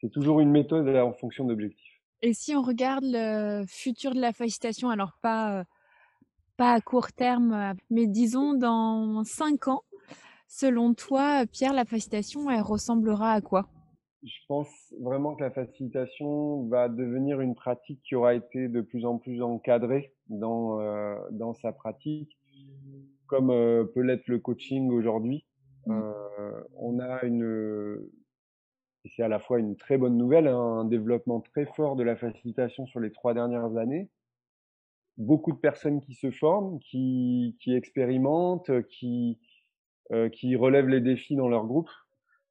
c'est 0.00 0.10
toujours 0.10 0.40
une 0.40 0.50
méthode 0.50 0.88
en 0.88 1.14
fonction 1.14 1.44
d'objectifs. 1.44 2.00
Et 2.22 2.34
si 2.34 2.54
on 2.54 2.62
regarde 2.62 3.04
le 3.06 3.64
futur 3.66 4.14
de 4.14 4.20
la 4.20 4.32
facilitation, 4.32 4.90
alors 4.90 5.16
pas, 5.22 5.64
pas 6.60 6.72
à 6.74 6.80
court 6.82 7.10
terme, 7.10 7.74
mais 7.88 8.06
disons 8.06 8.52
dans 8.52 9.24
cinq 9.24 9.66
ans, 9.66 9.82
selon 10.46 10.92
toi, 10.92 11.46
Pierre, 11.50 11.72
la 11.72 11.86
facilitation, 11.86 12.50
elle 12.50 12.60
ressemblera 12.60 13.32
à 13.32 13.40
quoi? 13.40 13.66
Je 14.22 14.40
pense 14.46 14.68
vraiment 15.00 15.34
que 15.34 15.42
la 15.42 15.50
facilitation 15.50 16.66
va 16.68 16.90
devenir 16.90 17.40
une 17.40 17.54
pratique 17.54 18.02
qui 18.02 18.14
aura 18.14 18.34
été 18.34 18.68
de 18.68 18.82
plus 18.82 19.06
en 19.06 19.16
plus 19.16 19.40
encadrée 19.40 20.12
dans, 20.28 20.82
euh, 20.82 21.16
dans 21.30 21.54
sa 21.54 21.72
pratique, 21.72 22.36
comme 23.26 23.48
euh, 23.48 23.84
peut 23.84 24.02
l'être 24.02 24.28
le 24.28 24.38
coaching 24.38 24.90
aujourd'hui. 24.90 25.46
Mmh. 25.86 25.92
Euh, 25.92 26.60
on 26.76 26.98
a 26.98 27.24
une, 27.24 28.06
c'est 29.06 29.22
à 29.22 29.28
la 29.28 29.38
fois 29.38 29.60
une 29.60 29.76
très 29.76 29.96
bonne 29.96 30.18
nouvelle, 30.18 30.46
hein, 30.46 30.60
un 30.60 30.84
développement 30.84 31.40
très 31.40 31.64
fort 31.64 31.96
de 31.96 32.02
la 32.02 32.16
facilitation 32.16 32.84
sur 32.84 33.00
les 33.00 33.12
trois 33.12 33.32
dernières 33.32 33.78
années. 33.78 34.10
Beaucoup 35.20 35.52
de 35.52 35.58
personnes 35.58 36.00
qui 36.00 36.14
se 36.14 36.30
forment, 36.30 36.78
qui, 36.80 37.54
expérimentent, 37.68 38.70
qui, 38.88 39.38
qui 40.32 40.56
relèvent 40.56 40.88
les 40.88 41.00
défis 41.00 41.36
dans 41.36 41.48
leur 41.48 41.66
groupe. 41.66 41.90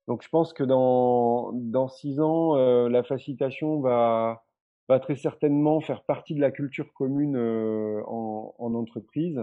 Donc 0.10 0.24
je 0.24 0.30
pense 0.30 0.54
que 0.54 0.64
dans, 0.64 1.88
six 1.88 2.20
ans, 2.20 2.58
euh, 2.58 2.90
la 2.90 3.04
facilitation 3.04 3.80
va, 3.80 4.44
très 5.02 5.16
certainement 5.16 5.82
faire 5.82 6.04
partie 6.04 6.34
de 6.34 6.42
la 6.42 6.50
culture 6.50 6.92
commune 6.94 7.36
euh, 7.36 8.02
en, 8.08 8.56
en, 8.58 8.74
entreprise. 8.74 9.40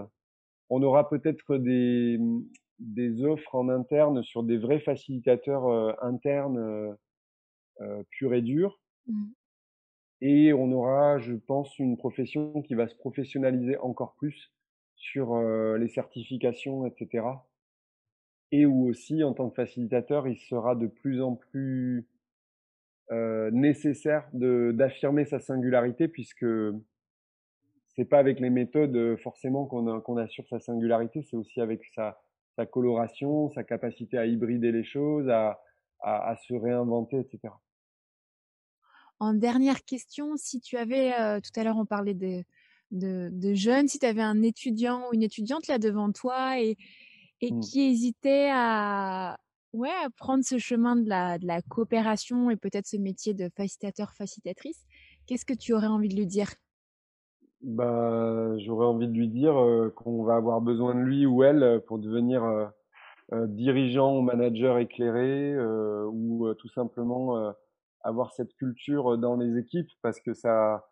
On 0.69 0.83
aura 0.83 1.09
peut-être 1.09 1.57
des, 1.57 2.19
offres 3.23 3.55
en 3.55 3.69
interne 3.69 4.25
sur 4.25 4.43
des 4.43 4.59
vrais 4.59 4.81
facilitateurs 4.81 5.69
euh, 5.69 5.93
internes 6.03 6.97
euh, 7.81 8.03
purs 8.11 8.35
et 8.35 8.43
durs. 8.43 8.81
Et 10.21 10.53
on 10.53 10.73
aura, 10.73 11.19
je 11.19 11.35
pense, 11.35 11.79
une 11.79 11.97
profession 11.97 12.63
qui 12.63 12.75
va 12.75 12.89
se 12.89 12.95
professionnaliser 12.95 13.77
encore 13.79 14.15
plus 14.15 14.53
sur 14.97 15.37
les 15.77 15.89
certifications, 15.89 16.87
etc 16.87 17.23
et 18.53 18.67
où 18.67 18.89
aussi 18.89 19.23
en 19.25 19.33
tant 19.35 19.49
que 19.49 19.55
facilitateur, 19.55 20.29
il 20.29 20.37
sera 20.37 20.75
de 20.75 20.87
plus 20.87 21.23
en 21.23 21.35
plus 21.35 22.07
euh, 23.13 23.51
nécessaire 23.53 24.29
d'affirmer 24.33 25.25
sa 25.25 25.39
singularité 25.39 26.09
puisque 26.09 26.47
c'est 27.89 28.05
pas 28.05 28.19
avec 28.19 28.41
les 28.41 28.51
méthodes 28.51 28.97
euh, 28.97 29.17
forcément 29.17 29.67
qu'on 29.67 30.01
qu'on 30.01 30.17
assure 30.17 30.47
sa 30.49 30.61
singularité, 30.61 31.23
c'est 31.23 31.37
aussi 31.37 31.61
avec 31.61 31.85
sa, 31.95 32.21
sa 32.57 32.67
coloration, 32.67 33.49
sa 33.51 33.65
capacité 33.65 34.19
à 34.19 34.27
hybrider 34.27 34.73
les 34.73 34.85
choses, 34.85 35.29
à, 35.29 35.61
à, 36.01 36.31
à 36.31 36.37
se 36.37 36.55
réinventer, 36.55 37.19
etc. 37.19 37.53
En 39.19 39.33
dernière 39.33 39.85
question, 39.85 40.37
si 40.37 40.61
tu 40.61 40.77
avais, 40.77 41.19
euh, 41.19 41.41
tout 41.41 41.59
à 41.59 41.65
l'heure 41.65 41.79
on 41.79 41.87
parlait 41.87 42.15
de, 42.15 42.43
de, 42.91 43.31
de 43.33 43.55
jeunes, 43.55 43.89
si 43.89 43.99
tu 43.99 44.07
avais 44.07 44.23
un 44.23 44.43
étudiant 44.43 45.09
ou 45.09 45.15
une 45.15 45.23
étudiante 45.23 45.67
là 45.69 45.79
devant 45.79 46.13
toi 46.13 46.61
et, 46.61 46.77
et 47.41 47.53
mmh. 47.53 47.61
qui 47.61 47.81
hésitait 47.81 48.51
à, 48.53 49.39
ouais, 49.73 49.91
à 50.05 50.11
prendre 50.11 50.45
ce 50.45 50.59
chemin 50.59 50.97
de 50.97 51.09
la, 51.09 51.39
de 51.39 51.47
la 51.47 51.63
coopération 51.63 52.51
et 52.51 52.57
peut-être 52.57 52.87
ce 52.87 52.99
métier 52.99 53.33
de 53.33 53.49
facilitateur-facilitatrice, 53.57 54.85
qu'est-ce 55.27 55.47
que 55.47 55.55
tu 55.55 55.73
aurais 55.73 55.87
envie 55.87 56.09
de 56.09 56.17
lui 56.17 56.27
dire? 56.27 56.53
Bah, 57.63 58.59
J'aurais 58.59 58.87
envie 58.87 59.09
de 59.09 59.15
lui 59.15 59.29
dire 59.29 59.55
qu'on 59.97 60.25
va 60.25 60.37
avoir 60.37 60.61
besoin 60.61 60.95
de 60.95 61.01
lui 61.01 61.25
ou 61.25 61.43
elle 61.43 61.83
pour 61.87 61.99
devenir 61.99 62.45
euh, 62.45 63.47
dirigeant 63.47 64.15
ou 64.15 64.21
manager 64.21 64.79
éclairé 64.79 65.57
ou 65.59 66.53
tout 66.55 66.69
simplement 66.69 67.55
avoir 68.07 68.33
cette 68.33 68.55
culture 68.55 69.19
dans 69.19 69.37
les 69.37 69.59
équipes 69.59 69.91
parce 70.03 70.21
que 70.21 70.33
ça, 70.33 70.87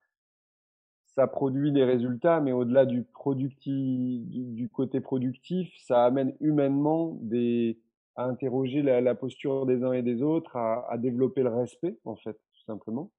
ça 1.14 1.26
produit 1.28 1.72
des 1.72 1.84
résultats, 1.84 2.40
mais 2.40 2.52
au-delà 2.52 2.86
du, 2.86 3.04
productif, 3.04 4.26
du, 4.28 4.68
côté 4.68 5.00
productif, 5.00 5.72
ça 5.78 6.04
amène 6.04 6.34
humainement 6.40 7.16
des, 7.22 7.78
à 8.16 8.24
interroger 8.24 8.82
la, 8.82 9.14
posture 9.14 9.64
des 9.64 9.84
uns 9.84 9.92
et 9.92 10.02
des 10.02 10.22
autres, 10.22 10.56
à, 10.56 10.98
développer 10.98 11.42
le 11.42 11.54
respect, 11.54 11.96
en 12.04 12.16
fait, 12.16 12.34
tout 12.34 12.64
simplement, 12.66 13.10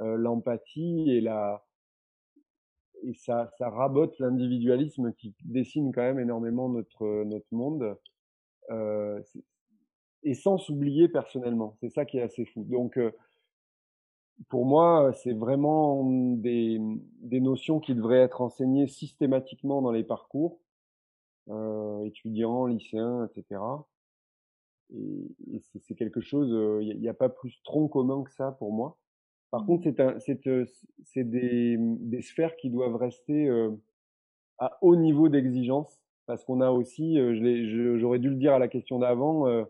euh, 0.00 0.16
l'empathie 0.16 1.10
et 1.10 1.20
la 1.20 1.62
et 3.02 3.12
ça, 3.12 3.50
ça 3.58 3.68
rabote 3.68 4.18
l'individualisme 4.18 5.12
qui 5.12 5.34
dessine 5.44 5.92
quand 5.92 6.00
même 6.00 6.18
énormément 6.18 6.70
notre 6.70 7.24
notre 7.24 7.46
monde, 7.52 7.96
euh, 8.70 9.20
et 10.22 10.34
sans 10.34 10.58
s'oublier 10.58 11.08
personnellement. 11.08 11.76
C'est 11.80 11.90
ça 11.90 12.04
qui 12.04 12.18
est 12.18 12.22
assez 12.22 12.44
fou. 12.46 12.64
Donc 12.64 12.96
euh, 12.96 13.12
pour 14.48 14.66
moi, 14.66 15.12
c'est 15.14 15.32
vraiment 15.32 16.04
des, 16.04 16.78
des, 17.20 17.40
notions 17.40 17.80
qui 17.80 17.94
devraient 17.94 18.20
être 18.20 18.40
enseignées 18.40 18.86
systématiquement 18.86 19.82
dans 19.82 19.92
les 19.92 20.04
parcours, 20.04 20.60
euh, 21.48 22.04
étudiants, 22.04 22.66
lycéens, 22.66 23.26
etc. 23.26 23.60
Et, 24.94 25.34
et 25.52 25.62
c'est 25.80 25.94
quelque 25.94 26.20
chose, 26.20 26.48
il 26.82 26.98
n'y 27.00 27.08
a, 27.08 27.12
a, 27.12 27.14
pas 27.14 27.28
plus 27.28 27.60
tronc 27.64 27.88
commun 27.88 28.22
que 28.22 28.32
ça 28.32 28.52
pour 28.52 28.72
moi. 28.72 28.98
Par 29.50 29.62
mmh. 29.62 29.66
contre, 29.66 30.18
c'est 31.04 31.24
des, 31.24 31.76
des, 31.78 32.22
sphères 32.22 32.56
qui 32.56 32.70
doivent 32.70 32.96
rester 32.96 33.46
euh, 33.46 33.70
à 34.58 34.78
haut 34.82 34.96
niveau 34.96 35.28
d'exigence, 35.28 36.02
parce 36.26 36.44
qu'on 36.44 36.60
a 36.60 36.70
aussi, 36.70 37.18
euh, 37.18 37.98
j'aurais 37.98 38.18
dû 38.18 38.28
le 38.28 38.36
dire 38.36 38.54
à 38.54 38.58
la 38.58 38.68
question 38.68 38.98
d'avant, 38.98 39.46
euh, 39.46 39.64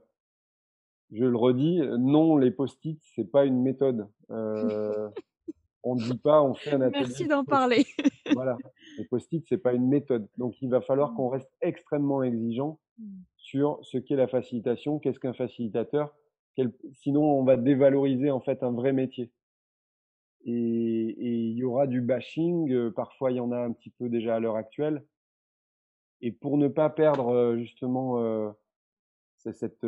je 1.13 1.25
le 1.25 1.37
redis, 1.37 1.81
non, 1.99 2.37
les 2.37 2.51
post-it, 2.51 3.01
c'est 3.15 3.31
pas 3.31 3.45
une 3.45 3.63
méthode. 3.63 4.09
Euh, 4.33 5.09
on 5.85 5.95
ne 5.95 6.01
dit 6.01 6.19
pas, 6.19 6.43
on 6.43 6.55
fait 6.55 6.73
un 6.73 6.81
atelier. 6.81 7.05
Merci 7.07 7.29
d'en 7.29 7.45
parler. 7.45 7.87
voilà, 8.35 8.57
les 8.99 9.05
post-it, 9.05 9.47
c'est 9.49 9.57
pas 9.57 9.73
une 9.73 9.87
méthode. 9.87 10.29
Donc, 10.37 10.61
il 10.61 10.69
va 10.69 10.81
falloir 10.81 11.15
qu'on 11.15 11.29
reste 11.29 11.49
extrêmement 11.61 12.25
exigeant 12.25 12.81
mmh. 12.99 13.05
sur 13.37 13.79
ce 13.83 13.99
qu'est 13.99 14.17
la 14.17 14.27
facilitation, 14.27 14.99
qu'est-ce 14.99 15.21
qu'un 15.21 15.33
facilitateur. 15.33 16.13
Quel... 16.57 16.73
Sinon, 16.91 17.23
on 17.23 17.45
va 17.45 17.57
dévaloriser 17.57 18.33
en 18.33 18.41
fait 18.41 18.65
un 18.65 18.73
vrai 18.73 18.93
métier. 18.93 19.31
Et, 20.45 20.51
et 20.53 21.35
il 21.35 21.57
y 21.57 21.63
aura 21.63 21.87
du 21.87 22.01
bashing. 22.01 22.73
Euh, 22.73 22.91
parfois, 22.91 23.31
il 23.31 23.37
y 23.37 23.41
en 23.41 23.53
a 23.53 23.59
un 23.59 23.71
petit 23.71 23.91
peu 23.91 24.09
déjà 24.09 24.35
à 24.35 24.41
l'heure 24.41 24.57
actuelle. 24.57 25.05
Et 26.21 26.33
pour 26.33 26.59
ne 26.59 26.67
pas 26.67 26.91
perdre 26.91 27.29
euh, 27.29 27.59
justement 27.59 28.19
c'est 29.53 29.53
cette, 29.53 29.87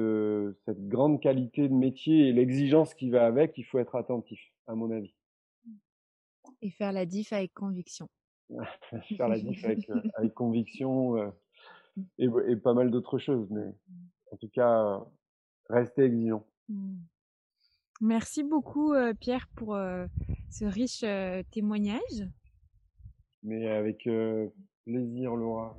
cette 0.64 0.88
grande 0.88 1.20
qualité 1.20 1.68
de 1.68 1.74
métier 1.74 2.28
et 2.28 2.32
l'exigence 2.32 2.94
qui 2.94 3.10
va 3.10 3.26
avec, 3.26 3.56
il 3.58 3.64
faut 3.64 3.78
être 3.78 3.96
attentif, 3.96 4.40
à 4.66 4.74
mon 4.74 4.90
avis. 4.90 5.14
Et 6.62 6.70
faire 6.70 6.92
la 6.92 7.06
diff 7.06 7.32
avec 7.32 7.52
conviction. 7.54 8.08
faire 9.16 9.28
la 9.28 9.38
diff 9.38 9.64
avec, 9.64 9.90
avec 10.14 10.34
conviction 10.34 11.16
et, 12.18 12.28
et, 12.46 12.56
pas 12.56 12.74
mal 12.74 12.90
d'autres 12.90 13.18
choses, 13.18 13.48
mais 13.50 13.74
en 14.30 14.36
tout 14.36 14.48
cas, 14.48 15.04
rester 15.68 16.04
exigeant. 16.04 16.46
Mmh. 16.68 16.96
Merci 18.00 18.44
beaucoup, 18.44 18.94
Pierre, 19.18 19.48
pour 19.56 19.76
ce 20.50 20.64
riche 20.64 21.04
témoignage. 21.50 22.28
Mais 23.42 23.68
avec 23.68 24.08
plaisir, 24.88 25.36
Laura. 25.36 25.76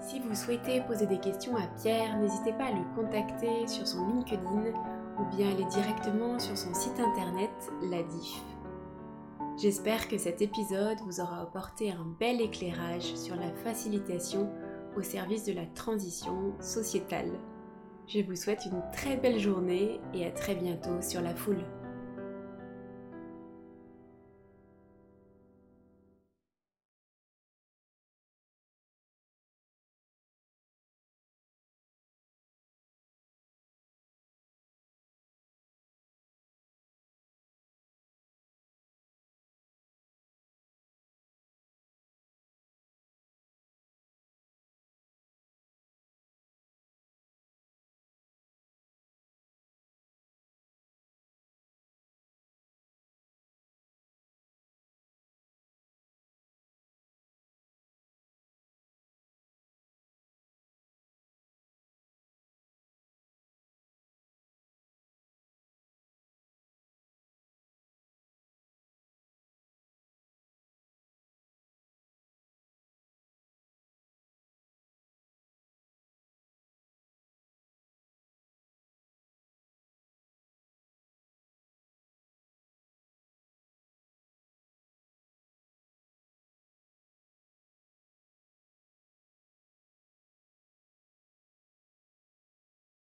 Si 0.00 0.20
vous 0.20 0.34
souhaitez 0.34 0.82
poser 0.82 1.06
des 1.06 1.18
questions 1.18 1.56
à 1.56 1.66
Pierre, 1.80 2.18
n'hésitez 2.18 2.52
pas 2.52 2.66
à 2.66 2.72
le 2.72 2.94
contacter 2.94 3.66
sur 3.66 3.86
son 3.86 4.06
LinkedIn 4.08 4.72
ou 5.18 5.36
bien 5.36 5.50
aller 5.50 5.64
directement 5.64 6.38
sur 6.38 6.56
son 6.56 6.74
site 6.74 7.00
internet, 7.00 7.50
la 7.90 8.02
DIF. 8.02 8.42
J'espère 9.58 10.08
que 10.08 10.18
cet 10.18 10.42
épisode 10.42 10.98
vous 11.06 11.20
aura 11.20 11.42
apporté 11.42 11.92
un 11.92 12.04
bel 12.18 12.40
éclairage 12.40 13.14
sur 13.14 13.36
la 13.36 13.50
facilitation 13.64 14.50
au 14.96 15.02
service 15.02 15.44
de 15.44 15.52
la 15.52 15.66
transition 15.66 16.52
sociétale. 16.60 17.30
Je 18.06 18.20
vous 18.20 18.36
souhaite 18.36 18.66
une 18.66 18.82
très 18.92 19.16
belle 19.16 19.38
journée 19.38 20.00
et 20.12 20.26
à 20.26 20.30
très 20.30 20.54
bientôt 20.54 21.00
sur 21.00 21.22
la 21.22 21.34
foule. 21.34 21.64